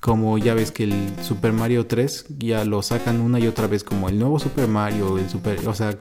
como 0.00 0.38
ya 0.38 0.54
ves 0.54 0.72
que 0.72 0.84
el 0.84 1.12
Super 1.22 1.52
Mario 1.52 1.86
3 1.86 2.26
ya 2.38 2.64
lo 2.64 2.82
sacan 2.82 3.20
una 3.20 3.38
y 3.38 3.46
otra 3.46 3.66
vez 3.66 3.84
como 3.84 4.08
el 4.08 4.18
nuevo 4.18 4.38
Super 4.38 4.66
Mario, 4.66 5.18
el 5.18 5.28
Super, 5.28 5.68
o 5.68 5.74
sea, 5.74 5.98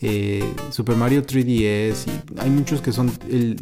eh, 0.00 0.44
Super 0.70 0.96
Mario 0.96 1.26
3DS 1.26 2.06
y 2.06 2.40
hay 2.40 2.48
muchos 2.48 2.80
que 2.80 2.92
son 2.92 3.10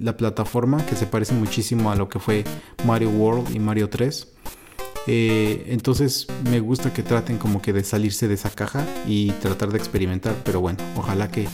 la 0.01 0.16
plataforma 0.16 0.85
que 0.87 0.94
se 0.94 1.07
parece 1.07 1.35
muchísimo 1.35 1.90
a 1.90 1.96
lo 1.96 2.09
que 2.09 2.18
fue 2.18 2.44
Mario 2.87 3.11
World 3.11 3.55
y 3.55 3.59
Mario 3.59 3.88
3. 3.88 4.29
Eh, 5.11 5.64
entonces 5.68 6.27
me 6.51 6.61
gusta 6.61 6.92
que 6.92 7.03
traten 7.03 7.38
como 7.38 7.62
que 7.62 7.73
de 7.73 7.83
salirse 7.83 8.29
de 8.29 8.35
esa 8.35 8.51
caja 8.51 8.87
y 9.07 9.31
tratar 9.40 9.71
de 9.71 9.79
experimentar, 9.79 10.35
pero 10.44 10.61
bueno, 10.61 10.79
ojalá 10.97 11.31
que 11.31 11.49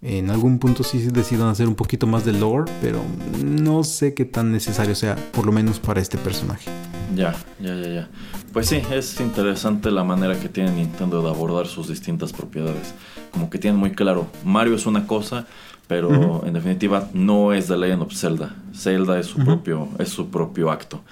en 0.00 0.30
algún 0.30 0.58
punto 0.58 0.82
sí 0.82 0.98
decidan 1.12 1.48
hacer 1.48 1.68
un 1.68 1.74
poquito 1.74 2.06
más 2.06 2.24
de 2.24 2.32
lore, 2.32 2.72
pero 2.80 3.02
no 3.44 3.84
sé 3.84 4.14
qué 4.14 4.24
tan 4.24 4.50
necesario 4.50 4.94
sea, 4.94 5.14
por 5.32 5.44
lo 5.44 5.52
menos 5.52 5.78
para 5.78 6.00
este 6.00 6.16
personaje. 6.16 6.70
Ya, 7.14 7.36
ya, 7.60 7.74
ya, 7.74 7.88
ya. 7.88 8.08
Pues 8.54 8.68
sí, 8.68 8.80
es 8.90 9.20
interesante 9.20 9.90
la 9.90 10.02
manera 10.02 10.40
que 10.40 10.48
tiene 10.48 10.72
Nintendo 10.72 11.20
de 11.20 11.28
abordar 11.28 11.66
sus 11.66 11.88
distintas 11.88 12.32
propiedades. 12.32 12.94
Como 13.30 13.50
que 13.50 13.58
tienen 13.58 13.78
muy 13.78 13.90
claro, 13.90 14.26
Mario 14.42 14.74
es 14.74 14.86
una 14.86 15.06
cosa, 15.06 15.46
pero 15.86 16.44
en 16.46 16.54
definitiva 16.54 17.10
no 17.12 17.52
es 17.52 17.66
The 17.66 17.76
Legend 17.76 18.02
of 18.02 18.14
Zelda. 18.14 18.56
Zelda 18.74 19.18
es 19.20 19.26
su 19.26 19.38
propio, 19.38 19.88
es 19.98 20.08
su 20.08 20.30
propio 20.30 20.70
acto. 20.70 21.02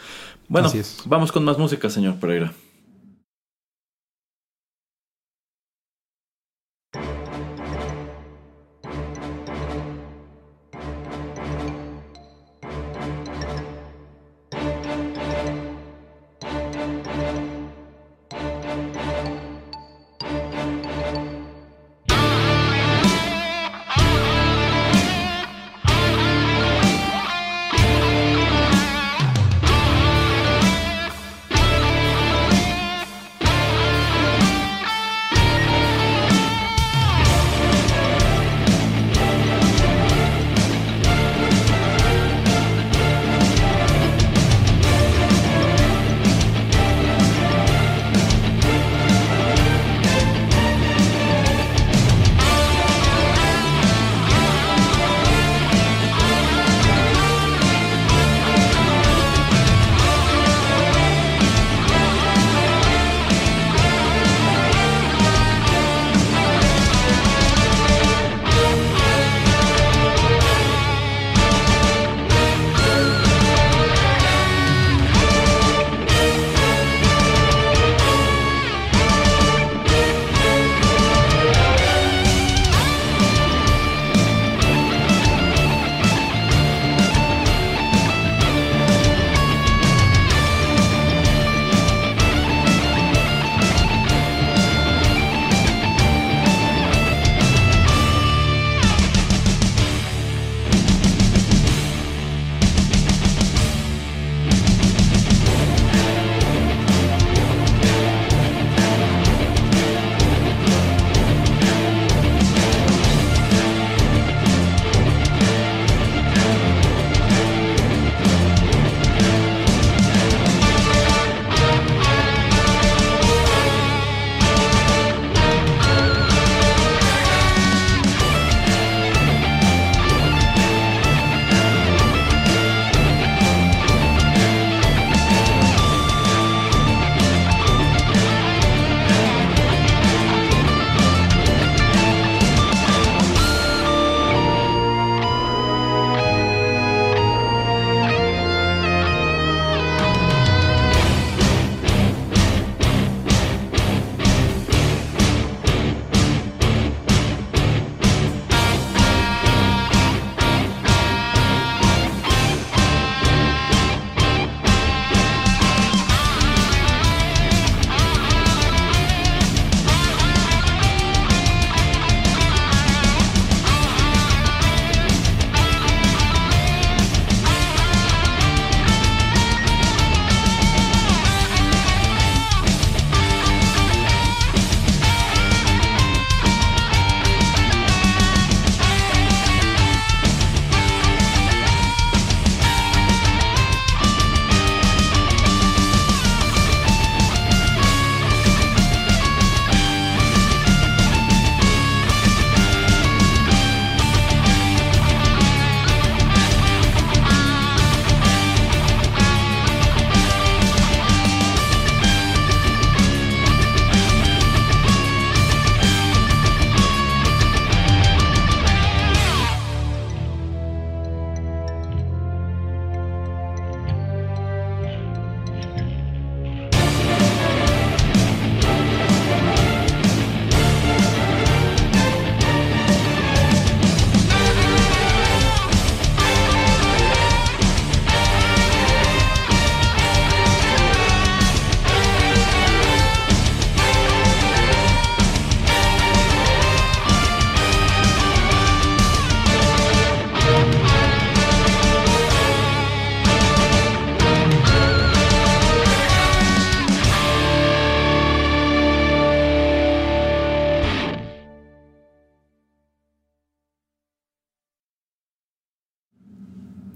Bueno, 0.49 0.71
vamos 1.07 1.33
con 1.33 1.45
más 1.45 1.59
música, 1.59 1.89
señor 1.91 2.17
Pereira. 2.17 2.53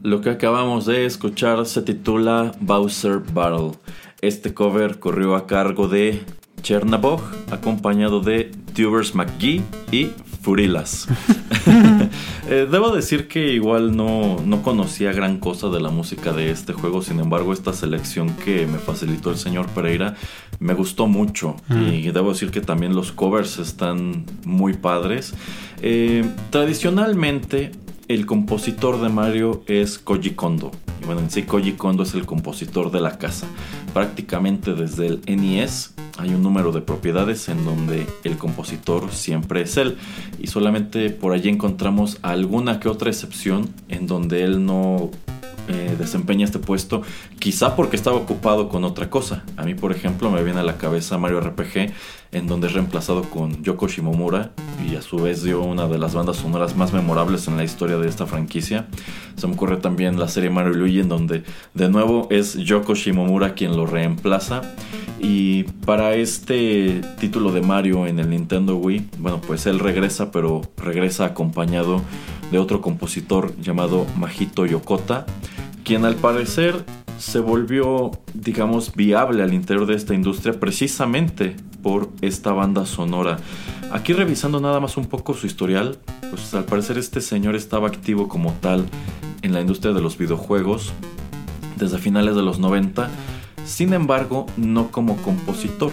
Lo 0.08 0.22
que 0.22 0.30
acabamos 0.30 0.86
de 0.86 1.04
escuchar 1.04 1.66
se 1.66 1.82
titula 1.82 2.52
Bowser 2.60 3.18
Battle. 3.18 3.72
Este 4.22 4.54
cover 4.54 4.98
corrió 5.00 5.36
a 5.36 5.46
cargo 5.46 5.86
de 5.86 6.22
Chernabog, 6.62 7.20
acompañado 7.50 8.20
de 8.20 8.50
Tubers 8.74 9.14
McGee 9.14 9.62
y 9.92 10.10
Furilas. 10.40 11.06
Eh, 12.50 12.66
debo 12.70 12.96
decir 12.96 13.28
que 13.28 13.52
igual 13.52 13.94
no, 13.94 14.38
no 14.42 14.62
conocía 14.62 15.12
gran 15.12 15.38
cosa 15.38 15.68
de 15.68 15.80
la 15.80 15.90
música 15.90 16.32
de 16.32 16.50
este 16.50 16.72
juego, 16.72 17.02
sin 17.02 17.20
embargo 17.20 17.52
esta 17.52 17.74
selección 17.74 18.34
que 18.36 18.66
me 18.66 18.78
facilitó 18.78 19.30
el 19.30 19.36
señor 19.36 19.66
Pereira 19.66 20.14
me 20.58 20.72
gustó 20.72 21.06
mucho 21.06 21.56
y 21.68 22.10
debo 22.10 22.32
decir 22.32 22.50
que 22.50 22.62
también 22.62 22.94
los 22.96 23.12
covers 23.12 23.58
están 23.58 24.24
muy 24.46 24.72
padres. 24.72 25.34
Eh, 25.82 26.24
tradicionalmente 26.48 27.72
el 28.08 28.24
compositor 28.24 29.00
de 29.00 29.10
Mario 29.10 29.62
es 29.66 29.98
Koji 29.98 30.30
Kondo. 30.30 30.70
Y 31.00 31.04
bueno, 31.04 31.20
en 31.20 31.30
sí 31.30 31.42
Koji 31.42 31.72
Kondo 31.72 32.02
es 32.02 32.14
el 32.14 32.24
compositor 32.24 32.90
de 32.90 33.00
la 33.00 33.18
casa. 33.18 33.46
Prácticamente 33.92 34.74
desde 34.74 35.06
el 35.06 35.20
NES 35.26 35.94
hay 36.16 36.30
un 36.30 36.42
número 36.42 36.72
de 36.72 36.80
propiedades 36.80 37.48
en 37.48 37.64
donde 37.64 38.06
el 38.24 38.38
compositor 38.38 39.12
siempre 39.12 39.60
es 39.60 39.76
él. 39.76 39.98
Y 40.38 40.46
solamente 40.46 41.10
por 41.10 41.32
allí 41.32 41.50
encontramos 41.50 42.18
alguna 42.22 42.80
que 42.80 42.88
otra 42.88 43.10
excepción 43.10 43.68
en 43.88 44.06
donde 44.06 44.42
él 44.42 44.64
no 44.64 45.10
eh, 45.68 45.96
desempeña 45.98 46.46
este 46.46 46.58
puesto, 46.58 47.02
quizá 47.38 47.76
porque 47.76 47.96
estaba 47.96 48.16
ocupado 48.16 48.70
con 48.70 48.84
otra 48.84 49.10
cosa. 49.10 49.44
A 49.58 49.64
mí, 49.64 49.74
por 49.74 49.92
ejemplo, 49.92 50.30
me 50.30 50.42
viene 50.42 50.60
a 50.60 50.62
la 50.62 50.78
cabeza 50.78 51.18
Mario 51.18 51.42
RPG, 51.42 51.92
en 52.32 52.46
donde 52.46 52.66
es 52.66 52.74
reemplazado 52.74 53.22
con 53.22 53.62
Yoko 53.62 53.88
Shimomura 53.88 54.52
y 54.86 54.96
a 54.96 55.02
su 55.02 55.16
vez 55.16 55.42
dio 55.42 55.62
una 55.62 55.88
de 55.88 55.98
las 55.98 56.14
bandas 56.14 56.36
sonoras 56.36 56.76
más 56.76 56.92
memorables 56.92 57.48
en 57.48 57.56
la 57.56 57.64
historia 57.64 57.96
de 57.96 58.08
esta 58.08 58.26
franquicia. 58.26 58.86
Se 59.36 59.46
me 59.46 59.54
ocurre 59.54 59.78
también 59.78 60.18
la 60.18 60.28
serie 60.28 60.50
Mario 60.50 60.74
Luigi, 60.74 61.00
en 61.00 61.08
donde 61.08 61.42
de 61.74 61.88
nuevo 61.88 62.28
es 62.30 62.54
Yoko 62.54 62.94
Shimomura 62.94 63.54
quien 63.54 63.76
lo 63.76 63.86
reemplaza. 63.86 64.62
Y 65.20 65.64
para 65.84 66.14
este 66.14 67.00
título 67.18 67.50
de 67.52 67.60
Mario 67.60 68.06
en 68.06 68.18
el 68.18 68.30
Nintendo 68.30 68.76
Wii, 68.76 69.08
bueno, 69.18 69.40
pues 69.40 69.66
él 69.66 69.80
regresa, 69.80 70.30
pero 70.30 70.62
regresa 70.76 71.24
acompañado 71.24 72.02
de 72.52 72.58
otro 72.58 72.80
compositor 72.80 73.54
llamado 73.60 74.06
Majito 74.16 74.64
Yokota 74.64 75.26
quien 75.88 76.04
al 76.04 76.16
parecer 76.16 76.84
se 77.18 77.40
volvió, 77.40 78.12
digamos, 78.32 78.94
viable 78.94 79.42
al 79.42 79.52
interior 79.52 79.86
de 79.86 79.94
esta 79.94 80.14
industria 80.14 80.58
precisamente 80.58 81.56
por 81.82 82.10
esta 82.22 82.52
banda 82.52 82.86
sonora. 82.86 83.38
Aquí 83.90 84.12
revisando 84.12 84.60
nada 84.60 84.80
más 84.80 84.96
un 84.96 85.06
poco 85.06 85.34
su 85.34 85.46
historial, 85.46 85.98
pues 86.30 86.54
al 86.54 86.64
parecer 86.64 86.96
este 86.98 87.20
señor 87.20 87.56
estaba 87.56 87.88
activo 87.88 88.28
como 88.28 88.52
tal 88.54 88.86
en 89.42 89.52
la 89.52 89.60
industria 89.60 89.92
de 89.92 90.00
los 90.00 90.16
videojuegos 90.16 90.92
desde 91.76 91.98
finales 91.98 92.34
de 92.34 92.42
los 92.42 92.58
90, 92.58 93.08
sin 93.64 93.92
embargo 93.92 94.46
no 94.56 94.90
como 94.90 95.16
compositor, 95.18 95.92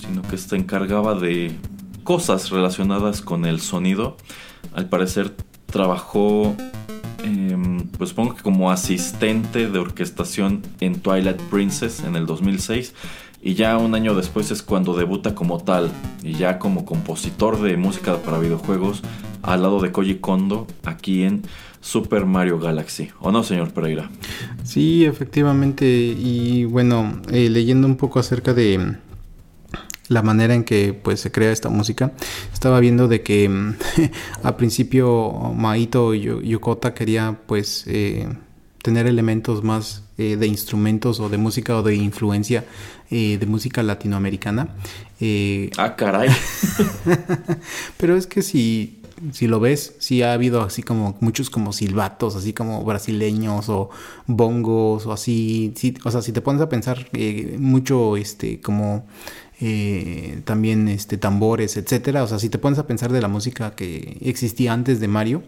sino 0.00 0.22
que 0.22 0.38
se 0.38 0.56
encargaba 0.56 1.14
de 1.14 1.56
cosas 2.02 2.50
relacionadas 2.50 3.20
con 3.20 3.44
el 3.44 3.60
sonido. 3.60 4.16
Al 4.74 4.88
parecer 4.88 5.34
trabajó 5.66 6.54
Em, 7.24 7.88
pues 7.96 8.10
supongo 8.10 8.34
que 8.34 8.42
como 8.42 8.70
asistente 8.70 9.70
de 9.70 9.78
orquestación 9.78 10.62
en 10.80 11.00
Twilight 11.00 11.40
Princess 11.50 12.04
en 12.04 12.16
el 12.16 12.26
2006 12.26 12.92
y 13.42 13.54
ya 13.54 13.78
un 13.78 13.94
año 13.94 14.14
después 14.14 14.50
es 14.50 14.62
cuando 14.62 14.94
debuta 14.94 15.34
como 15.34 15.58
tal 15.62 15.90
y 16.22 16.34
ya 16.34 16.58
como 16.58 16.84
compositor 16.84 17.60
de 17.62 17.76
música 17.78 18.18
para 18.18 18.38
videojuegos 18.38 19.02
al 19.42 19.62
lado 19.62 19.80
de 19.80 19.90
Koji 19.90 20.16
Kondo 20.16 20.66
aquí 20.84 21.22
en 21.22 21.42
Super 21.80 22.24
Mario 22.24 22.58
Galaxy. 22.58 23.10
¿O 23.20 23.30
no, 23.30 23.42
señor 23.42 23.72
Pereira? 23.72 24.10
Sí, 24.64 25.04
efectivamente. 25.04 25.86
Y 25.86 26.64
bueno, 26.64 27.20
eh, 27.30 27.50
leyendo 27.50 27.86
un 27.86 27.96
poco 27.96 28.18
acerca 28.18 28.54
de 28.54 28.96
la 30.08 30.22
manera 30.22 30.54
en 30.54 30.64
que 30.64 30.92
pues 30.92 31.20
se 31.20 31.30
crea 31.30 31.52
esta 31.52 31.68
música. 31.68 32.12
Estaba 32.52 32.80
viendo 32.80 33.08
de 33.08 33.22
que 33.22 33.48
mm, 33.48 33.74
a 34.42 34.56
principio 34.56 35.32
Maito 35.54 36.14
Yokota 36.14 36.94
quería 36.94 37.38
pues 37.46 37.84
eh, 37.86 38.28
tener 38.82 39.06
elementos 39.06 39.62
más 39.62 40.02
eh, 40.18 40.36
de 40.36 40.46
instrumentos 40.46 41.20
o 41.20 41.28
de 41.28 41.38
música 41.38 41.76
o 41.76 41.82
de 41.82 41.96
influencia 41.96 42.64
eh, 43.10 43.38
de 43.38 43.46
música 43.46 43.82
latinoamericana. 43.82 44.68
ah, 45.78 45.96
caray. 45.96 46.30
Pero 47.96 48.16
es 48.16 48.26
que 48.26 48.42
si, 48.42 49.00
si 49.32 49.46
lo 49.46 49.58
ves, 49.58 49.94
sí 50.00 50.22
ha 50.22 50.34
habido 50.34 50.60
así 50.62 50.82
como 50.82 51.16
muchos 51.20 51.48
como 51.48 51.72
silbatos, 51.72 52.36
así 52.36 52.52
como 52.52 52.84
brasileños 52.84 53.70
o 53.70 53.88
bongos 54.26 55.06
o 55.06 55.12
así. 55.12 55.72
o 56.04 56.10
sea, 56.10 56.20
si 56.20 56.32
te 56.32 56.42
pones 56.42 56.60
a 56.60 56.68
pensar 56.68 57.08
mucho 57.58 58.18
este 58.18 58.60
como 58.60 59.06
eh, 59.60 60.40
también 60.44 60.88
este, 60.88 61.16
tambores, 61.16 61.76
etcétera. 61.76 62.22
O 62.22 62.26
sea, 62.26 62.38
si 62.38 62.48
te 62.48 62.58
pones 62.58 62.78
a 62.78 62.86
pensar 62.86 63.12
de 63.12 63.20
la 63.20 63.28
música 63.28 63.74
que 63.74 64.18
existía 64.20 64.72
antes 64.72 65.00
de 65.00 65.08
Mario, 65.08 65.42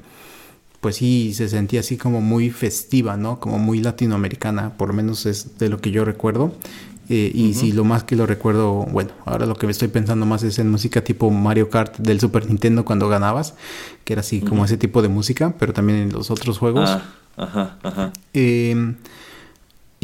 pues 0.81 0.97
sí 0.97 1.33
se 1.35 1.49
sentía 1.49 1.81
así 1.81 1.97
como 1.97 2.21
muy 2.21 2.51
festiva, 2.51 3.16
¿no? 3.16 3.40
Como 3.40 3.59
muy 3.59 3.81
latinoamericana, 3.81 4.77
por 4.77 4.88
lo 4.88 4.95
menos 4.95 5.27
es 5.27 5.59
de 5.59 5.69
lo 5.69 5.81
que 5.81 5.90
yo 5.90 6.05
recuerdo. 6.05 6.53
Eh, 7.09 7.31
y 7.33 7.55
si 7.55 7.71
lo 7.71 7.85
más 7.85 8.03
que 8.03 8.16
lo 8.16 8.27
recuerdo, 8.27 8.85
bueno, 8.87 9.11
ahora 9.25 9.47
lo 9.47 9.55
que 9.55 9.66
me 9.66 9.73
estoy 9.73 9.87
pensando 9.87 10.27
más 10.27 10.42
es 10.42 10.59
en 10.59 10.69
música 10.71 11.05
tipo 11.05 11.31
Mario 11.31 11.71
Kart 11.71 11.99
del 11.99 12.19
Super 12.19 12.47
Nintendo 12.47 12.85
cuando 12.85 13.09
ganabas, 13.09 13.55
que 14.05 14.14
era 14.14 14.21
así 14.21 14.40
como 14.40 14.64
ese 14.64 14.77
tipo 14.77 15.03
de 15.03 15.09
música, 15.09 15.55
pero 15.57 15.73
también 15.73 16.01
en 16.01 16.12
los 16.12 16.33
otros 16.33 16.59
juegos. 16.59 16.90
Ah, 16.90 17.03
ajá, 17.37 17.79
ajá. 17.85 18.12
Eh, 18.35 18.95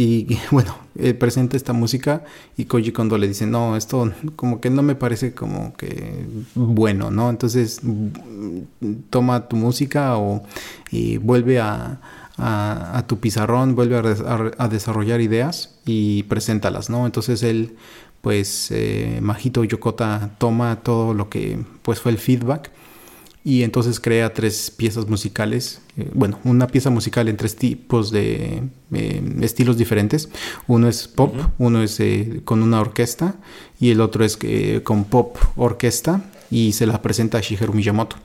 y, 0.02 0.38
bueno, 0.50 0.76
él 0.98 1.16
presenta 1.16 1.56
esta 1.56 1.72
música 1.72 2.24
y 2.56 2.64
Koji 2.64 2.92
Kondo 2.92 3.18
le 3.18 3.28
dice, 3.28 3.46
no, 3.46 3.76
esto 3.76 4.12
como 4.36 4.60
que 4.60 4.70
no 4.70 4.82
me 4.82 4.94
parece 4.94 5.32
como 5.32 5.74
que 5.74 6.26
bueno, 6.54 7.10
¿no? 7.10 7.30
Entonces 7.30 7.80
toma 9.10 9.48
tu 9.48 9.56
música 9.56 10.16
o 10.16 10.42
y 10.90 11.18
vuelve 11.18 11.60
a, 11.60 12.00
a, 12.36 13.04
tu 13.06 13.20
pizarrón, 13.20 13.74
vuelve 13.74 13.96
a, 14.58 14.68
desarrollar 14.68 15.20
ideas 15.20 15.78
y 15.86 16.24
preséntalas, 16.24 16.90
¿no? 16.90 17.06
Entonces 17.06 17.42
él, 17.42 17.76
pues, 18.20 18.70
eh, 18.70 19.20
Majito 19.22 19.64
Yokota 19.64 20.30
toma 20.38 20.80
todo 20.82 21.14
lo 21.14 21.28
que 21.28 21.64
pues 21.82 22.00
fue 22.00 22.12
el 22.12 22.18
feedback 22.18 22.70
y 23.44 23.64
entonces 23.64 23.98
crea 23.98 24.32
tres 24.32 24.70
piezas 24.70 25.08
musicales, 25.08 25.80
eh, 25.96 26.08
bueno, 26.14 26.38
una 26.44 26.68
pieza 26.68 26.90
musical 26.90 27.28
en 27.28 27.36
tres 27.36 27.56
tipos 27.56 28.12
de 28.12 28.62
eh, 28.92 29.22
estilos 29.40 29.76
diferentes. 29.76 30.28
Uno 30.68 30.88
es 30.88 31.08
pop, 31.08 31.34
uno 31.58 31.82
es 31.82 31.98
eh, 31.98 32.40
con 32.44 32.62
una 32.62 32.80
orquesta 32.80 33.34
y 33.80 33.90
el 33.90 34.00
otro 34.00 34.24
es 34.24 34.38
con 34.84 35.04
pop 35.04 35.36
orquesta 35.56 36.24
y 36.50 36.72
se 36.72 36.86
la 36.86 37.02
presenta 37.02 37.38
a 37.38 37.40
Shigeru 37.40 37.72
Miyamoto. 37.72 38.16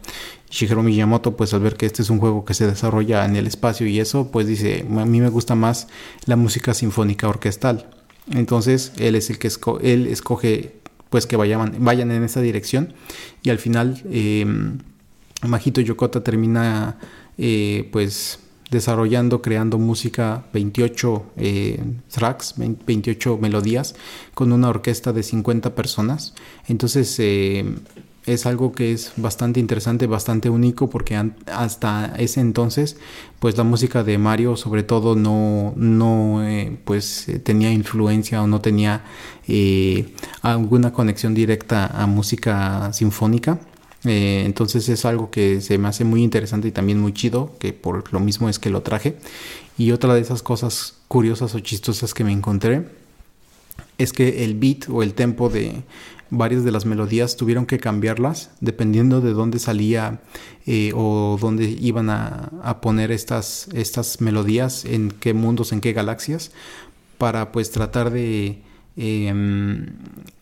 Shigeru 0.52 0.84
Miyamoto, 0.84 1.36
pues 1.36 1.54
al 1.54 1.62
ver 1.62 1.76
que 1.76 1.88
este 1.88 2.04
es 2.04 2.10
un 2.12 2.20
juego 2.20 2.46
que 2.46 2.54
se 2.54 2.68
desarrolla 2.68 3.26
en 3.26 3.36
el 3.36 3.48
espacio 3.48 3.88
y 3.88 4.00
eso, 4.00 4.30
pues 4.32 4.46
dice, 4.46 4.86
a 4.98 5.06
mí 5.06 5.20
me 5.20 5.30
gusta 5.30 5.56
más 5.56 5.88
la 6.26 6.36
música 6.36 6.76
sinfónica 6.76 7.28
orquestal. 7.28 7.90
Entonces 8.32 8.92
él 8.98 9.16
es 9.16 9.30
el 9.30 9.40
que 9.40 9.50
él 9.82 10.08
escoge 10.08 10.74
pues 11.10 11.26
que 11.26 11.38
vayan, 11.38 11.78
vayan 11.80 12.12
en 12.12 12.24
esa 12.24 12.42
dirección 12.42 12.94
y 13.42 13.50
al 13.50 13.60
final 13.60 14.02
em, 14.12 14.80
Majito 15.44 15.82
Yokota 15.82 16.24
termina 16.24 16.98
eh, 17.38 17.90
pues 17.92 18.40
desarrollando, 18.70 19.42
creando 19.42 19.78
música, 19.78 20.46
28 20.54 21.26
eh, 21.38 21.84
tracks, 22.10 22.56
28 22.58 23.38
melodías, 23.38 23.96
con 24.34 24.52
una 24.52 24.70
orquesta 24.70 25.14
de 25.14 25.24
50 25.24 25.76
personas. 25.76 26.34
Entonces, 26.68 27.16
eh, 27.20 27.66
es 28.26 28.46
algo 28.46 28.74
que 28.74 28.92
es 28.92 29.14
bastante 29.16 29.62
interesante, 29.62 30.06
bastante 30.06 30.50
único, 30.50 30.90
porque 30.90 31.32
hasta 31.46 32.14
ese 32.18 32.42
entonces, 32.42 32.98
pues 33.40 33.58
la 33.58 33.64
música 33.64 34.04
de 34.04 34.18
Mario, 34.18 34.58
sobre 34.58 34.84
todo, 34.84 35.16
no, 35.16 35.74
no 35.78 36.46
eh, 36.46 36.78
pues 36.84 37.28
tenía 37.44 37.72
influencia 37.72 38.44
o 38.44 38.48
no 38.48 38.60
tenía 38.60 39.04
alguna 40.42 40.92
conexión 40.92 41.34
directa 41.34 41.86
a 41.86 42.06
música 42.06 42.92
sinfónica. 42.92 43.60
Entonces 44.10 44.90
es 44.90 45.06
algo 45.06 45.30
que 45.32 45.62
se 45.62 45.78
me 45.78 45.88
hace 45.88 46.04
muy 46.04 46.24
interesante 46.24 46.68
y 46.68 46.72
también 46.72 47.00
muy 47.00 47.14
chido, 47.14 47.54
que 47.60 47.74
por 47.74 48.12
lo 48.14 48.20
mismo 48.20 48.50
es 48.50 48.60
que 48.60 48.70
lo 48.70 48.82
traje. 48.82 49.18
Y 49.78 49.92
otra 49.92 50.14
de 50.14 50.22
esas 50.22 50.42
cosas 50.42 50.96
curiosas 51.08 51.54
o 51.56 51.60
chistosas 51.60 52.14
que 52.14 52.24
me 52.24 52.32
encontré 52.32 52.88
es 53.98 54.14
que 54.14 54.44
el 54.44 54.56
beat 54.56 54.90
o 54.90 55.04
el 55.04 55.14
tempo 55.14 55.50
de 55.50 55.84
varias 56.30 56.64
de 56.64 56.72
las 56.72 56.86
melodías 56.86 57.38
tuvieron 57.38 57.66
que 57.66 57.80
cambiarlas 57.80 58.50
dependiendo 58.60 59.22
de 59.22 59.32
dónde 59.32 59.60
salía 59.60 60.20
eh, 60.66 60.92
o 60.94 61.38
dónde 61.40 61.66
iban 61.66 62.10
a, 62.10 62.52
a, 62.64 62.82
poner 62.82 63.12
estas, 63.12 63.70
estas 63.74 64.20
melodías, 64.20 64.84
en 64.84 65.12
qué 65.12 65.34
mundos, 65.34 65.72
en 65.72 65.80
qué 65.80 65.94
galaxias, 65.94 66.52
para 67.18 67.52
pues 67.52 67.72
tratar 67.72 68.12
de 68.12 68.62
Em, 69.00 69.86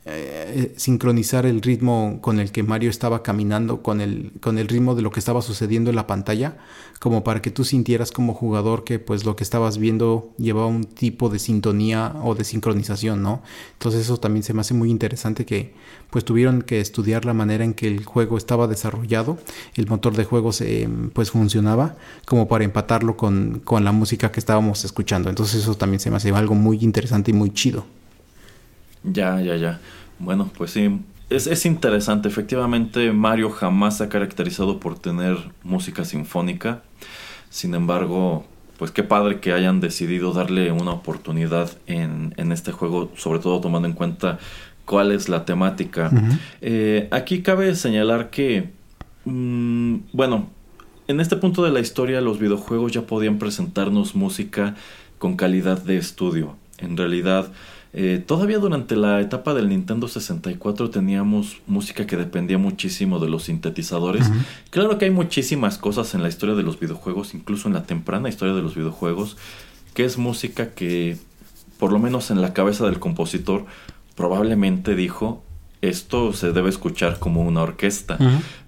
eh, 0.06 0.74
sincronizar 0.78 1.46
el 1.46 1.62
ritmo 1.62 2.20
con 2.22 2.40
el 2.40 2.54
que 2.54 2.64
Mario 2.64 2.90
estaba 2.90 3.22
caminando, 3.22 3.82
con 3.82 4.00
el, 4.00 4.32
con 4.40 4.58
el 4.58 4.70
ritmo 4.70 4.96
de 4.96 5.02
lo 5.02 5.12
que 5.12 5.20
estaba 5.20 5.42
sucediendo 5.42 5.90
en 5.90 5.98
la 5.98 6.08
pantalla, 6.08 6.56
como 7.00 7.26
para 7.26 7.42
que 7.42 7.52
tú 7.52 7.66
sintieras 7.66 8.12
como 8.12 8.34
jugador 8.34 8.86
que 8.86 8.98
pues 8.98 9.26
lo 9.26 9.36
que 9.36 9.44
estabas 9.44 9.78
viendo 9.78 10.32
llevaba 10.38 10.68
un 10.68 10.86
tipo 10.86 11.28
de 11.28 11.40
sintonía 11.40 12.16
o 12.24 12.34
de 12.34 12.46
sincronización, 12.46 13.22
¿no? 13.22 13.42
Entonces 13.74 14.04
eso 14.04 14.18
también 14.18 14.44
se 14.44 14.54
me 14.54 14.62
hace 14.62 14.74
muy 14.74 14.90
interesante 14.90 15.46
que 15.46 15.74
pues 16.10 16.24
tuvieron 16.24 16.62
que 16.62 16.80
estudiar 16.80 17.26
la 17.26 17.34
manera 17.34 17.66
en 17.66 17.74
que 17.74 17.88
el 17.88 18.06
juego 18.06 18.38
estaba 18.38 18.68
desarrollado, 18.68 19.38
el 19.76 19.88
motor 19.88 20.16
de 20.16 20.24
juegos 20.24 20.64
pues 21.12 21.32
funcionaba, 21.32 21.98
como 22.26 22.48
para 22.48 22.64
empatarlo 22.64 23.18
con, 23.18 23.60
con 23.66 23.84
la 23.84 23.92
música 23.92 24.32
que 24.32 24.40
estábamos 24.40 24.86
escuchando. 24.86 25.30
Entonces 25.30 25.62
eso 25.64 25.76
también 25.76 26.00
se 26.00 26.10
me 26.10 26.18
hace 26.18 26.30
algo 26.30 26.56
muy 26.56 26.78
interesante 26.82 27.32
y 27.32 27.34
muy 27.34 27.52
chido. 27.52 27.86
Ya, 29.06 29.42
ya, 29.42 29.56
ya. 29.56 29.80
Bueno, 30.20 30.50
pues 30.58 30.72
sí. 30.72 31.00
Es, 31.30 31.48
es 31.48 31.66
interesante. 31.66 32.28
Efectivamente, 32.28 33.12
Mario 33.12 33.50
jamás 33.50 33.98
se 33.98 34.04
ha 34.04 34.10
caracterizado 34.10 34.80
por 34.80 35.00
tener 35.00 35.38
música 35.64 36.06
sinfónica. 36.06 36.82
Sin 37.50 37.74
embargo, 37.74 38.46
pues 38.78 38.92
qué 38.92 39.04
padre 39.04 39.40
que 39.40 39.54
hayan 39.54 39.80
decidido 39.80 40.34
darle 40.34 40.72
una 40.72 40.92
oportunidad 40.92 41.72
en, 41.88 42.34
en 42.38 42.52
este 42.52 42.72
juego, 42.72 43.12
sobre 43.16 43.40
todo 43.40 43.62
tomando 43.62 43.88
en 43.88 43.94
cuenta 43.94 44.40
cuál 44.86 45.12
es 45.12 45.30
la 45.30 45.46
temática. 45.46 46.12
Eh, 46.62 47.08
aquí 47.12 47.42
cabe 47.42 47.76
señalar 47.76 48.30
que, 48.30 48.70
mm, 49.26 49.96
bueno, 50.14 50.50
en 51.08 51.20
este 51.20 51.36
punto 51.36 51.64
de 51.64 51.72
la 51.72 51.80
historia 51.80 52.22
los 52.22 52.40
videojuegos 52.40 52.92
ya 52.92 53.02
podían 53.02 53.40
presentarnos 53.40 54.16
música 54.16 54.76
con 55.18 55.36
calidad 55.36 55.82
de 55.82 55.98
estudio. 55.98 56.56
En 56.78 56.98
realidad, 56.98 57.52
eh, 57.98 58.22
todavía 58.26 58.60
durante 58.60 58.98
la 58.98 59.22
etapa 59.22 59.54
del 59.54 59.70
Nintendo 59.70 60.10
64 60.10 60.90
teníamos 60.90 61.62
música 61.66 62.06
que 62.06 62.18
dependía 62.18 62.58
muchísimo 62.58 63.20
de 63.20 63.30
los 63.30 63.44
sintetizadores. 63.44 64.30
Claro 64.70 64.98
que 64.98 65.06
hay 65.06 65.12
muchísimas 65.12 65.78
cosas 65.78 66.14
en 66.14 66.22
la 66.22 66.28
historia 66.28 66.56
de 66.56 66.64
los 66.64 66.78
videojuegos, 66.78 67.34
incluso 67.34 67.70
en 67.70 67.74
la 67.74 67.84
temprana 67.84 68.28
historia 68.28 68.54
de 68.54 68.62
los 68.62 68.76
videojuegos, 68.76 69.38
que 69.94 70.04
es 70.04 70.18
música 70.18 70.72
que, 70.72 71.18
por 71.80 71.94
lo 71.94 72.00
menos 72.00 72.32
en 72.32 72.42
la 72.42 72.52
cabeza 72.52 72.84
del 72.84 73.00
compositor, 73.00 73.66
probablemente 74.16 74.94
dijo, 74.94 75.42
esto 75.82 76.34
se 76.34 76.52
debe 76.52 76.72
escuchar 76.72 77.18
como 77.18 77.44
una 77.44 77.62
orquesta. 77.62 78.18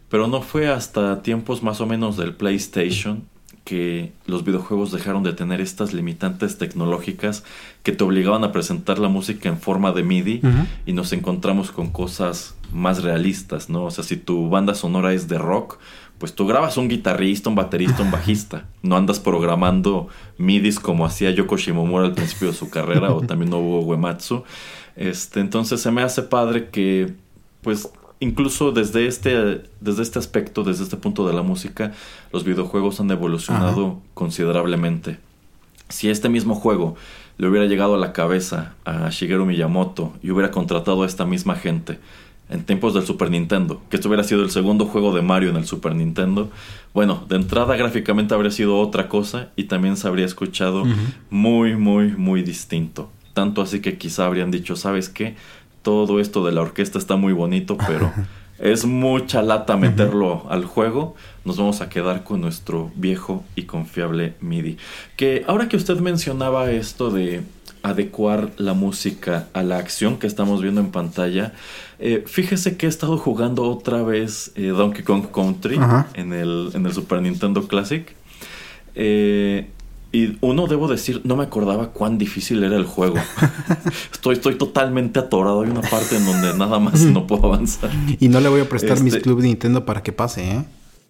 Pero 0.08 0.28
no 0.28 0.42
fue 0.42 0.70
hasta 0.70 1.22
tiempos 1.22 1.64
más 1.64 1.82
o 1.82 1.86
menos 1.86 2.16
del 2.16 2.34
PlayStation 2.34 3.26
que 3.68 4.14
los 4.28 4.46
videojuegos 4.46 4.94
dejaron 4.94 5.24
de 5.24 5.34
tener 5.34 5.60
estas 5.60 5.92
limitantes 5.92 6.58
tecnológicas 6.58 7.44
que 7.84 7.92
te 7.92 8.02
obligaban 8.06 8.46
a 8.46 8.54
presentar 8.54 8.98
la 8.98 9.10
música 9.10 9.50
en 9.50 9.60
forma 9.60 9.92
de 9.92 10.04
MIDI 10.04 10.40
y 10.86 10.94
nos 10.94 11.12
encontramos 11.12 11.72
con 11.72 11.90
cosas 11.90 12.56
más 12.72 13.04
realistas, 13.04 13.70
¿no? 13.70 13.84
O 13.84 13.92
sea, 13.92 14.06
si 14.06 14.16
tu 14.16 14.48
banda 14.48 14.74
sonora 14.74 15.12
es 15.12 15.28
de 15.28 15.38
rock, 15.38 15.80
pues 16.18 16.34
tú 16.34 16.48
grabas 16.48 16.78
un 16.78 16.88
guitarrista, 16.88 17.50
un 17.50 17.58
baterista, 17.58 18.04
un 18.04 18.10
bajista. 18.12 18.68
No 18.84 18.96
andas 18.96 19.20
programando 19.20 20.08
MIDIs 20.38 20.80
como 20.80 21.06
hacía 21.06 21.32
Yoko 21.32 21.58
Shimomura 21.58 22.06
al 22.06 22.14
principio 22.14 22.48
de 22.48 22.54
su 22.54 22.70
carrera 22.70 23.14
o 23.14 23.20
también 23.20 23.52
Nobuo 23.52 23.82
Uematsu. 23.82 24.46
Este, 24.96 25.42
entonces 25.42 25.82
se 25.82 25.92
me 25.92 26.04
hace 26.04 26.24
padre 26.24 26.70
que 26.70 27.16
pues 27.62 27.90
incluso 28.20 28.72
desde 28.72 29.08
este, 29.08 29.64
desde 29.80 30.04
este 30.04 30.20
aspecto, 30.20 30.64
desde 30.64 30.84
este 30.84 30.98
punto 30.98 31.28
de 31.28 31.34
la 31.34 31.42
música, 31.42 31.94
los 32.32 32.44
videojuegos 32.44 33.00
han 33.00 33.12
evolucionado 33.12 34.02
considerablemente. 34.14 35.20
Si 35.90 36.10
este 36.10 36.30
mismo 36.30 36.56
juego 36.56 36.96
le 37.38 37.48
hubiera 37.48 37.66
llegado 37.66 37.96
a 37.96 37.98
la 37.98 38.14
cabeza 38.14 38.74
a 38.86 39.10
Shigeru 39.10 39.46
Miyamoto 39.46 40.14
y 40.22 40.32
hubiera 40.32 40.52
contratado 40.52 41.04
a 41.04 41.06
esta 41.06 41.26
misma 41.26 41.56
gente 41.56 42.00
en 42.50 42.64
tiempos 42.64 42.94
del 42.94 43.06
Super 43.06 43.30
Nintendo, 43.30 43.82
que 43.90 43.98
esto 43.98 44.08
hubiera 44.08 44.24
sido 44.24 44.42
el 44.42 44.50
segundo 44.50 44.86
juego 44.86 45.14
de 45.14 45.22
Mario 45.22 45.50
en 45.50 45.58
el 45.58 45.66
Super 45.66 45.94
Nintendo, 45.96 46.50
bueno, 46.94 47.26
de 47.28 47.36
entrada 47.36 47.76
gráficamente 47.76 48.34
habría 48.34 48.52
sido 48.52 48.80
otra 48.80 49.10
cosa 49.10 49.50
y 49.56 49.66
también 49.66 49.98
se 49.98 50.08
habría 50.08 50.26
escuchado 50.26 50.84
muy, 51.30 51.76
muy, 51.76 52.14
muy 52.14 52.42
distinto. 52.42 53.12
Tanto 53.34 53.62
así 53.62 53.82
que 53.82 53.98
quizá 53.98 54.26
habrían 54.26 54.50
dicho, 54.50 54.76
¿sabes 54.76 55.10
qué? 55.10 55.36
Todo 55.88 56.20
esto 56.20 56.44
de 56.44 56.52
la 56.52 56.60
orquesta 56.60 57.00
está 57.00 57.16
muy 57.16 57.32
bonito, 57.32 57.78
pero 57.88 58.12
es 58.60 58.84
mucha 58.84 59.42
lata 59.42 59.78
meterlo 59.78 60.46
al 60.50 60.66
juego. 60.66 61.16
Nos 61.46 61.56
vamos 61.56 61.80
a 61.80 61.88
quedar 61.88 62.26
con 62.26 62.42
nuestro 62.42 62.92
viejo 62.96 63.46
y 63.56 63.64
confiable 63.64 64.34
MIDI. 64.42 64.76
Que 65.16 65.46
ahora 65.48 65.70
que 65.70 65.78
usted 65.78 65.98
mencionaba 66.00 66.72
esto 66.72 67.10
de 67.10 67.44
adecuar 67.84 68.50
la 68.58 68.74
música 68.74 69.48
a 69.54 69.64
la 69.64 69.78
acción 69.78 70.18
que 70.18 70.28
estamos 70.28 70.62
viendo 70.62 70.82
en 70.82 70.92
pantalla, 70.92 71.54
eh, 72.00 72.26
fíjese 72.28 72.76
que 72.76 72.88
he 72.88 72.90
estado 72.90 73.18
jugando 73.18 73.64
otra 73.64 74.04
vez 74.04 74.52
eh, 74.56 74.68
Donkey 74.68 75.06
Kong 75.06 75.28
Country 75.34 75.80
en 76.16 76.34
el, 76.34 76.72
en 76.74 76.86
el 76.86 76.92
Super 76.92 77.22
Nintendo 77.22 77.66
Classic. 77.66 78.14
Eh, 78.94 79.70
y 80.12 80.38
uno, 80.42 80.68
debo 80.68 80.88
decir, 80.88 81.22
no 81.26 81.36
me 81.36 81.44
acordaba 81.44 81.90
cuán 81.90 82.18
difícil 82.18 82.64
era 82.64 82.78
el 82.78 82.86
juego. 82.86 83.18
estoy, 84.12 84.36
estoy 84.36 84.56
totalmente 84.56 85.20
atorado. 85.20 85.62
Hay 85.62 85.70
una 85.70 85.82
parte 85.82 86.16
en 86.16 86.26
donde 86.26 86.58
nada 86.58 86.80
más 86.80 87.02
no 87.02 87.28
puedo 87.28 87.46
avanzar. 87.48 87.92
Y 88.20 88.30
no 88.30 88.40
le 88.40 88.50
voy 88.50 88.62
a 88.62 88.70
prestar 88.70 89.02
mis 89.02 89.14
este 89.14 89.24
clubes 89.24 89.44
de 89.44 89.50
Nintendo 89.50 89.86
para 89.86 90.04
que 90.04 90.14
pase, 90.14 90.50
¿eh? 90.50 90.66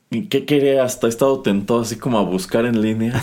¿Qué 0.10 0.46
quería? 0.46 0.86
Hasta 0.86 1.08
he 1.08 1.10
estado 1.10 1.42
tentado 1.42 1.82
así 1.82 1.98
como 1.98 2.18
a 2.18 2.22
buscar 2.22 2.66
en 2.66 2.82
línea. 2.82 3.22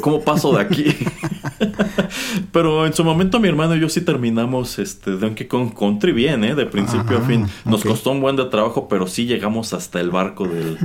¿Cómo 0.00 0.22
paso 0.22 0.54
de 0.54 0.62
aquí? 0.62 0.84
Pero 2.52 2.86
en 2.86 2.94
su 2.94 3.04
momento 3.04 3.38
mi 3.38 3.48
hermano 3.48 3.76
y 3.76 3.80
yo 3.80 3.90
sí 3.90 4.00
terminamos 4.00 4.78
este 4.78 5.10
Donkey 5.10 5.46
Kong 5.46 5.74
Country 5.78 6.12
bien, 6.12 6.42
¿eh? 6.42 6.54
De 6.54 6.64
principio 6.64 7.18
a 7.18 7.20
fin. 7.20 7.46
Nos 7.66 7.84
costó 7.84 8.12
un 8.12 8.22
buen 8.22 8.36
de 8.36 8.46
trabajo, 8.46 8.88
pero 8.88 9.06
sí 9.06 9.26
llegamos 9.26 9.74
hasta 9.74 10.00
el 10.00 10.10
barco 10.10 10.48
del, 10.48 10.78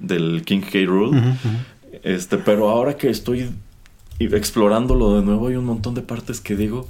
del 0.00 0.42
King 0.42 0.60
K. 0.60 0.78
Rule. 0.86 1.20
Este, 2.02 2.38
pero 2.38 2.70
ahora 2.70 2.96
que 2.96 3.10
estoy 3.10 3.50
y 4.18 4.26
explorándolo 4.34 5.16
de 5.16 5.22
nuevo 5.22 5.48
hay 5.48 5.56
un 5.56 5.64
montón 5.64 5.94
de 5.94 6.02
partes 6.02 6.40
que 6.40 6.56
digo, 6.56 6.88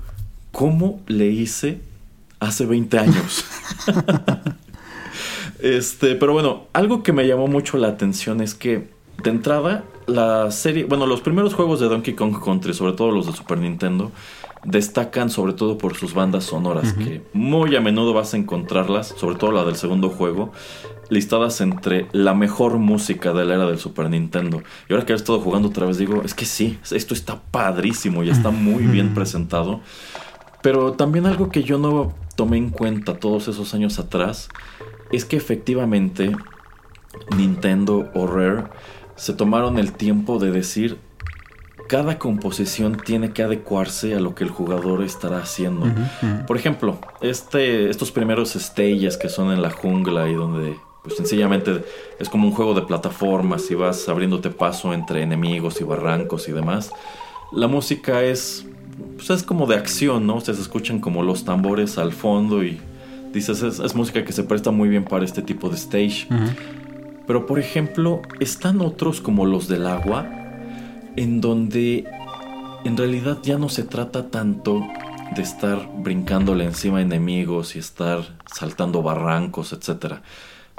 ¿cómo 0.52 1.00
le 1.06 1.26
hice 1.26 1.80
hace 2.40 2.66
20 2.66 2.98
años? 2.98 3.44
este, 5.60 6.14
pero 6.16 6.32
bueno, 6.32 6.64
algo 6.72 7.02
que 7.02 7.12
me 7.12 7.26
llamó 7.26 7.46
mucho 7.46 7.78
la 7.78 7.88
atención 7.88 8.40
es 8.40 8.54
que 8.54 8.88
de 9.22 9.30
entrada 9.30 9.84
la 10.06 10.50
serie, 10.50 10.84
bueno, 10.84 11.06
los 11.06 11.22
primeros 11.22 11.54
juegos 11.54 11.80
de 11.80 11.88
Donkey 11.88 12.14
Kong 12.14 12.36
Country, 12.42 12.74
sobre 12.74 12.92
todo 12.92 13.10
los 13.10 13.26
de 13.26 13.32
Super 13.32 13.58
Nintendo, 13.58 14.12
destacan 14.64 15.30
sobre 15.30 15.52
todo 15.52 15.78
por 15.78 15.94
sus 15.96 16.14
bandas 16.14 16.44
sonoras, 16.44 16.92
que 16.94 17.22
muy 17.32 17.76
a 17.76 17.80
menudo 17.80 18.12
vas 18.14 18.34
a 18.34 18.36
encontrarlas, 18.36 19.14
sobre 19.16 19.36
todo 19.36 19.52
la 19.52 19.64
del 19.64 19.76
segundo 19.76 20.08
juego, 20.08 20.52
listadas 21.10 21.60
entre 21.60 22.06
la 22.12 22.34
mejor 22.34 22.78
música 22.78 23.32
de 23.32 23.44
la 23.44 23.54
era 23.54 23.66
del 23.66 23.78
Super 23.78 24.08
Nintendo. 24.10 24.62
Y 24.88 24.92
ahora 24.92 25.04
que 25.04 25.12
he 25.12 25.16
estado 25.16 25.40
jugando 25.40 25.68
otra 25.68 25.86
vez, 25.86 25.98
digo, 25.98 26.22
es 26.24 26.34
que 26.34 26.46
sí, 26.46 26.78
esto 26.90 27.14
está 27.14 27.40
padrísimo 27.50 28.24
y 28.24 28.30
está 28.30 28.50
muy 28.50 28.84
bien 28.86 29.14
presentado. 29.14 29.80
Pero 30.62 30.92
también 30.92 31.26
algo 31.26 31.50
que 31.50 31.62
yo 31.62 31.78
no 31.78 32.14
tomé 32.36 32.56
en 32.56 32.70
cuenta 32.70 33.18
todos 33.18 33.48
esos 33.48 33.74
años 33.74 33.98
atrás 33.98 34.48
es 35.12 35.24
que 35.24 35.36
efectivamente 35.36 36.32
Nintendo 37.36 38.10
o 38.14 38.26
Rare 38.26 38.64
se 39.16 39.34
tomaron 39.34 39.78
el 39.78 39.92
tiempo 39.92 40.38
de 40.38 40.50
decir 40.50 40.98
cada 41.88 42.18
composición 42.18 42.96
tiene 42.96 43.32
que 43.32 43.42
adecuarse 43.42 44.14
a 44.14 44.20
lo 44.20 44.34
que 44.34 44.44
el 44.44 44.50
jugador 44.50 45.02
estará 45.02 45.38
haciendo. 45.38 45.86
Por 46.46 46.56
ejemplo, 46.56 46.98
este, 47.20 47.90
estos 47.90 48.10
primeros 48.10 48.52
stages 48.54 49.16
que 49.16 49.28
son 49.28 49.52
en 49.52 49.62
la 49.62 49.70
jungla 49.70 50.28
y 50.28 50.34
donde 50.34 50.76
pues 51.02 51.16
sencillamente 51.16 51.84
es 52.18 52.30
como 52.30 52.48
un 52.48 52.54
juego 52.54 52.72
de 52.72 52.80
plataformas 52.82 53.70
y 53.70 53.74
vas 53.74 54.08
abriéndote 54.08 54.48
paso 54.48 54.94
entre 54.94 55.22
enemigos 55.22 55.80
y 55.80 55.84
barrancos 55.84 56.48
y 56.48 56.52
demás. 56.52 56.90
La 57.52 57.68
música 57.68 58.22
es 58.22 58.66
pues 59.16 59.30
es 59.30 59.42
como 59.42 59.66
de 59.66 59.76
acción, 59.76 60.26
¿no? 60.26 60.40
se 60.40 60.52
escuchan 60.52 61.00
como 61.00 61.22
los 61.22 61.44
tambores 61.44 61.98
al 61.98 62.12
fondo 62.12 62.64
y 62.64 62.80
dices, 63.32 63.62
es, 63.62 63.94
música 63.94 64.24
que 64.24 64.32
se 64.32 64.44
presta 64.44 64.70
muy 64.70 64.88
bien 64.88 65.04
para 65.04 65.24
este 65.24 65.42
tipo 65.42 65.68
de 65.68 65.76
stage. 65.76 66.28
Pero 67.26 67.46
por 67.46 67.58
ejemplo, 67.58 68.22
están 68.40 68.80
otros 68.80 69.20
como 69.20 69.46
los 69.46 69.66
del 69.68 69.86
agua, 69.86 70.43
en 71.16 71.40
donde 71.40 72.04
en 72.84 72.96
realidad 72.96 73.38
ya 73.42 73.58
no 73.58 73.68
se 73.68 73.82
trata 73.82 74.30
tanto 74.30 74.86
de 75.34 75.42
estar 75.42 75.88
brincándole 75.98 76.64
encima 76.64 76.98
a 76.98 77.02
enemigos 77.02 77.76
y 77.76 77.78
estar 77.78 78.36
saltando 78.52 79.02
barrancos, 79.02 79.72
etc. 79.72 80.16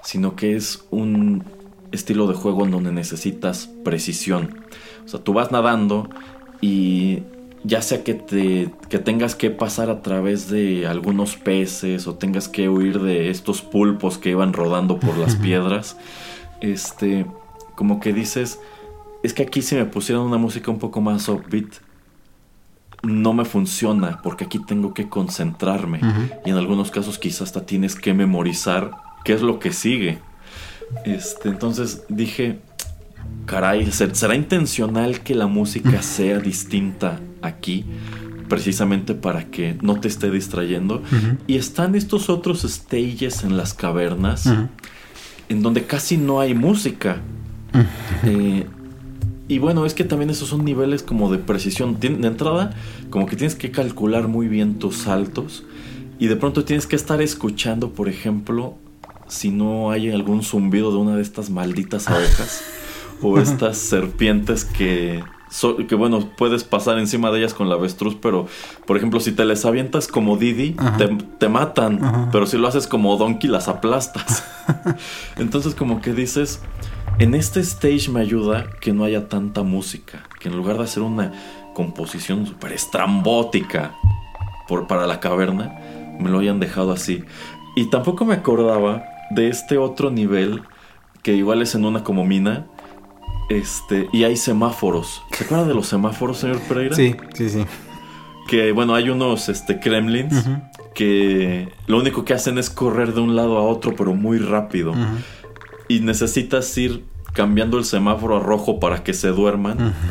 Sino 0.04 0.36
que 0.36 0.56
es 0.56 0.86
un 0.92 1.44
estilo 1.92 2.28
de 2.28 2.36
juego 2.36 2.66
en 2.66 2.72
donde 2.72 2.92
necesitas 2.92 3.70
precisión. 3.84 4.66
O 5.06 5.08
sea, 5.08 5.22
tú 5.22 5.34
vas 5.34 5.52
nadando 5.52 6.10
y 6.62 7.24
ya 7.64 7.82
sea 7.82 8.04
que, 8.04 8.14
te, 8.14 8.72
que 8.90 9.00
tengas 9.00 9.34
que 9.34 9.50
pasar 9.50 9.90
a 9.90 10.02
través 10.04 10.50
de 10.50 10.86
algunos 10.86 11.36
peces 11.36 12.06
o 12.08 12.16
tengas 12.16 12.48
que 12.48 12.70
huir 12.70 13.02
de 13.02 13.30
estos 13.32 13.62
pulpos 13.62 14.20
que 14.20 14.30
iban 14.30 14.54
rodando 14.54 15.00
por 15.00 15.18
las 15.18 15.36
piedras, 15.38 15.98
este, 16.62 17.26
como 17.76 18.00
que 18.00 18.14
dices, 18.14 18.60
es 19.26 19.34
que 19.34 19.44
aquí 19.44 19.62
si 19.62 19.76
me 19.76 19.86
pusieran 19.86 20.24
una 20.24 20.38
música 20.38 20.72
un 20.72 20.80
poco 20.80 21.02
más 21.02 21.28
upbeat, 21.28 21.66
no 23.04 23.34
me 23.34 23.46
funciona 23.46 24.20
porque 24.22 24.46
aquí 24.46 24.60
tengo 24.60 24.94
que 24.94 25.10
concentrarme 25.10 26.00
y 26.46 26.50
en 26.50 26.58
algunos 26.58 26.92
casos 26.92 27.18
quizás 27.18 27.44
hasta 27.44 27.66
tienes 27.66 27.96
que 27.96 28.14
memorizar 28.14 28.92
qué 29.24 29.34
es 29.34 29.42
lo 29.42 29.60
que 29.60 29.74
sigue. 29.74 30.20
Este, 31.04 31.50
entonces 31.50 32.04
dije, 32.10 32.60
caray, 33.46 33.92
¿será 33.92 34.36
intencional 34.36 35.22
que 35.22 35.36
la 35.36 35.48
música 35.48 36.02
sea 36.02 36.40
distinta 36.40 37.20
aquí? 37.42 37.86
Precisamente 38.48 39.16
para 39.16 39.46
que 39.46 39.76
no 39.82 40.00
te 40.00 40.08
esté 40.08 40.30
distrayendo. 40.30 41.02
Y 41.48 41.58
están 41.58 41.96
estos 41.96 42.30
otros 42.30 42.62
stages 42.62 43.44
en 43.44 43.58
las 43.58 43.74
cavernas 43.74 44.48
en 45.50 45.62
donde 45.62 45.84
casi 45.86 46.18
no 46.18 46.40
hay 46.40 46.54
música. 46.54 47.18
Eh, 48.24 48.66
y 49.48 49.60
bueno, 49.60 49.86
es 49.86 49.94
que 49.94 50.04
también 50.04 50.30
esos 50.30 50.50
son 50.50 50.66
niveles 50.66 51.04
como 51.04 51.32
de 51.32 51.38
precisión. 51.38 52.00
De 52.00 52.08
entrada, 52.08 52.76
como 53.10 53.26
que 53.28 53.36
tienes 53.36 53.56
que 53.56 53.72
calcular 53.72 54.28
muy 54.28 54.48
bien 54.48 54.80
tus 54.80 54.98
saltos. 54.98 55.64
Y 56.18 56.28
de 56.28 56.36
pronto 56.36 56.64
tienes 56.64 56.88
que 56.88 56.96
estar 56.96 57.22
escuchando, 57.22 57.92
por 57.92 58.10
ejemplo, 58.10 58.76
si 59.28 59.52
no 59.52 59.92
hay 59.92 60.10
algún 60.10 60.44
zumbido 60.44 60.92
de 60.92 60.98
una 60.98 61.16
de 61.16 61.22
estas 61.22 61.50
malditas 61.50 62.08
abejas. 62.08 62.64
o 63.22 63.40
estas 63.40 63.78
serpientes 63.78 64.66
que 64.66 65.24
que 65.88 65.96
bueno, 65.96 66.32
puedes 66.38 66.64
pasar 66.64 66.98
encima 67.00 67.32
de 67.32 67.40
ellas 67.40 67.54
con 67.54 67.70
la 67.70 67.76
avestruz, 67.76 68.18
pero 68.22 68.48
por 68.86 68.98
ejemplo, 68.98 69.20
si 69.20 69.32
te 69.32 69.46
les 69.46 69.64
avientas 69.64 70.08
como 70.08 70.38
Didi, 70.38 70.76
te, 71.40 71.48
matan, 71.48 72.30
pero 72.32 72.46
si 72.46 72.58
lo 72.58 72.68
haces 72.68 72.88
como 72.88 73.16
Donkey, 73.16 73.50
las 73.50 73.68
aplastas. 73.68 74.44
Entonces, 75.38 75.74
como 75.74 76.02
que 76.02 76.14
dices, 76.14 76.60
en 77.20 77.34
este 77.34 77.62
stage 77.62 78.10
me 78.10 78.20
ayuda 78.20 78.68
que 78.82 78.94
no 78.94 79.04
haya 79.04 79.28
tanta 79.28 79.64
música, 79.64 80.24
que 80.40 80.50
en 80.50 80.58
lugar 80.58 80.78
de 80.78 80.84
hacer 80.84 81.04
una 81.04 81.32
composición 81.74 82.46
súper 82.46 82.74
estrambótica 82.74 83.96
por, 84.68 84.88
para 84.88 85.08
la 85.08 85.20
caverna, 85.20 85.80
me 86.20 86.30
lo 86.30 86.40
hayan 86.40 86.60
dejado 86.60 86.92
así. 86.92 87.24
Y 87.76 87.90
tampoco 87.90 88.26
me 88.26 88.34
acordaba 88.34 89.04
de 89.32 89.50
este 89.50 89.78
otro 89.78 90.12
nivel 90.12 90.64
que 91.24 91.34
igual 91.34 91.62
es 91.62 91.76
en 91.76 91.86
una 91.86 92.04
como 92.04 92.26
mina 92.26 92.68
este, 93.50 94.08
y 94.12 94.24
hay 94.24 94.38
semáforos. 94.38 95.22
¿Se 95.32 95.44
acuerda 95.44 95.66
de 95.66 95.74
los 95.74 95.88
semáforos, 95.88 96.38
señor 96.38 96.60
Pereira? 96.62 96.96
Sí, 96.96 97.16
sí, 97.34 97.50
sí. 97.50 97.66
Que 98.48 98.72
bueno, 98.72 98.96
hay 98.96 99.10
unos 99.10 99.50
este, 99.50 99.80
Kremlins 99.80 100.46
que 100.94 101.70
lo 101.88 101.98
único 101.98 102.24
que 102.24 102.34
hacen 102.34 102.58
es 102.58 102.70
correr 102.70 103.14
de 103.14 103.22
un 103.22 103.36
lado 103.36 103.58
a 103.58 103.64
otro, 103.64 103.96
pero 103.96 104.14
muy 104.14 104.38
rápido. 104.38 104.94
Y 105.88 106.00
necesitas 106.00 106.78
ir 106.78 107.04
cambiando 107.34 107.78
el 107.78 107.84
semáforo 107.84 108.38
a 108.38 108.40
rojo 108.40 108.80
para 108.80 109.04
que 109.04 109.14
se 109.14 109.30
duerman. 109.30 109.94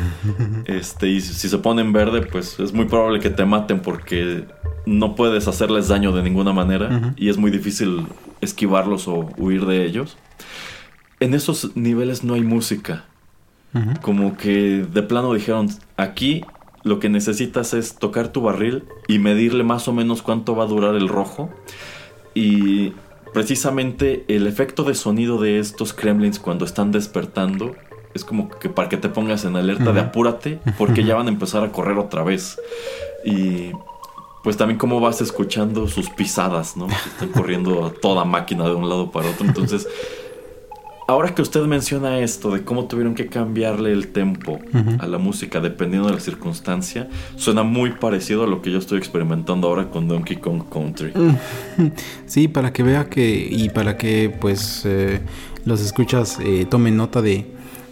Este, 0.65 1.09
y 1.09 1.21
si 1.21 1.47
se 1.47 1.57
ponen 1.59 1.93
verde, 1.93 2.21
pues 2.23 2.59
es 2.59 2.73
muy 2.73 2.85
probable 2.85 3.19
que 3.19 3.29
te 3.29 3.45
maten 3.45 3.81
porque 3.81 4.45
no 4.85 5.15
puedes 5.15 5.47
hacerles 5.47 5.87
daño 5.87 6.11
de 6.11 6.23
ninguna 6.23 6.53
manera 6.53 7.13
y 7.15 7.29
es 7.29 7.37
muy 7.37 7.51
difícil 7.51 8.07
esquivarlos 8.41 9.07
o 9.07 9.29
huir 9.37 9.65
de 9.65 9.85
ellos. 9.85 10.17
En 11.19 11.33
esos 11.33 11.75
niveles 11.75 12.23
no 12.23 12.33
hay 12.33 12.41
música. 12.41 13.05
Como 14.01 14.37
que 14.37 14.85
de 14.91 15.03
plano 15.03 15.33
dijeron, 15.33 15.69
aquí 15.97 16.43
lo 16.83 16.99
que 16.99 17.09
necesitas 17.09 17.73
es 17.73 17.95
tocar 17.95 18.29
tu 18.29 18.41
barril 18.41 18.85
y 19.07 19.19
medirle 19.19 19.63
más 19.63 19.87
o 19.87 19.93
menos 19.93 20.21
cuánto 20.21 20.55
va 20.55 20.63
a 20.63 20.67
durar 20.67 20.95
el 20.95 21.09
rojo. 21.09 21.49
Y 22.33 22.93
precisamente 23.35 24.23
el 24.29 24.47
efecto 24.47 24.85
de 24.85 24.95
sonido 24.95 25.41
de 25.41 25.59
estos 25.59 25.91
Kremlins 25.91 26.39
cuando 26.39 26.63
están 26.63 26.93
despertando 26.93 27.75
es 28.13 28.23
como 28.23 28.47
que 28.47 28.69
para 28.69 28.87
que 28.87 28.95
te 28.95 29.09
pongas 29.09 29.43
en 29.43 29.57
alerta 29.57 29.91
de 29.91 29.99
apúrate 29.99 30.59
porque 30.77 31.03
ya 31.03 31.15
van 31.15 31.27
a 31.27 31.31
empezar 31.31 31.61
a 31.61 31.73
correr 31.73 31.97
otra 31.97 32.23
vez. 32.23 32.57
Y 33.25 33.71
pues 34.41 34.55
también 34.55 34.77
como 34.77 35.01
vas 35.01 35.19
escuchando 35.19 35.89
sus 35.89 36.09
pisadas, 36.09 36.77
¿no? 36.77 36.87
están 36.87 37.27
corriendo 37.33 37.83
a 37.83 37.91
toda 37.91 38.23
máquina 38.23 38.63
de 38.69 38.73
un 38.73 38.87
lado 38.87 39.11
para 39.11 39.29
otro. 39.29 39.45
Entonces 39.45 39.85
Ahora 41.07 41.35
que 41.35 41.43
usted 41.43 41.61
menciona 41.65 42.19
esto 42.19 42.49
de 42.49 42.63
cómo 42.63 42.85
tuvieron 42.85 43.13
que 43.13 43.27
cambiarle 43.27 43.91
el 43.91 44.07
tempo 44.07 44.59
a 44.97 45.05
la 45.05 45.19
música 45.19 45.59
dependiendo 45.59 46.07
de 46.07 46.15
la 46.15 46.19
circunstancia, 46.19 47.07
suena 47.35 47.61
muy 47.61 47.91
parecido 47.91 48.43
a 48.43 48.47
lo 48.47 48.63
que 48.63 48.71
yo 48.71 48.79
estoy 48.79 48.97
experimentando 48.97 49.67
ahora 49.67 49.91
con 49.91 50.07
Donkey 50.07 50.37
Kong 50.37 50.63
Country. 50.71 51.13
Sí, 52.25 52.47
para 52.47 52.73
que 52.73 52.83
vea 52.83 53.09
que 53.09 53.47
y 53.49 53.69
para 53.69 53.97
que 53.97 54.35
pues 54.41 54.81
eh, 54.85 55.21
los 55.63 55.81
escuchas 55.81 56.39
eh, 56.43 56.65
tomen 56.69 56.97
nota 56.97 57.21
de 57.21 57.45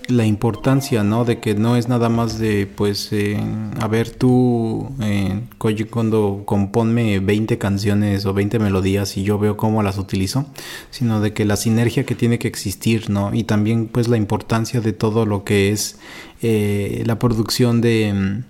la 0.08 0.26
importancia, 0.26 1.04
¿no? 1.04 1.26
De 1.26 1.40
que 1.40 1.56
no 1.56 1.76
es 1.76 1.88
nada 1.88 2.10
más 2.10 2.40
de, 2.40 2.68
pues, 2.68 3.10
eh, 3.12 3.38
a 3.80 3.88
ver, 3.88 4.10
tú, 4.10 4.90
eh, 5.02 5.42
cuando 5.90 6.44
componme 6.46 7.20
20 7.20 7.58
canciones 7.58 8.26
o 8.26 8.34
20 8.34 8.60
melodías 8.60 9.18
y 9.18 9.24
yo 9.24 9.40
veo 9.40 9.58
cómo 9.58 9.84
las 9.84 9.98
utilizo, 9.98 10.46
sino 10.90 11.22
de 11.22 11.34
que 11.34 11.46
la 11.46 11.56
sinergia 11.56 12.06
que 12.06 12.16
tiene 12.16 12.40
que 12.40 12.48
existir, 12.48 13.10
¿no? 13.10 13.34
Y 13.34 13.44
también, 13.44 13.88
pues, 13.88 14.08
la 14.08 14.18
importancia 14.18 14.82
de 14.82 14.94
todo 14.94 15.26
lo 15.26 15.44
que 15.44 15.72
es 15.72 15.98
eh, 16.42 17.04
la 17.06 17.20
producción 17.20 17.82
de 17.82 18.44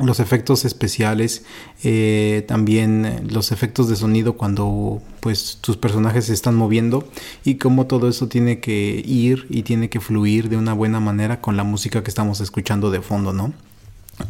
los 0.00 0.20
efectos 0.20 0.64
especiales, 0.64 1.44
eh, 1.84 2.44
también 2.48 3.28
los 3.30 3.52
efectos 3.52 3.88
de 3.88 3.96
sonido 3.96 4.34
cuando 4.34 5.02
pues 5.20 5.58
tus 5.60 5.76
personajes 5.76 6.26
se 6.26 6.32
están 6.32 6.54
moviendo 6.54 7.06
y 7.44 7.56
cómo 7.56 7.86
todo 7.86 8.08
eso 8.08 8.28
tiene 8.28 8.60
que 8.60 9.02
ir 9.04 9.46
y 9.50 9.64
tiene 9.64 9.90
que 9.90 10.00
fluir 10.00 10.48
de 10.48 10.56
una 10.56 10.72
buena 10.72 10.98
manera 10.98 11.40
con 11.40 11.56
la 11.56 11.64
música 11.64 12.02
que 12.02 12.08
estamos 12.08 12.40
escuchando 12.40 12.90
de 12.90 13.02
fondo, 13.02 13.32
¿no? 13.32 13.52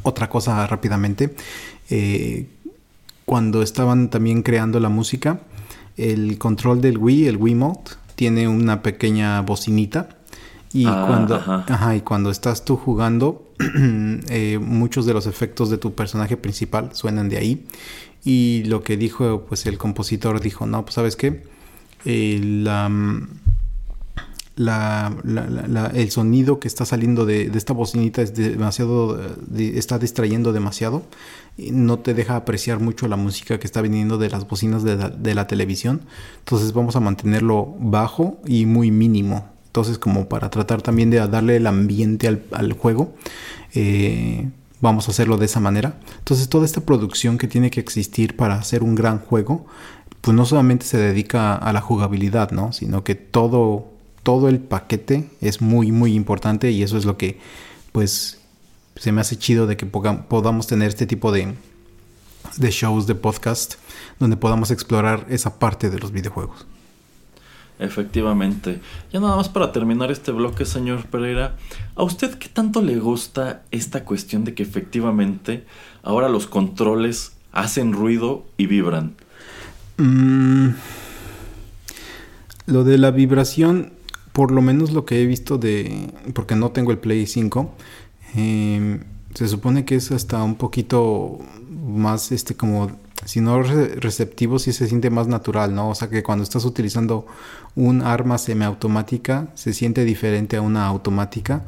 Otra 0.02 0.28
cosa 0.28 0.66
rápidamente, 0.66 1.34
eh, 1.90 2.46
cuando 3.24 3.62
estaban 3.62 4.10
también 4.10 4.42
creando 4.42 4.80
la 4.80 4.88
música, 4.88 5.42
el 5.96 6.38
control 6.38 6.80
del 6.80 6.98
Wii, 6.98 7.26
el 7.26 7.36
Wiimote, 7.36 7.92
tiene 8.16 8.48
una 8.48 8.82
pequeña 8.82 9.40
bocinita 9.42 10.16
y, 10.72 10.86
ah, 10.86 11.04
cuando, 11.06 11.64
y 11.94 12.00
cuando 12.00 12.30
estás 12.30 12.64
tú 12.64 12.76
jugando, 12.76 13.52
eh, 14.28 14.58
muchos 14.58 15.04
de 15.04 15.12
los 15.12 15.26
efectos 15.26 15.68
de 15.70 15.78
tu 15.78 15.94
personaje 15.94 16.36
principal 16.36 16.90
suenan 16.94 17.28
de 17.28 17.38
ahí. 17.38 17.66
Y 18.24 18.64
lo 18.64 18.82
que 18.82 18.96
dijo, 18.96 19.44
pues 19.48 19.66
el 19.66 19.78
compositor 19.78 20.40
dijo, 20.40 20.66
no, 20.66 20.84
pues 20.84 20.94
sabes 20.94 21.16
qué, 21.16 21.42
eh, 22.04 22.40
la, 22.42 22.90
el 25.94 26.10
sonido 26.10 26.58
que 26.60 26.68
está 26.68 26.84
saliendo 26.84 27.26
de, 27.26 27.50
esta 27.54 27.72
bocinita 27.72 28.22
es 28.22 28.34
demasiado, 28.34 29.20
está 29.58 29.98
distrayendo 29.98 30.52
demasiado. 30.52 31.02
Y 31.58 31.72
no 31.72 31.98
te 31.98 32.14
deja 32.14 32.36
apreciar 32.36 32.80
mucho 32.80 33.08
la 33.08 33.16
música 33.16 33.58
que 33.58 33.66
está 33.66 33.82
viniendo 33.82 34.16
de 34.16 34.30
las 34.30 34.48
bocinas 34.48 34.84
de 34.84 34.96
de 34.96 35.34
la 35.34 35.46
televisión. 35.46 36.00
Entonces 36.38 36.72
vamos 36.72 36.96
a 36.96 37.00
mantenerlo 37.00 37.74
bajo 37.78 38.40
y 38.46 38.64
muy 38.64 38.90
mínimo 38.90 39.52
entonces, 39.72 39.96
como 39.98 40.28
para 40.28 40.50
tratar 40.50 40.82
también 40.82 41.08
de 41.08 41.16
darle 41.28 41.56
el 41.56 41.66
ambiente 41.66 42.28
al, 42.28 42.72
juego, 42.74 43.14
eh, 43.72 44.50
vamos 44.82 45.08
a 45.08 45.12
hacerlo 45.12 45.38
de 45.38 45.46
esa 45.46 45.60
manera. 45.60 45.98
Entonces, 46.18 46.50
toda 46.50 46.66
esta 46.66 46.82
producción 46.82 47.38
que 47.38 47.48
tiene 47.48 47.70
que 47.70 47.80
existir 47.80 48.36
para 48.36 48.56
hacer 48.56 48.82
un 48.82 48.94
gran 48.94 49.18
juego, 49.18 49.64
pues 50.20 50.36
no 50.36 50.44
solamente 50.44 50.84
se 50.84 50.98
dedica 50.98 51.54
a 51.54 51.72
la 51.72 51.80
jugabilidad, 51.80 52.50
¿no? 52.50 52.74
Sino 52.74 53.02
que 53.02 53.14
todo, 53.14 53.86
todo 54.22 54.50
el 54.50 54.60
paquete 54.60 55.30
es 55.40 55.62
muy, 55.62 55.90
muy 55.90 56.12
importante 56.12 56.70
y 56.70 56.82
eso 56.82 56.98
es 56.98 57.06
lo 57.06 57.16
que, 57.16 57.40
pues, 57.92 58.40
se 58.96 59.10
me 59.10 59.22
hace 59.22 59.38
chido 59.38 59.66
de 59.66 59.78
que 59.78 59.86
podamos 59.86 60.66
tener 60.66 60.88
este 60.88 61.06
tipo 61.06 61.32
de, 61.32 61.54
de 62.58 62.70
shows, 62.70 63.06
de 63.06 63.14
podcast, 63.14 63.76
donde 64.20 64.36
podamos 64.36 64.70
explorar 64.70 65.24
esa 65.30 65.58
parte 65.58 65.88
de 65.88 65.98
los 65.98 66.12
videojuegos. 66.12 66.66
Efectivamente. 67.78 68.80
Ya 69.12 69.20
nada 69.20 69.36
más 69.36 69.48
para 69.48 69.72
terminar 69.72 70.10
este 70.12 70.30
bloque, 70.30 70.64
señor 70.64 71.06
Pereira, 71.06 71.56
¿a 71.96 72.04
usted 72.04 72.34
qué 72.38 72.48
tanto 72.48 72.80
le 72.80 72.98
gusta 72.98 73.62
esta 73.70 74.04
cuestión 74.04 74.44
de 74.44 74.54
que 74.54 74.62
efectivamente 74.62 75.64
ahora 76.02 76.28
los 76.28 76.46
controles 76.46 77.32
hacen 77.50 77.92
ruido 77.92 78.44
y 78.56 78.66
vibran? 78.66 79.14
Mm, 79.96 80.70
lo 82.66 82.84
de 82.84 82.98
la 82.98 83.10
vibración, 83.10 83.92
por 84.32 84.52
lo 84.52 84.62
menos 84.62 84.92
lo 84.92 85.04
que 85.04 85.22
he 85.22 85.26
visto 85.26 85.58
de... 85.58 86.12
porque 86.34 86.54
no 86.54 86.70
tengo 86.70 86.92
el 86.92 86.98
Play 86.98 87.26
5, 87.26 87.74
em, 88.34 89.00
se 89.34 89.48
supone 89.48 89.84
que 89.84 89.96
es 89.96 90.12
hasta 90.12 90.42
un 90.42 90.54
poquito 90.54 91.38
más, 91.68 92.32
este, 92.32 92.54
como 92.54 92.92
si 93.24 93.40
no 93.40 93.62
receptivo, 93.62 94.58
sí 94.58 94.72
se 94.72 94.88
siente 94.88 95.10
más 95.10 95.28
natural, 95.28 95.74
¿no? 95.74 95.90
O 95.90 95.94
sea 95.94 96.08
que 96.08 96.22
cuando 96.22 96.42
estás 96.42 96.64
utilizando 96.64 97.26
un 97.74 98.02
arma 98.02 98.38
semiautomática, 98.38 99.48
se 99.54 99.72
siente 99.72 100.04
diferente 100.04 100.56
a 100.56 100.62
una 100.62 100.86
automática, 100.86 101.62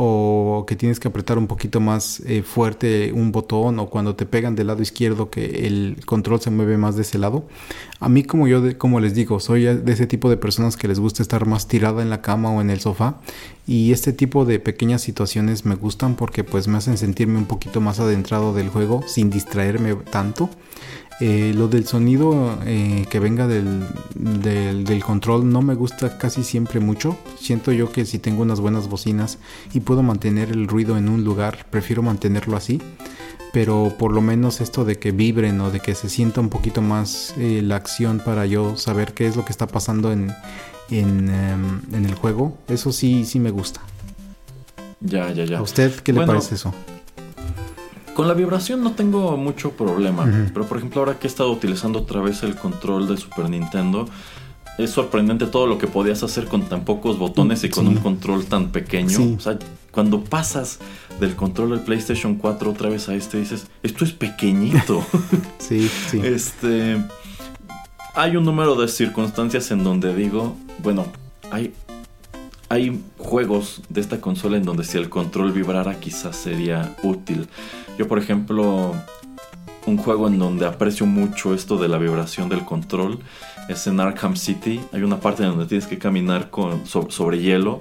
o 0.00 0.64
que 0.64 0.76
tienes 0.76 1.00
que 1.00 1.08
apretar 1.08 1.38
un 1.38 1.48
poquito 1.48 1.80
más 1.80 2.20
eh, 2.20 2.42
fuerte 2.42 3.12
un 3.12 3.32
botón, 3.32 3.80
o 3.80 3.90
cuando 3.90 4.14
te 4.14 4.26
pegan 4.26 4.54
del 4.54 4.68
lado 4.68 4.80
izquierdo, 4.80 5.28
que 5.28 5.66
el 5.66 5.96
control 6.06 6.40
se 6.40 6.50
mueve 6.50 6.78
más 6.78 6.94
de 6.94 7.02
ese 7.02 7.18
lado. 7.18 7.48
A 7.98 8.08
mí, 8.08 8.22
como 8.22 8.46
yo, 8.46 8.62
como 8.78 9.00
les 9.00 9.14
digo, 9.14 9.40
soy 9.40 9.64
de 9.64 9.92
ese 9.92 10.06
tipo 10.06 10.30
de 10.30 10.36
personas 10.36 10.76
que 10.76 10.86
les 10.86 11.00
gusta 11.00 11.20
estar 11.20 11.46
más 11.46 11.66
tirada 11.66 12.00
en 12.00 12.10
la 12.10 12.22
cama 12.22 12.52
o 12.52 12.60
en 12.60 12.70
el 12.70 12.78
sofá, 12.78 13.16
y 13.66 13.90
este 13.90 14.12
tipo 14.12 14.44
de 14.44 14.60
pequeñas 14.60 15.02
situaciones 15.02 15.64
me 15.64 15.74
gustan 15.74 16.14
porque 16.14 16.44
pues 16.44 16.68
me 16.68 16.78
hacen 16.78 16.96
sentirme 16.96 17.36
un 17.36 17.46
poquito 17.46 17.80
más 17.80 17.98
adentrado 17.98 18.54
del 18.54 18.68
juego 18.68 19.02
sin 19.06 19.30
distraerme 19.30 19.96
tanto. 19.96 20.48
Eh, 21.20 21.52
lo 21.52 21.66
del 21.66 21.84
sonido 21.84 22.60
eh, 22.64 23.04
que 23.10 23.18
venga 23.18 23.48
del, 23.48 23.84
del, 24.14 25.02
control 25.02 25.50
no 25.50 25.62
me 25.62 25.74
gusta 25.74 26.16
casi 26.16 26.44
siempre 26.44 26.78
mucho. 26.78 27.16
Siento 27.40 27.72
yo 27.72 27.90
que 27.90 28.04
si 28.04 28.20
tengo 28.20 28.42
unas 28.42 28.60
buenas 28.60 28.88
bocinas 28.88 29.38
y 29.74 29.80
puedo 29.80 30.04
mantener 30.04 30.50
el 30.50 30.68
ruido 30.68 30.96
en 30.96 31.08
un 31.08 31.24
lugar, 31.24 31.66
prefiero 31.70 32.02
mantenerlo 32.02 32.56
así. 32.56 32.80
Pero 33.52 33.94
por 33.98 34.12
lo 34.12 34.20
menos 34.20 34.60
esto 34.60 34.84
de 34.84 34.98
que 34.98 35.10
vibren 35.10 35.60
o 35.60 35.70
de 35.70 35.80
que 35.80 35.94
se 35.96 36.08
sienta 36.08 36.40
un 36.40 36.50
poquito 36.50 36.82
más 36.82 37.34
eh, 37.36 37.62
la 37.64 37.76
acción 37.76 38.20
para 38.24 38.46
yo 38.46 38.76
saber 38.76 39.12
qué 39.12 39.26
es 39.26 39.36
lo 39.36 39.44
que 39.44 39.52
está 39.52 39.66
pasando 39.66 40.12
en, 40.12 40.32
en, 40.90 41.30
em, 41.30 41.80
en 41.92 42.04
el 42.04 42.14
juego, 42.14 42.56
eso 42.68 42.92
sí, 42.92 43.24
sí 43.24 43.40
me 43.40 43.50
gusta. 43.50 43.80
Ya, 45.00 45.32
ya, 45.32 45.44
ya. 45.44 45.58
¿A 45.58 45.62
usted 45.62 45.92
qué 46.00 46.12
le 46.12 46.26
parece 46.26 46.56
eso? 46.56 46.74
Con 48.18 48.26
la 48.26 48.34
vibración 48.34 48.82
no 48.82 48.94
tengo 48.94 49.36
mucho 49.36 49.70
problema, 49.70 50.28
pero 50.52 50.66
por 50.66 50.78
ejemplo 50.78 51.02
ahora 51.02 51.20
que 51.20 51.28
he 51.28 51.30
estado 51.30 51.52
utilizando 51.52 52.00
otra 52.00 52.20
vez 52.20 52.42
el 52.42 52.56
control 52.56 53.06
de 53.06 53.16
Super 53.16 53.48
Nintendo, 53.48 54.08
es 54.76 54.90
sorprendente 54.90 55.46
todo 55.46 55.68
lo 55.68 55.78
que 55.78 55.86
podías 55.86 56.24
hacer 56.24 56.46
con 56.46 56.62
tan 56.62 56.84
pocos 56.84 57.16
botones 57.16 57.62
y 57.62 57.68
con 57.68 57.86
un 57.86 57.94
control 57.98 58.46
tan 58.46 58.72
pequeño. 58.72 59.36
O 59.36 59.38
sea, 59.38 59.56
cuando 59.92 60.24
pasas 60.24 60.80
del 61.20 61.36
control 61.36 61.70
del 61.70 61.80
PlayStation 61.82 62.34
4 62.34 62.72
otra 62.72 62.88
vez 62.88 63.08
a 63.08 63.14
este, 63.14 63.38
dices, 63.38 63.68
esto 63.84 64.04
es 64.04 64.10
pequeñito. 64.10 65.06
sí, 65.60 65.88
sí. 66.10 66.20
Este. 66.20 67.00
Hay 68.16 68.36
un 68.36 68.44
número 68.44 68.74
de 68.74 68.88
circunstancias 68.88 69.70
en 69.70 69.84
donde 69.84 70.12
digo, 70.16 70.56
bueno, 70.82 71.06
hay 71.52 71.72
hay 72.68 73.02
juegos 73.16 73.82
de 73.88 74.00
esta 74.00 74.20
consola 74.20 74.56
en 74.56 74.64
donde 74.64 74.84
si 74.84 74.98
el 74.98 75.08
control 75.08 75.52
vibrara 75.52 75.98
quizás 76.00 76.36
sería 76.36 76.94
útil. 77.02 77.48
Yo 77.98 78.06
por 78.06 78.18
ejemplo, 78.18 78.94
un 79.86 79.96
juego 79.96 80.28
en 80.28 80.38
donde 80.38 80.66
aprecio 80.66 81.06
mucho 81.06 81.54
esto 81.54 81.78
de 81.78 81.88
la 81.88 81.98
vibración 81.98 82.48
del 82.48 82.64
control 82.64 83.20
es 83.68 83.86
en 83.86 84.00
Arkham 84.00 84.36
City. 84.36 84.80
Hay 84.92 85.02
una 85.02 85.20
parte 85.20 85.42
en 85.42 85.50
donde 85.50 85.66
tienes 85.66 85.86
que 85.86 85.98
caminar 85.98 86.50
con, 86.50 86.86
sobre, 86.86 87.40
hielo 87.40 87.80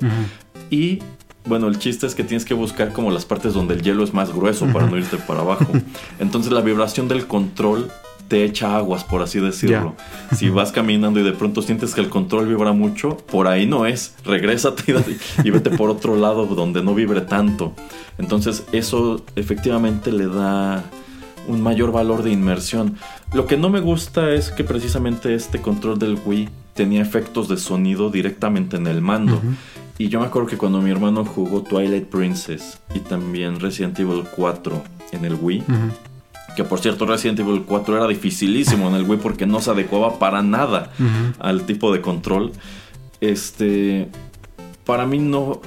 y 0.69 0.99
bueno, 1.45 1.67
el 1.67 1.79
chiste 1.79 2.05
es 2.05 2.15
que 2.15 2.23
tienes 2.23 2.43
que 2.43 2.53
buscar 2.53 2.91
como 2.91 3.09
las 3.09 3.25
partes 3.25 3.53
donde 3.53 3.73
el 3.73 3.81
hielo 3.81 4.03
es 4.03 4.13
más 4.13 4.33
grueso 4.33 4.65
para 4.67 4.85
no 4.87 4.97
irte 4.97 5.17
para 5.17 5.41
abajo. 5.41 5.67
Entonces 6.19 6.51
la 6.51 6.61
vibración 6.61 7.07
del 7.07 7.27
control 7.27 7.89
te 8.27 8.43
echa 8.43 8.75
aguas, 8.75 9.03
por 9.03 9.21
así 9.21 9.39
decirlo. 9.39 9.95
Si 10.35 10.49
vas 10.49 10.71
caminando 10.71 11.19
y 11.19 11.23
de 11.23 11.31
pronto 11.31 11.61
sientes 11.61 11.93
que 11.93 12.01
el 12.01 12.09
control 12.09 12.47
vibra 12.47 12.73
mucho, 12.73 13.17
por 13.17 13.47
ahí 13.47 13.65
no 13.65 13.85
es. 13.85 14.15
Regrésate 14.25 14.95
y, 15.43 15.49
vete 15.49 15.69
por 15.71 15.89
otro 15.89 16.15
lado 16.15 16.45
donde 16.45 16.83
no 16.83 16.93
vibre 16.93 17.21
tanto. 17.21 17.73
Entonces 18.17 18.65
eso 18.71 19.23
efectivamente 19.35 20.11
le 20.11 20.27
da 20.27 20.83
un 21.47 21.61
mayor 21.61 21.91
valor 21.91 22.23
de 22.23 22.31
inmersión. 22.31 22.97
Lo 23.33 23.47
que 23.47 23.57
no 23.57 23.69
me 23.69 23.79
gusta 23.79 24.31
es 24.31 24.51
que 24.51 24.63
precisamente 24.63 25.33
este 25.33 25.61
control 25.61 25.97
del 25.97 26.19
Wii 26.25 26.49
tenía 26.73 27.01
efectos 27.01 27.47
de 27.47 27.57
sonido 27.57 28.09
directamente 28.09 28.77
en 28.77 28.87
el 28.87 29.01
mando. 29.01 29.41
Y 29.97 30.09
yo 30.09 30.19
me 30.19 30.27
acuerdo 30.27 30.47
que 30.47 30.57
cuando 30.57 30.81
mi 30.81 30.91
hermano 30.91 31.25
jugó 31.25 31.63
Twilight 31.63 32.05
Princess 32.05 32.79
y 32.93 32.99
también 32.99 33.59
Resident 33.59 33.97
Evil 33.99 34.23
4 34.35 34.83
en 35.11 35.25
el 35.25 35.35
Wii, 35.35 35.63
que 36.57 36.63
por 36.63 36.79
cierto, 36.79 37.05
Resident 37.05 37.39
Evil 37.39 37.65
4 37.67 37.97
era 37.97 38.07
dificilísimo 38.07 38.89
en 38.89 38.95
el 38.95 39.03
Wii 39.03 39.19
porque 39.19 39.45
no 39.45 39.61
se 39.61 39.69
adecuaba 39.69 40.17
para 40.17 40.41
nada 40.41 40.91
al 41.37 41.67
tipo 41.67 41.93
de 41.93 42.01
control. 42.01 42.51
Este. 43.21 44.09
Para 44.83 45.05
mí 45.05 45.19
no. 45.19 45.61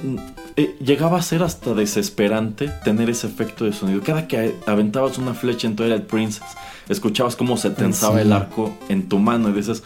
Eh, 0.57 0.75
llegaba 0.83 1.17
a 1.17 1.21
ser 1.21 1.43
hasta 1.43 1.73
desesperante 1.73 2.67
tener 2.83 3.09
ese 3.09 3.27
efecto 3.27 3.63
de 3.63 3.71
sonido. 3.71 4.01
Cada 4.03 4.27
que 4.27 4.53
aventabas 4.67 5.17
una 5.17 5.33
flecha 5.33 5.65
en 5.65 5.77
Twilight 5.77 6.07
Princess, 6.07 6.43
escuchabas 6.89 7.37
cómo 7.37 7.55
se 7.55 7.69
tensaba 7.69 8.21
el 8.21 8.33
arco 8.33 8.75
en 8.89 9.07
tu 9.07 9.17
mano 9.17 9.47
y 9.49 9.53
dices. 9.53 9.83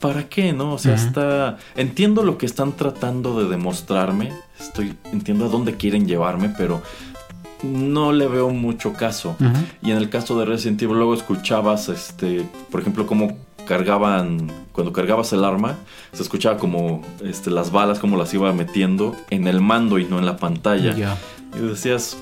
¿Para 0.00 0.28
qué, 0.28 0.52
no? 0.52 0.74
O 0.74 0.78
sea, 0.78 0.96
está. 0.96 1.58
Entiendo 1.76 2.24
lo 2.24 2.36
que 2.36 2.46
están 2.46 2.72
tratando 2.72 3.40
de 3.40 3.48
demostrarme. 3.48 4.32
Estoy. 4.58 4.96
Entiendo 5.12 5.46
a 5.46 5.48
dónde 5.48 5.76
quieren 5.76 6.08
llevarme, 6.08 6.52
pero 6.58 6.82
no 7.62 8.12
le 8.12 8.26
veo 8.28 8.50
mucho 8.50 8.92
caso. 8.92 9.36
Y 9.82 9.90
en 9.90 9.96
el 9.96 10.08
caso 10.08 10.38
de 10.38 10.44
Resident 10.44 10.82
Evil 10.82 10.96
luego 10.96 11.14
escuchabas, 11.14 11.88
este, 11.88 12.46
por 12.70 12.80
ejemplo, 12.80 13.06
cómo 13.06 13.36
cargaban, 13.66 14.50
cuando 14.72 14.92
cargabas 14.92 15.32
el 15.32 15.44
arma, 15.44 15.76
se 16.12 16.22
escuchaba 16.22 16.58
como 16.58 17.02
este, 17.22 17.50
las 17.50 17.72
balas, 17.72 17.98
como 17.98 18.16
las 18.16 18.32
iba 18.32 18.52
metiendo 18.52 19.14
en 19.30 19.46
el 19.46 19.60
mando 19.60 19.98
y 19.98 20.04
no 20.04 20.18
en 20.18 20.26
la 20.26 20.36
pantalla. 20.36 21.18
Y 21.54 21.60
decías, 21.60 22.16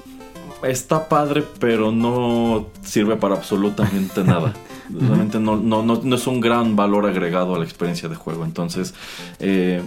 está 0.62 1.08
padre, 1.08 1.44
pero 1.58 1.92
no 1.92 2.68
sirve 2.82 3.16
para 3.16 3.34
absolutamente 3.34 4.24
nada. 4.24 4.52
Realmente 4.90 5.40
no, 5.40 5.56
no, 5.56 5.82
no, 5.82 6.14
es 6.14 6.26
un 6.26 6.40
gran 6.40 6.76
valor 6.76 7.06
agregado 7.06 7.54
a 7.54 7.58
la 7.58 7.64
experiencia 7.64 8.08
de 8.08 8.16
juego. 8.16 8.44
Entonces, 8.44 8.94
eh, 9.38 9.82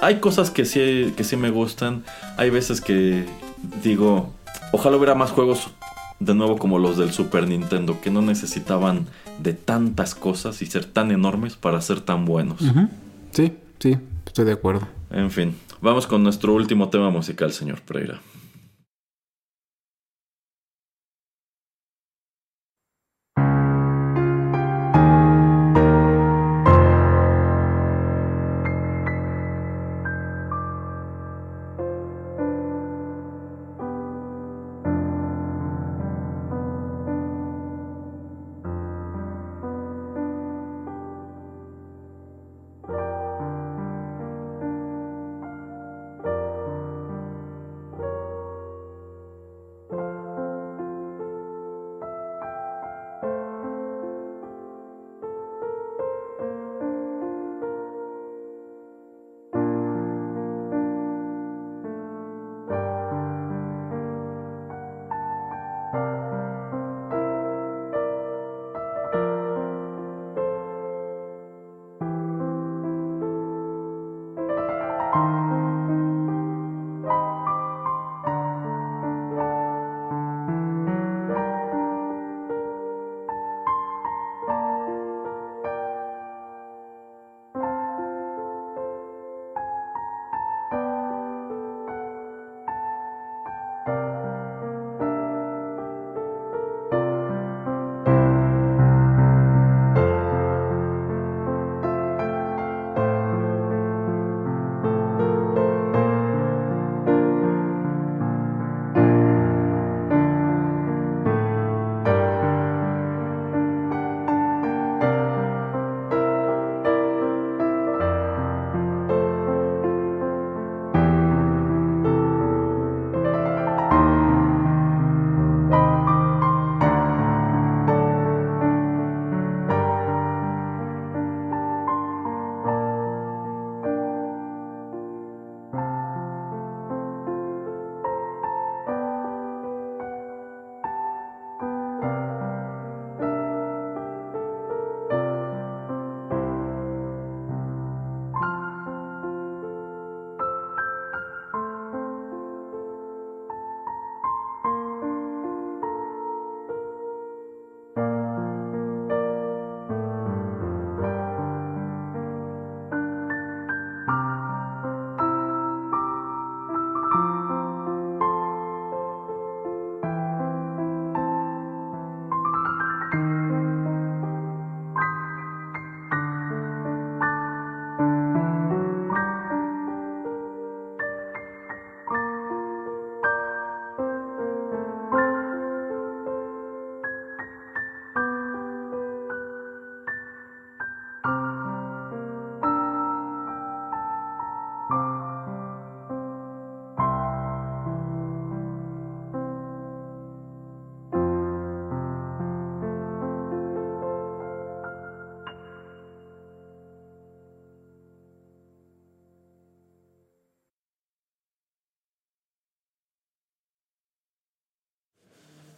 hay 0.00 0.20
cosas 0.20 0.50
que 0.50 0.64
sí, 0.64 1.12
que 1.16 1.24
sí 1.24 1.36
me 1.36 1.50
gustan. 1.50 2.04
Hay 2.36 2.50
veces 2.50 2.80
que 2.80 3.26
digo, 3.82 4.32
Ojalá 4.72 4.96
hubiera 4.96 5.14
más 5.14 5.30
juegos 5.30 5.70
de 6.20 6.34
nuevo 6.34 6.58
como 6.58 6.78
los 6.78 6.96
del 6.96 7.12
Super 7.12 7.48
Nintendo, 7.48 8.00
que 8.00 8.10
no 8.10 8.22
necesitaban 8.22 9.06
de 9.38 9.54
tantas 9.54 10.14
cosas 10.14 10.60
y 10.62 10.66
ser 10.66 10.84
tan 10.84 11.10
enormes 11.10 11.56
para 11.56 11.80
ser 11.80 12.00
tan 12.00 12.24
buenos. 12.24 12.60
Sí, 13.32 13.52
sí, 13.78 13.96
estoy 14.26 14.44
de 14.44 14.52
acuerdo. 14.52 14.86
En 15.10 15.30
fin, 15.30 15.56
vamos 15.80 16.06
con 16.06 16.22
nuestro 16.22 16.54
último 16.54 16.88
tema 16.88 17.10
musical, 17.10 17.52
señor 17.52 17.80
Pereira. 17.82 18.20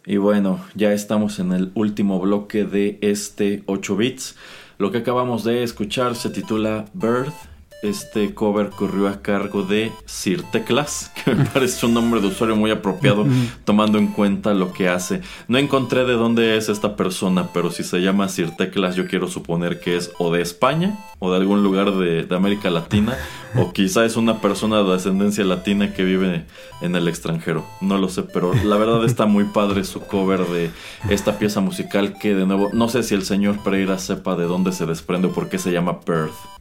Y 0.05 0.17
bueno, 0.17 0.59
ya 0.73 0.93
estamos 0.93 1.39
en 1.39 1.51
el 1.51 1.71
último 1.75 2.19
bloque 2.19 2.65
de 2.65 2.97
este 3.01 3.63
8 3.67 3.95
bits. 3.95 4.35
Lo 4.79 4.91
que 4.91 4.97
acabamos 4.99 5.43
de 5.43 5.61
escuchar 5.63 6.15
se 6.15 6.31
titula 6.31 6.85
Birth 6.93 7.50
este 7.81 8.33
cover 8.33 8.69
corrió 8.69 9.07
a 9.07 9.21
cargo 9.21 9.63
de 9.63 9.91
Sir 10.05 10.43
Teclas, 10.51 11.11
que 11.25 11.33
me 11.33 11.45
parece 11.45 11.85
un 11.85 11.93
nombre 11.93 12.21
de 12.21 12.27
usuario 12.27 12.55
muy 12.55 12.71
apropiado 12.71 13.25
tomando 13.65 13.97
en 13.97 14.07
cuenta 14.07 14.53
lo 14.53 14.73
que 14.73 14.89
hace. 14.89 15.21
No 15.47 15.57
encontré 15.57 16.05
de 16.05 16.13
dónde 16.13 16.57
es 16.57 16.69
esta 16.69 16.95
persona, 16.95 17.49
pero 17.53 17.71
si 17.71 17.83
se 17.83 17.99
llama 17.99 18.29
Sir 18.29 18.55
Teclas 18.55 18.95
yo 18.95 19.07
quiero 19.07 19.27
suponer 19.27 19.79
que 19.79 19.97
es 19.97 20.11
o 20.19 20.31
de 20.31 20.41
España 20.41 20.97
o 21.19 21.31
de 21.31 21.37
algún 21.37 21.63
lugar 21.63 21.91
de, 21.91 22.27
América 22.31 22.69
Latina 22.69 23.17
o 23.55 23.73
quizá 23.73 24.05
es 24.05 24.15
una 24.15 24.39
persona 24.39 24.81
de 24.83 24.93
ascendencia 24.95 25.43
latina 25.43 25.93
que 25.93 26.03
vive 26.03 26.45
en 26.81 26.95
el 26.95 27.07
extranjero. 27.07 27.65
No 27.81 27.97
lo 27.97 28.09
sé, 28.09 28.23
pero 28.23 28.53
la 28.53 28.77
verdad 28.77 29.03
está 29.05 29.25
muy 29.25 29.43
padre 29.45 29.83
su 29.83 30.01
cover 30.01 30.45
de 30.47 30.71
esta 31.09 31.37
pieza 31.37 31.59
musical 31.59 32.17
que 32.17 32.33
de 32.33 32.45
nuevo 32.45 32.69
no 32.73 32.89
sé 32.89 33.03
si 33.03 33.15
el 33.15 33.23
señor 33.23 33.61
Pereira 33.63 33.99
sepa 33.99 34.35
de 34.35 34.45
dónde 34.45 34.71
se 34.71 34.85
desprende 34.85 35.27
o 35.27 35.31
por 35.31 35.49
qué 35.49 35.57
se 35.57 35.71
llama 35.71 36.01
Perth. 36.01 36.60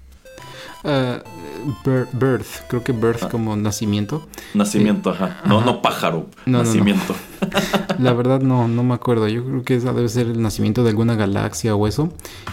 Uh, 0.83 1.21
birth, 2.13 2.67
creo 2.69 2.83
que 2.83 2.93
birth 2.93 3.25
ah. 3.25 3.29
como 3.29 3.55
nacimiento. 3.55 4.27
Nacimiento, 4.55 5.11
ajá. 5.11 5.43
No, 5.45 5.61
no 5.61 5.83
pájaro, 5.83 6.27
nacimiento. 6.47 7.15
La 7.99 8.15
verdad 8.15 8.41
no, 8.41 8.67
no 8.67 8.83
me 8.83 8.95
acuerdo. 8.95 9.29
Yo 9.29 9.45
creo 9.45 9.63
que 9.63 9.75
esa 9.77 9.93
debe 9.93 10.09
ser 10.09 10.27
el 10.27 10.41
nacimiento 10.41 10.83
de 10.83 10.91
alguna 10.91 11.17
galaxia 11.17 11.75
o 11.75 11.87
eso. 11.87 12.13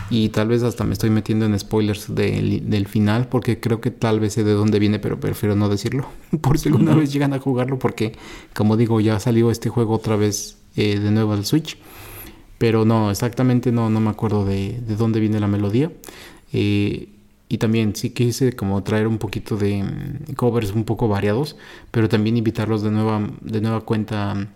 Y 0.09 0.29
tal 0.29 0.49
vez 0.49 0.63
hasta 0.63 0.83
me 0.83 0.93
estoy 0.93 1.09
metiendo 1.09 1.45
en 1.45 1.57
spoilers 1.57 2.13
del 2.13 2.87
final 2.87 3.27
porque 3.27 3.59
creo 3.61 3.79
que 3.79 3.91
tal 3.91 4.19
vez 4.19 4.33
sé 4.33 4.43
de 4.43 4.53
dónde 4.53 4.79
viene, 4.79 4.99
pero 4.99 5.19
prefiero 5.19 5.55
no 5.55 5.69
decirlo. 5.69 6.07
Por 6.41 6.59
si 6.59 6.67
alguna 6.67 6.95
vez 6.95 7.13
llegan 7.13 7.33
a 7.33 7.39
jugarlo 7.39 7.79
porque, 7.79 8.17
como 8.53 8.75
digo, 8.75 8.99
ya 8.99 9.19
salió 9.19 9.51
este 9.51 9.69
juego 9.69 9.95
otra 9.95 10.17
vez 10.17 10.57
eh, 10.75 10.99
de 10.99 11.11
nuevo 11.11 11.31
al 11.31 11.45
Switch. 11.45 11.77
Pero 12.57 12.85
no, 12.85 13.11
exactamente 13.11 13.71
no, 13.71 13.89
no 13.89 13.99
me 13.99 14.09
acuerdo 14.09 14.43
de, 14.43 14.81
de 14.81 14.95
dónde 14.95 15.19
viene 15.19 15.39
la 15.39 15.47
melodía. 15.47 15.91
Eh, 16.51 17.09
y 17.49 17.57
también 17.57 17.95
sí 17.95 18.09
quise 18.09 18.53
como 18.53 18.83
traer 18.83 19.07
un 19.07 19.17
poquito 19.17 19.57
de 19.57 19.83
mm, 19.83 20.33
covers 20.35 20.71
un 20.71 20.83
poco 20.83 21.07
variados, 21.07 21.55
pero 21.91 22.09
también 22.09 22.37
invitarlos 22.37 22.81
de 22.81 22.91
nueva, 22.91 23.29
de 23.41 23.61
nueva 23.61 23.81
cuenta 23.81 24.35
mm, 24.35 24.47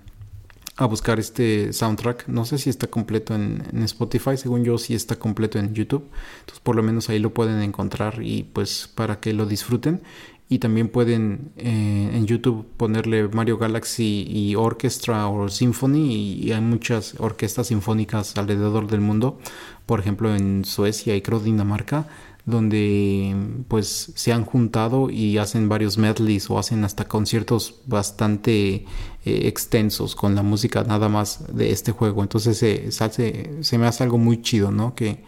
a 0.78 0.86
buscar 0.86 1.20
este 1.20 1.74
soundtrack. 1.74 2.28
No 2.28 2.44
sé 2.46 2.58
si 2.58 2.70
está 2.70 2.88
completo 2.88 3.36
en, 3.36 3.84
Spotify, 3.84 4.36
según 4.36 4.64
yo 4.64 4.78
sí 4.78 4.94
está 4.94 5.16
completo 5.18 5.60
en 5.60 5.74
YouTube. 5.74 6.04
Entonces 6.42 6.60
por 6.60 6.76
lo 6.76 6.84
menos 6.84 7.10
ahí 7.10 7.20
lo 7.20 7.34
pueden 7.34 7.62
encontrar 7.62 8.22
y 8.22 8.44
pues 8.44 8.90
para 8.94 9.20
que 9.20 9.34
lo 9.34 9.46
disfruten. 9.46 10.02
Y 10.50 10.60
también 10.60 10.90
pueden 10.90 11.54
eh, 11.56 12.10
en 12.14 12.26
YouTube 12.26 12.66
ponerle 12.76 13.26
Mario 13.30 13.58
Galaxy 13.58 14.26
y 14.28 14.56
Orchestra 14.56 15.30
o 15.30 15.48
Symphony 15.48 16.14
y 16.44 16.52
hay 16.52 16.60
muchas 16.60 17.16
orquestas 17.20 17.68
sinfónicas 17.68 18.36
alrededor 18.38 18.88
del 18.88 19.00
mundo. 19.00 19.40
Por 19.86 20.02
ejemplo 20.02 20.36
en 20.36 20.66
Suecia 20.66 21.16
y 21.16 21.22
creo 21.22 21.40
Dinamarca 21.40 22.08
donde 22.46 23.36
pues 23.68 24.12
se 24.16 24.34
han 24.34 24.46
juntado 24.46 25.10
y 25.10 25.38
hacen 25.38 25.70
varios 25.70 25.98
medleys 25.98 26.50
o 26.50 26.58
hacen 26.58 26.84
hasta 26.84 27.08
conciertos 27.08 27.76
bastante 27.86 28.86
eh, 29.26 29.48
extensos 29.48 30.16
con 30.16 30.36
la 30.36 30.42
música 30.42 30.84
nada 30.84 31.10
más 31.10 31.46
de 31.56 31.72
este 31.72 31.92
juego. 31.92 32.22
Entonces 32.24 32.58
se, 32.58 32.92
se 32.92 33.78
me 33.78 33.88
hace 33.88 34.04
algo 34.04 34.18
muy 34.18 34.42
chido, 34.42 34.72
¿no? 34.72 34.96
Que 34.96 35.24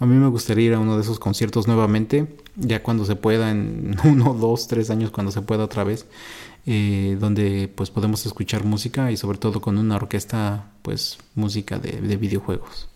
a 0.00 0.06
mí 0.06 0.14
me 0.14 0.28
gustaría 0.28 0.66
ir 0.66 0.74
a 0.74 0.78
uno 0.78 0.96
de 0.96 1.02
esos 1.02 1.18
conciertos 1.18 1.66
nuevamente, 1.66 2.36
ya 2.54 2.82
cuando 2.82 3.04
se 3.04 3.16
pueda, 3.16 3.50
en 3.50 3.96
uno, 4.04 4.32
dos, 4.34 4.68
tres 4.68 4.90
años, 4.90 5.10
cuando 5.10 5.32
se 5.32 5.42
pueda 5.42 5.64
otra 5.64 5.82
vez, 5.82 6.06
eh, 6.66 7.16
donde 7.20 7.68
pues 7.74 7.90
podemos 7.90 8.24
escuchar 8.24 8.64
música 8.64 9.10
y 9.10 9.16
sobre 9.16 9.38
todo 9.38 9.60
con 9.60 9.76
una 9.76 9.96
orquesta, 9.96 10.70
pues 10.82 11.18
música 11.34 11.78
de, 11.78 12.00
de 12.00 12.16
videojuegos. 12.16 12.88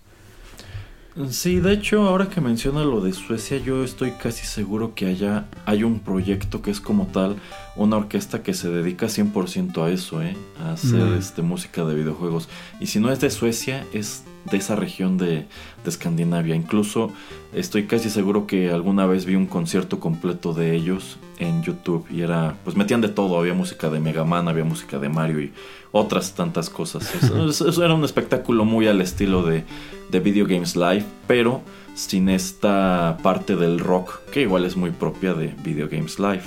Sí, 1.28 1.60
de 1.60 1.74
hecho, 1.74 2.08
ahora 2.08 2.28
que 2.28 2.40
menciona 2.40 2.84
lo 2.84 3.02
de 3.02 3.12
Suecia, 3.12 3.58
yo 3.58 3.84
estoy 3.84 4.12
casi 4.12 4.46
seguro 4.46 4.94
que 4.94 5.06
allá 5.06 5.46
hay 5.66 5.84
un 5.84 6.00
proyecto 6.00 6.62
que 6.62 6.70
es 6.70 6.80
como 6.80 7.06
tal 7.06 7.36
una 7.76 7.98
orquesta 7.98 8.42
que 8.42 8.54
se 8.54 8.70
dedica 8.70 9.06
100% 9.06 9.84
a 9.84 9.90
eso, 9.90 10.22
¿eh? 10.22 10.36
a 10.62 10.72
hacer 10.72 11.00
mm. 11.00 11.18
este, 11.18 11.42
música 11.42 11.84
de 11.84 11.94
videojuegos. 11.94 12.48
Y 12.80 12.86
si 12.86 12.98
no 12.98 13.12
es 13.12 13.20
de 13.20 13.30
Suecia, 13.30 13.84
es 13.92 14.24
de 14.50 14.56
esa 14.56 14.76
región 14.76 15.18
de, 15.18 15.26
de, 15.36 15.46
Escandinavia. 15.86 16.54
Incluso 16.54 17.10
estoy 17.52 17.84
casi 17.84 18.10
seguro 18.10 18.46
que 18.46 18.70
alguna 18.70 19.06
vez 19.06 19.24
vi 19.24 19.34
un 19.34 19.46
concierto 19.46 20.00
completo 20.00 20.52
de 20.52 20.74
ellos 20.74 21.18
en 21.38 21.62
YouTube 21.62 22.06
y 22.10 22.22
era, 22.22 22.56
pues 22.64 22.76
metían 22.76 23.00
de 23.00 23.08
todo, 23.08 23.38
había 23.38 23.54
música 23.54 23.90
de 23.90 24.00
Mega 24.00 24.24
Man, 24.24 24.48
había 24.48 24.64
música 24.64 24.98
de 24.98 25.08
Mario 25.08 25.40
y 25.40 25.52
otras 25.92 26.34
tantas 26.34 26.70
cosas. 26.70 27.14
Eso, 27.14 27.82
era 27.84 27.94
un 27.94 28.04
espectáculo 28.04 28.64
muy 28.64 28.88
al 28.88 29.00
estilo 29.00 29.42
de, 29.42 29.64
de 30.10 30.20
Video 30.20 30.46
Games 30.46 30.76
Live, 30.76 31.04
pero 31.26 31.62
sin 31.94 32.28
esta 32.28 33.18
parte 33.22 33.56
del 33.56 33.78
rock 33.78 34.20
que 34.30 34.42
igual 34.42 34.64
es 34.64 34.76
muy 34.76 34.90
propia 34.90 35.34
de 35.34 35.54
Video 35.62 35.88
Games 35.88 36.18
Live. 36.18 36.42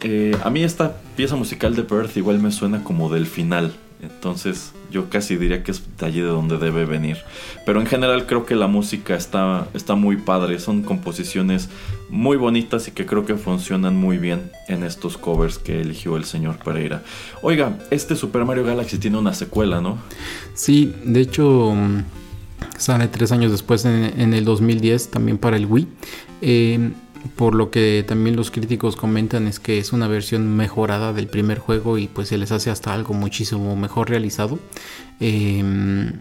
Eh, 0.00 0.36
a 0.42 0.50
mí 0.50 0.62
esta 0.62 0.96
pieza 1.14 1.36
musical 1.36 1.76
de 1.76 1.82
Perth 1.82 2.16
igual 2.16 2.38
me 2.38 2.50
suena 2.50 2.82
como 2.82 3.10
del 3.10 3.26
final 3.26 3.74
entonces 4.02 4.72
yo 4.90 5.08
casi 5.08 5.36
diría 5.36 5.62
que 5.62 5.70
es 5.70 5.82
de 5.98 6.06
allí 6.06 6.20
de 6.20 6.26
donde 6.26 6.58
debe 6.58 6.84
venir. 6.84 7.18
Pero 7.64 7.80
en 7.80 7.86
general 7.86 8.26
creo 8.26 8.46
que 8.46 8.54
la 8.54 8.66
música 8.66 9.16
está, 9.16 9.68
está 9.74 9.94
muy 9.94 10.16
padre. 10.16 10.58
Son 10.58 10.82
composiciones 10.82 11.68
muy 12.08 12.36
bonitas 12.36 12.88
y 12.88 12.92
que 12.92 13.06
creo 13.06 13.24
que 13.24 13.34
funcionan 13.34 13.96
muy 13.96 14.18
bien 14.18 14.50
en 14.68 14.84
estos 14.84 15.16
covers 15.16 15.58
que 15.58 15.80
eligió 15.80 16.16
el 16.16 16.24
señor 16.24 16.58
Pereira. 16.58 17.02
Oiga, 17.42 17.78
este 17.90 18.16
Super 18.16 18.44
Mario 18.44 18.64
Galaxy 18.64 18.98
tiene 18.98 19.18
una 19.18 19.34
secuela, 19.34 19.80
¿no? 19.80 19.98
Sí, 20.54 20.94
de 21.04 21.20
hecho 21.20 21.72
mm, 21.74 22.04
sale 22.78 23.08
tres 23.08 23.32
años 23.32 23.50
después 23.50 23.84
en, 23.84 24.20
en 24.20 24.34
el 24.34 24.44
2010 24.44 25.10
también 25.10 25.38
para 25.38 25.56
el 25.56 25.66
Wii. 25.66 25.88
Eh, 26.42 26.90
por 27.34 27.54
lo 27.54 27.70
que 27.70 28.04
también 28.06 28.36
los 28.36 28.50
críticos 28.50 28.96
comentan 28.96 29.46
es 29.46 29.60
que 29.60 29.78
es 29.78 29.92
una 29.92 30.08
versión 30.08 30.56
mejorada 30.56 31.12
del 31.12 31.26
primer 31.26 31.58
juego 31.58 31.98
y 31.98 32.08
pues 32.08 32.28
se 32.28 32.38
les 32.38 32.52
hace 32.52 32.70
hasta 32.70 32.92
algo 32.92 33.14
muchísimo 33.14 33.76
mejor 33.76 34.10
realizado. 34.10 34.58
Em, 35.20 36.12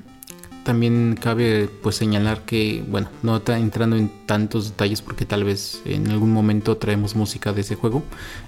también 0.65 1.15
cabe 1.21 1.69
pues 1.83 1.95
señalar 1.95 2.41
que, 2.41 2.83
bueno, 2.87 3.09
no 3.21 3.37
está 3.37 3.59
entrando 3.59 3.95
en 3.97 4.09
tantos 4.25 4.69
detalles 4.69 5.01
porque 5.03 5.25
tal 5.25 5.43
vez 5.43 5.81
en 5.85 6.09
algún 6.09 6.31
momento 6.31 6.77
traemos 6.77 7.15
música 7.15 7.53
de 7.53 7.61
ese 7.61 7.75
juego. 7.75 8.03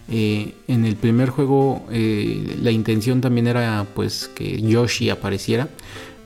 Eh, 0.10 0.56
en 0.68 0.86
el 0.86 0.96
primer 0.96 1.30
juego 1.30 1.86
eh, 1.92 2.58
la 2.62 2.72
intención 2.72 3.22
también 3.22 3.46
era 3.46 3.86
pues 3.94 4.30
que 4.34 4.60
Yoshi 4.60 5.12
apareciera, 5.12 5.70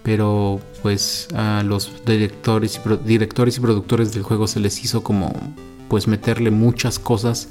pero 0.02 0.62
pues 0.82 1.28
a 1.36 1.62
los 1.64 1.92
directores 2.06 2.80
directores 3.06 3.58
y 3.58 3.60
productores 3.60 4.14
del 4.14 4.24
juego 4.24 4.48
se 4.48 4.62
les 4.62 4.84
hizo 4.84 5.04
como 5.04 5.34
pues 5.92 6.08
meterle 6.08 6.52
muchas 6.52 7.00
cosas 7.00 7.50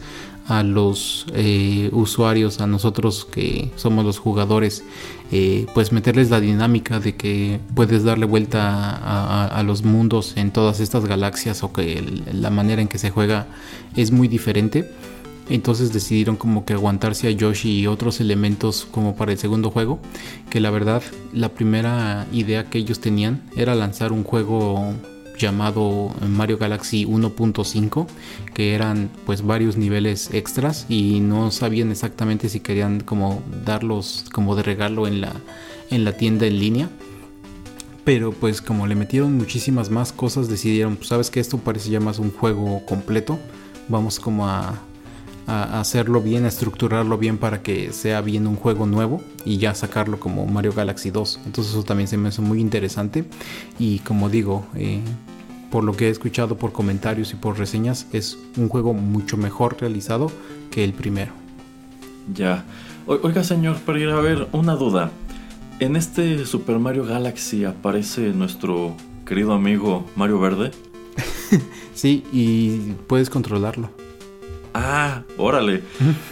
a 0.49 0.63
los 0.63 1.27
eh, 1.35 1.91
usuarios, 1.93 2.63
a 2.63 2.67
nosotros 2.67 3.29
que 3.31 3.71
somos 3.77 4.03
los 4.03 4.19
jugadores, 4.19 4.83
eh, 5.31 5.67
pues 5.75 5.93
meterles 5.93 6.31
la 6.31 6.41
dinámica 6.41 7.01
de 7.01 7.17
que 7.17 7.61
puedes 7.75 8.03
darle 8.03 8.25
vuelta 8.25 9.49
a, 9.55 9.63
los 9.63 9.83
mundos 9.83 10.39
en 10.39 10.53
todas 10.53 10.81
estas 10.81 11.05
galaxias 11.05 11.63
o 11.63 11.71
que 11.71 12.03
la 12.33 12.49
manera 12.49 12.81
en 12.81 12.89
que 12.89 12.97
se 12.97 13.11
juega 13.11 13.47
es 13.95 14.11
muy 14.11 14.27
diferente. 14.27 14.91
Entonces 15.51 15.93
decidieron 15.93 16.37
como 16.37 16.65
que 16.65 16.73
aguantarse 16.73 17.29
a 17.29 17.33
Yoshi 17.33 17.81
y 17.81 17.87
otros 17.89 18.23
elementos 18.23 18.89
como 18.91 19.17
para 19.17 19.33
el 19.33 19.39
segundo 19.39 19.71
juego. 19.71 19.99
Que 20.49 20.61
la 20.61 20.71
verdad, 20.71 21.03
la 21.35 21.51
primera 21.51 22.27
idea 22.33 22.71
que 22.71 22.79
ellos 22.79 23.01
tenían 23.01 23.43
era 23.55 23.75
lanzar 23.75 24.13
un 24.13 24.25
juego 24.25 24.95
llamado 25.41 26.11
Mario 26.29 26.59
Galaxy 26.59 27.05
1.5 27.05 28.07
que 28.55 28.75
eran 28.75 29.11
pues 29.27 29.43
varios 29.43 29.77
niveles 29.77 30.33
extras 30.33 30.87
y 30.89 31.21
no 31.21 31.51
sabían 31.51 31.91
exactamente 31.91 32.49
si 32.49 32.61
querían 32.61 33.01
como 33.01 33.43
darlos 33.65 34.25
como 34.33 34.55
de 34.57 34.63
regalo 34.63 35.07
en 35.07 35.21
la 35.21 35.33
en 35.91 36.05
la 36.05 36.17
tienda 36.17 36.47
en 36.47 36.59
línea. 36.59 36.91
Pero 38.05 38.33
pues 38.33 38.63
como 38.63 38.87
le 38.87 38.95
metieron 38.95 39.37
muchísimas 39.37 39.91
más 39.91 40.13
cosas 40.13 40.49
decidieron 40.49 40.97
pues 40.97 41.09
sabes 41.09 41.31
que 41.31 41.41
esto 41.41 41.59
parece 41.59 41.91
ya 41.91 42.01
más 42.01 42.19
un 42.19 42.31
juego 42.31 42.85
completo. 42.87 43.39
Vamos 43.89 44.21
como 44.21 44.47
a, 44.47 44.79
a 45.51 45.81
hacerlo 45.81 46.21
bien, 46.21 46.45
a 46.45 46.49
estructurarlo 46.49 47.19
bien 47.19 47.37
para 47.37 47.61
que 47.61 47.93
sea 47.93 48.21
bien 48.21 48.47
un 48.47 48.55
juego 48.55 48.87
nuevo 48.87 49.21
y 49.45 49.59
ya 49.59 49.75
sacarlo 49.75 50.21
como 50.21 50.47
Mario 50.47 50.73
Galaxy 50.73 51.11
2. 51.11 51.41
Entonces 51.45 51.73
eso 51.73 51.83
también 51.83 52.07
se 52.07 52.17
me 52.17 52.29
hace 52.29 52.41
muy 52.41 52.61
interesante 52.61 53.25
y 53.77 53.99
como 54.01 54.29
digo, 54.29 54.65
eh, 54.77 55.01
por 55.73 55.83
lo 55.83 55.97
que 55.97 56.07
he 56.07 56.11
escuchado 56.11 56.57
por 56.57 56.71
comentarios 56.71 57.33
y 57.33 57.37
por 57.37 57.59
reseñas, 57.59 58.07
es 58.13 58.39
un 58.57 58.69
juego 58.69 58.95
mucho 58.95 59.37
mejor 59.37 59.77
realizado 59.81 60.31
que 60.71 60.85
el 60.85 60.93
primero. 60.93 61.33
Ya. 62.33 62.65
oiga, 63.07 63.43
señor 63.43 63.81
Pereira, 63.81 64.19
a 64.19 64.21
ver, 64.21 64.47
una 64.53 64.77
duda. 64.77 65.11
¿En 65.81 65.97
este 65.97 66.47
Super 66.47 66.79
Mario 66.79 67.05
Galaxy 67.05 67.65
aparece 67.65 68.33
nuestro 68.35 68.95
querido 69.27 69.53
amigo 69.53 70.07
Mario 70.15 70.39
Verde? 70.39 70.71
sí, 71.95 72.23
y 72.33 72.93
puedes 73.09 73.31
controlarlo. 73.31 73.91
Ah, 74.75 75.23
órale. 75.37 75.83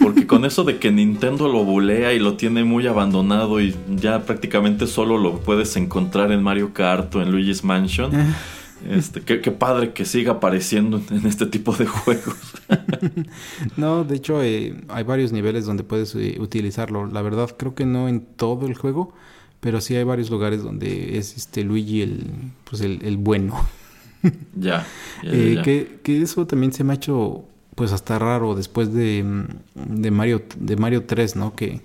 Porque 0.01 0.27
con 0.27 0.45
eso 0.45 0.65
de 0.65 0.79
que 0.79 0.91
Nintendo 0.91 1.49
lo 1.49 1.65
bulea 1.65 2.13
y 2.13 2.19
lo 2.19 2.35
tiene 2.35 2.65
muy 2.65 2.87
abandonado 2.87 3.61
y 3.61 3.75
ya 3.97 4.25
prácticamente 4.25 4.87
solo 4.87 5.19
lo 5.19 5.41
puedes 5.41 5.77
encontrar 5.77 6.33
en 6.33 6.43
Mario 6.43 6.73
Kart 6.73 7.15
o 7.15 7.23
en 7.23 7.31
Luigi's 7.31 7.65
Mansion. 7.65 8.13
Este, 8.87 9.21
qué, 9.23 9.51
padre 9.51 9.93
que 9.93 10.05
siga 10.05 10.35
apareciendo 10.35 11.03
en 11.11 11.27
este 11.27 11.47
tipo 11.47 11.75
de 11.75 11.87
juegos. 11.87 12.37
no, 13.77 14.05
de 14.05 14.17
hecho 14.17 14.43
eh, 14.43 14.77
hay 14.89 15.03
varios 15.03 15.33
niveles 15.33 15.67
donde 15.67 15.83
puedes 15.83 16.15
eh, 16.15 16.37
utilizarlo. 16.39 17.07
La 17.07 17.23
verdad 17.23 17.51
creo 17.57 17.75
que 17.75 17.87
no 17.87 18.09
en 18.09 18.21
todo 18.21 18.67
el 18.67 18.75
juego, 18.75 19.13
pero 19.61 19.81
sí 19.81 19.97
hay 19.97 20.05
varios 20.05 20.31
lugares 20.31 20.63
donde 20.63 21.19
es 21.19 21.37
este 21.37 21.65
Luigi 21.65 22.03
el, 22.03 22.25
pues 22.71 22.81
el, 22.81 23.17
bueno. 23.17 23.67
ya. 24.55 24.87
Eh, 25.25 25.61
que, 25.65 25.99
que, 26.03 26.23
eso 26.23 26.47
también 26.47 26.73
se 26.73 26.85
me 26.85 26.93
ha 26.93 26.97
hecho 26.97 27.47
pues 27.79 27.93
hasta 27.93 28.19
raro 28.19 28.57
después 28.57 28.93
de, 28.93 29.25
de 29.77 30.11
Mario 30.11 30.43
de 30.57 30.77
Mario 30.77 31.05
3, 31.05 31.37
¿no? 31.37 31.55
Que 31.55 31.81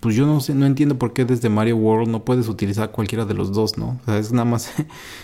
pues 0.00 0.14
yo 0.14 0.26
no 0.26 0.38
sé, 0.40 0.54
no 0.54 0.66
entiendo 0.66 0.98
por 0.98 1.14
qué 1.14 1.24
desde 1.24 1.48
Mario 1.48 1.78
World 1.78 2.10
no 2.10 2.26
puedes 2.26 2.46
utilizar 2.48 2.90
cualquiera 2.90 3.24
de 3.24 3.32
los 3.32 3.54
dos, 3.54 3.78
¿no? 3.78 3.98
O 4.02 4.04
sea, 4.04 4.18
es 4.18 4.32
nada 4.32 4.44
más 4.44 4.70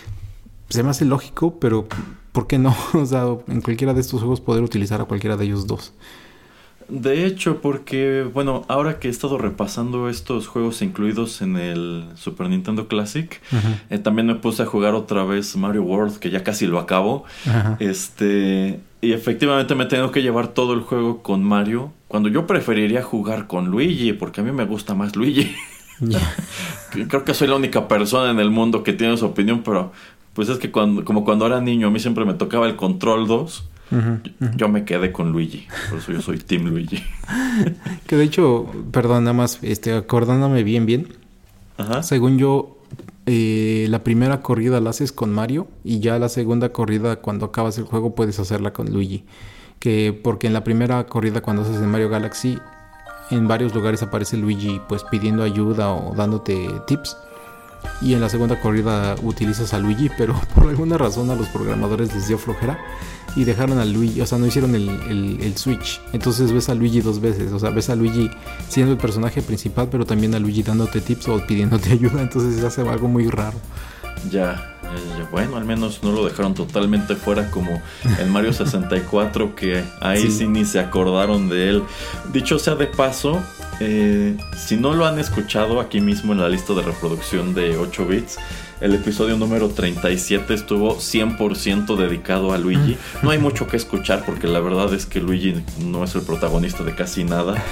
se 0.69 0.81
me 0.83 0.89
hace 0.89 1.05
lógico, 1.05 1.59
pero 1.59 1.87
¿por 2.31 2.47
qué 2.47 2.57
no? 2.57 2.75
O 2.93 3.05
sea, 3.05 3.25
en 3.47 3.61
cualquiera 3.61 3.93
de 3.93 4.01
estos 4.01 4.21
juegos 4.21 4.41
poder 4.41 4.63
utilizar 4.63 4.99
a 4.99 5.05
cualquiera 5.05 5.37
de 5.37 5.45
ellos 5.45 5.67
dos. 5.67 5.93
De 6.89 7.25
hecho, 7.27 7.61
porque, 7.61 8.27
bueno, 8.33 8.65
ahora 8.67 8.99
que 8.99 9.07
he 9.07 9.11
estado 9.11 9.37
repasando 9.37 10.09
estos 10.09 10.47
juegos 10.47 10.81
incluidos 10.81 11.41
en 11.43 11.57
el 11.57 12.05
Super 12.15 12.49
Nintendo 12.49 12.87
Classic, 12.87 13.39
eh, 13.89 13.97
también 13.99 14.27
me 14.27 14.35
puse 14.35 14.63
a 14.63 14.65
jugar 14.65 14.95
otra 14.95 15.23
vez 15.23 15.55
Mario 15.55 15.83
World, 15.83 16.17
que 16.17 16.31
ya 16.31 16.43
casi 16.43 16.65
lo 16.65 16.79
acabo. 16.79 17.23
Este, 17.79 18.81
y 19.01 19.13
efectivamente 19.13 19.73
me 19.73 19.85
tengo 19.85 20.11
que 20.11 20.21
llevar 20.21 20.49
todo 20.49 20.73
el 20.73 20.81
juego 20.81 21.23
con 21.23 21.43
Mario, 21.43 21.91
cuando 22.07 22.29
yo 22.29 22.45
preferiría 22.45 23.01
jugar 23.01 23.47
con 23.47 23.69
Luigi, 23.69 24.13
porque 24.13 24.41
a 24.41 24.43
mí 24.43 24.51
me 24.51 24.65
gusta 24.65 24.93
más 24.93 25.15
Luigi. 25.15 25.55
Creo 26.91 27.25
que 27.25 27.33
soy 27.33 27.47
la 27.47 27.55
única 27.55 27.87
persona 27.87 28.31
en 28.31 28.39
el 28.39 28.51
mundo 28.51 28.83
que 28.83 28.93
tiene 28.93 29.17
su 29.17 29.25
opinión, 29.25 29.63
pero 29.63 29.91
pues 30.33 30.49
es 30.49 30.59
que 30.59 30.71
cuando, 30.71 31.03
como 31.03 31.25
cuando 31.25 31.47
era 31.47 31.61
niño, 31.61 31.87
a 31.87 31.89
mí 31.89 31.99
siempre 31.99 32.25
me 32.25 32.35
tocaba 32.35 32.67
el 32.67 32.75
Control 32.75 33.27
2. 33.27 33.67
Yo 34.55 34.69
me 34.69 34.85
quedé 34.85 35.11
con 35.11 35.33
Luigi, 35.33 35.67
por 35.89 35.99
eso 35.99 36.13
yo 36.13 36.21
soy 36.21 36.37
Team 36.37 36.67
Luigi. 36.67 37.03
que 38.07 38.15
de 38.15 38.23
hecho, 38.23 38.67
perdón, 38.91 39.25
nada 39.25 39.33
más, 39.33 39.59
este, 39.63 39.93
acordándome 39.93 40.63
bien, 40.63 40.85
bien. 40.85 41.09
Ajá. 41.77 42.01
Según 42.01 42.37
yo, 42.37 42.77
eh, 43.33 43.87
la 43.87 44.03
primera 44.03 44.41
corrida 44.41 44.81
la 44.81 44.89
haces 44.89 45.13
con 45.13 45.31
Mario 45.31 45.69
y 45.85 46.01
ya 46.01 46.19
la 46.19 46.27
segunda 46.27 46.73
corrida, 46.73 47.17
cuando 47.17 47.45
acabas 47.45 47.77
el 47.77 47.85
juego, 47.85 48.13
puedes 48.13 48.39
hacerla 48.39 48.73
con 48.73 48.91
Luigi. 48.91 49.23
Que 49.79 50.11
porque 50.11 50.47
en 50.47 50.53
la 50.53 50.65
primera 50.65 51.05
corrida, 51.05 51.41
cuando 51.41 51.61
haces 51.61 51.77
en 51.77 51.89
Mario 51.89 52.09
Galaxy, 52.09 52.59
en 53.29 53.47
varios 53.47 53.73
lugares 53.73 54.03
aparece 54.03 54.35
Luigi, 54.35 54.81
pues 54.89 55.05
pidiendo 55.05 55.43
ayuda 55.43 55.93
o 55.93 56.13
dándote 56.13 56.67
tips 56.87 57.15
y 58.01 58.13
en 58.13 58.21
la 58.21 58.29
segunda 58.29 58.59
corrida 58.59 59.15
utilizas 59.21 59.73
a 59.73 59.79
Luigi, 59.79 60.09
pero 60.17 60.39
por 60.55 60.67
alguna 60.67 60.97
razón 60.97 61.29
a 61.29 61.35
los 61.35 61.47
programadores 61.47 62.13
les 62.13 62.27
dio 62.27 62.37
flojera 62.37 62.79
y 63.35 63.43
dejaron 63.43 63.77
a 63.77 63.85
Luigi, 63.85 64.21
o 64.21 64.25
sea, 64.25 64.37
no 64.37 64.47
hicieron 64.47 64.75
el, 64.75 64.89
el, 64.89 65.57
switch. 65.57 66.01
Entonces 66.11 66.51
ves 66.51 66.67
a 66.69 66.75
Luigi 66.75 67.01
dos 67.01 67.21
veces, 67.21 67.51
o 67.53 67.59
sea, 67.59 67.69
ves 67.69 67.89
a 67.89 67.95
Luigi 67.95 68.29
siendo 68.67 68.91
el 68.91 68.97
personaje 68.97 69.41
principal, 69.41 69.87
pero 69.89 70.05
también 70.05 70.35
a 70.35 70.39
Luigi 70.39 70.63
dándote 70.63 70.99
tips 71.01 71.27
o 71.29 71.45
pidiéndote 71.45 71.91
ayuda, 71.93 72.21
entonces 72.21 72.59
se 72.59 72.65
hace 72.65 72.81
algo 72.81 73.07
muy 73.07 73.29
raro. 73.29 73.57
Ya, 74.29 74.79
bueno, 75.31 75.57
al 75.57 75.65
menos 75.65 76.03
no 76.03 76.11
lo 76.11 76.25
dejaron 76.25 76.53
totalmente 76.53 77.15
fuera 77.15 77.49
como 77.49 77.81
el 78.19 78.29
Mario 78.29 78.53
64, 78.53 79.55
que 79.55 79.83
ahí 79.99 80.29
sí. 80.29 80.47
ni 80.47 80.65
se 80.65 80.79
acordaron 80.79 81.49
de 81.49 81.69
él. 81.69 81.83
Dicho 82.33 82.59
sea 82.59 82.75
de 82.75 82.87
paso, 82.87 83.41
eh, 83.79 84.37
si 84.55 84.77
no 84.77 84.93
lo 84.93 85.05
han 85.05 85.19
escuchado 85.19 85.79
aquí 85.79 86.01
mismo 86.01 86.33
en 86.33 86.39
la 86.39 86.49
lista 86.49 86.73
de 86.73 86.81
reproducción 86.81 87.53
de 87.53 87.77
8 87.77 88.05
bits, 88.05 88.37
el 88.81 88.95
episodio 88.95 89.37
número 89.37 89.69
37 89.69 90.55
estuvo 90.55 90.97
100% 90.97 91.95
dedicado 91.95 92.51
a 92.51 92.57
Luigi. 92.57 92.97
No 93.21 93.29
hay 93.29 93.37
mucho 93.37 93.67
que 93.67 93.77
escuchar 93.77 94.23
porque 94.25 94.47
la 94.47 94.59
verdad 94.59 94.91
es 94.95 95.05
que 95.05 95.19
Luigi 95.19 95.63
no 95.79 96.03
es 96.03 96.15
el 96.15 96.21
protagonista 96.23 96.83
de 96.83 96.95
casi 96.95 97.23
nada. 97.23 97.63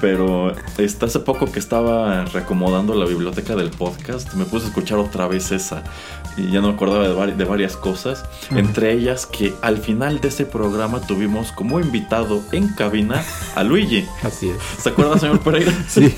Pero 0.00 0.54
hace 0.76 1.18
poco 1.20 1.50
que 1.50 1.58
estaba 1.58 2.24
reacomodando 2.26 2.94
la 2.94 3.04
biblioteca 3.04 3.56
del 3.56 3.70
podcast, 3.70 4.34
me 4.34 4.44
puse 4.44 4.66
a 4.66 4.68
escuchar 4.68 4.98
otra 4.98 5.26
vez 5.26 5.50
esa 5.50 5.82
y 6.36 6.50
ya 6.50 6.60
no 6.60 6.68
me 6.68 6.74
acordaba 6.74 7.26
de, 7.26 7.44
varias 7.44 7.76
cosas. 7.76 8.24
Entre 8.50 8.92
ellas 8.92 9.26
que 9.26 9.54
al 9.62 9.78
final 9.78 10.20
de 10.20 10.28
ese 10.28 10.46
programa 10.46 11.00
tuvimos 11.00 11.52
como 11.52 11.80
invitado 11.80 12.42
en 12.52 12.68
cabina 12.68 13.22
a 13.54 13.62
Luigi. 13.62 14.06
Así 14.22 14.48
es. 14.48 14.56
¿Se 14.82 14.90
acuerda, 14.90 15.18
señor 15.18 15.40
Pereira? 15.40 15.72
Sí 15.88 16.14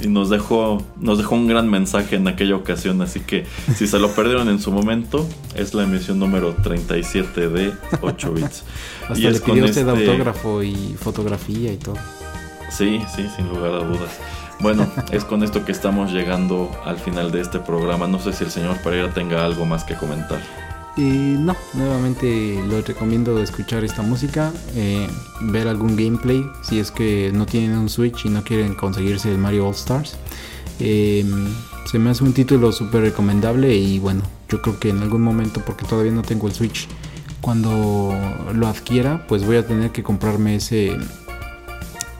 y 0.00 0.08
nos 0.08 0.30
dejó, 0.30 0.82
nos 0.98 1.18
dejó 1.18 1.34
un 1.34 1.46
gran 1.46 1.68
mensaje 1.68 2.16
en 2.16 2.28
aquella 2.28 2.56
ocasión. 2.56 3.00
Así 3.02 3.20
que 3.20 3.46
si 3.76 3.86
se 3.86 3.98
lo 3.98 4.10
perdieron 4.12 4.48
en 4.48 4.60
su 4.60 4.72
momento, 4.72 5.28
es 5.54 5.74
la 5.74 5.84
emisión 5.84 6.18
número 6.18 6.54
37 6.62 7.48
de 7.48 7.72
8 8.00 8.32
bits. 8.32 8.64
Hasta 9.08 9.18
y 9.18 9.30
le 9.30 9.40
pidió 9.40 9.64
usted 9.64 9.88
este 9.88 9.90
autógrafo 9.90 10.62
y 10.62 10.96
fotografía 10.98 11.72
y 11.72 11.76
todo. 11.76 11.96
Sí, 12.70 13.02
sí, 13.14 13.26
sin 13.36 13.48
lugar 13.48 13.74
a 13.74 13.84
dudas. 13.84 14.18
Bueno, 14.62 14.86
es 15.10 15.24
con 15.24 15.42
esto 15.42 15.64
que 15.64 15.72
estamos 15.72 16.12
llegando 16.12 16.70
al 16.84 16.96
final 16.96 17.32
de 17.32 17.40
este 17.40 17.58
programa. 17.58 18.06
No 18.06 18.20
sé 18.20 18.32
si 18.32 18.44
el 18.44 18.50
señor 18.50 18.76
Pereira 18.78 19.12
tenga 19.12 19.44
algo 19.44 19.66
más 19.66 19.82
que 19.82 19.96
comentar. 19.96 20.40
Y 20.96 21.02
no, 21.02 21.56
nuevamente 21.74 22.62
les 22.68 22.86
recomiendo 22.86 23.42
escuchar 23.42 23.82
esta 23.82 24.02
música, 24.02 24.52
eh, 24.76 25.08
ver 25.40 25.66
algún 25.66 25.96
gameplay 25.96 26.46
si 26.62 26.78
es 26.78 26.92
que 26.92 27.32
no 27.34 27.44
tienen 27.44 27.76
un 27.76 27.88
Switch 27.88 28.26
y 28.26 28.28
no 28.28 28.44
quieren 28.44 28.74
conseguirse 28.74 29.32
el 29.32 29.38
Mario 29.38 29.66
All 29.66 29.74
Stars. 29.74 30.16
Em, 30.78 31.48
se 31.90 31.98
me 31.98 32.10
hace 32.10 32.22
un 32.22 32.32
título 32.32 32.70
súper 32.70 33.02
recomendable 33.02 33.74
y 33.74 33.98
bueno, 33.98 34.22
yo 34.48 34.62
creo 34.62 34.78
que 34.78 34.90
en 34.90 35.02
algún 35.02 35.22
momento, 35.22 35.60
porque 35.64 35.86
todavía 35.86 36.12
no 36.12 36.22
tengo 36.22 36.46
el 36.46 36.54
Switch, 36.54 36.86
cuando 37.40 38.14
lo 38.54 38.68
adquiera, 38.68 39.26
pues 39.26 39.44
voy 39.44 39.56
a 39.56 39.66
tener 39.66 39.90
que 39.90 40.04
comprarme 40.04 40.56
ese, 40.56 40.96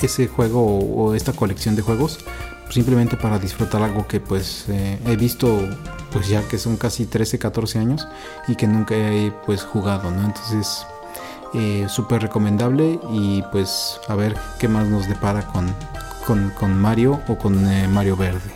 ese 0.07 0.28
juego 0.28 0.78
o, 0.78 1.14
esta 1.14 1.32
colección 1.32 1.76
de 1.76 1.82
juegos 1.82 2.18
simplemente 2.70 3.16
para 3.16 3.38
disfrutar 3.38 3.82
algo 3.82 4.07
que 4.07 4.18
pues 4.20 4.64
eh, 4.68 4.98
he 5.07 5.16
visto 5.16 5.68
pues 6.11 6.28
ya 6.28 6.46
que 6.48 6.59
son 6.59 6.76
casi 6.76 7.07
13, 7.07 7.38
14 7.38 7.78
años 7.78 8.07
y 8.48 8.55
que 8.55 8.66
nunca 8.66 8.94
he 8.94 9.32
pues 9.46 9.62
jugado, 9.62 10.11
¿no? 10.11 10.24
Entonces, 10.24 10.86
eh, 11.55 11.86
súper 11.88 12.22
recomendable 12.22 12.98
y 13.11 13.42
pues 13.53 14.00
a 14.09 14.14
ver 14.14 14.34
qué 14.59 14.68
más 14.68 14.88
nos 14.88 15.09
depara 15.09 15.46
con, 15.48 15.74
con, 16.59 16.80
Mario 16.80 17.20
o 17.28 17.36
con 17.36 17.68
eh, 17.68 17.88
Mario 17.88 18.16
Verde. 18.16 18.50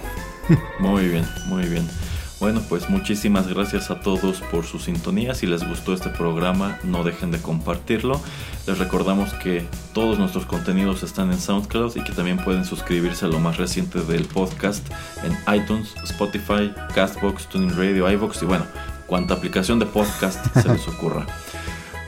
muy 0.78 1.08
bien, 1.08 1.26
muy 1.46 1.64
bien. 1.66 1.86
Bueno, 2.38 2.60
pues 2.68 2.90
muchísimas 2.90 3.48
gracias 3.48 3.90
a 3.90 4.00
todos 4.00 4.42
por 4.50 4.66
su 4.66 4.78
sintonía. 4.78 5.34
Si 5.34 5.46
les 5.46 5.66
gustó 5.66 5.94
este 5.94 6.10
programa, 6.10 6.78
no 6.84 7.02
dejen 7.02 7.30
de 7.30 7.40
compartirlo. 7.40 8.20
Les 8.66 8.78
recordamos 8.78 9.32
que 9.34 9.66
todos 9.94 10.18
nuestros 10.18 10.44
contenidos 10.44 11.02
están 11.02 11.32
en 11.32 11.40
SoundCloud 11.40 11.96
y 11.96 12.04
que 12.04 12.12
también 12.12 12.36
pueden 12.36 12.66
suscribirse 12.66 13.24
a 13.24 13.28
lo 13.28 13.40
más 13.40 13.56
reciente 13.56 14.00
del 14.02 14.26
podcast 14.26 14.86
en 15.24 15.54
iTunes, 15.54 15.94
Spotify, 16.04 16.74
Castbox, 16.94 17.48
Tuning 17.48 17.74
Radio, 17.74 18.10
iVoox 18.10 18.42
y 18.42 18.46
bueno, 18.46 18.66
cuanta 19.06 19.34
aplicación 19.34 19.78
de 19.78 19.86
podcast 19.86 20.44
se 20.60 20.68
les 20.68 20.86
ocurra. 20.88 21.26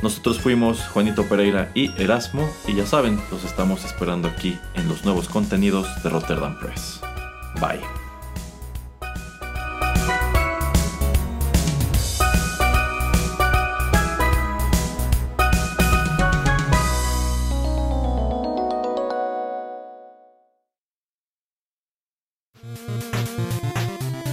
Nosotros 0.02 0.38
fuimos 0.38 0.80
Juanito 0.88 1.24
Pereira 1.24 1.72
y 1.74 1.90
Erasmo 2.00 2.48
y 2.66 2.74
ya 2.74 2.86
saben, 2.86 3.18
los 3.30 3.44
estamos 3.44 3.84
esperando 3.84 4.28
aquí 4.28 4.58
en 4.74 4.88
los 4.88 5.04
nuevos 5.04 5.28
contenidos 5.28 5.88
de 6.02 6.10
Rotterdam 6.10 6.58
Press. 6.58 7.00
Bye. 7.60 8.07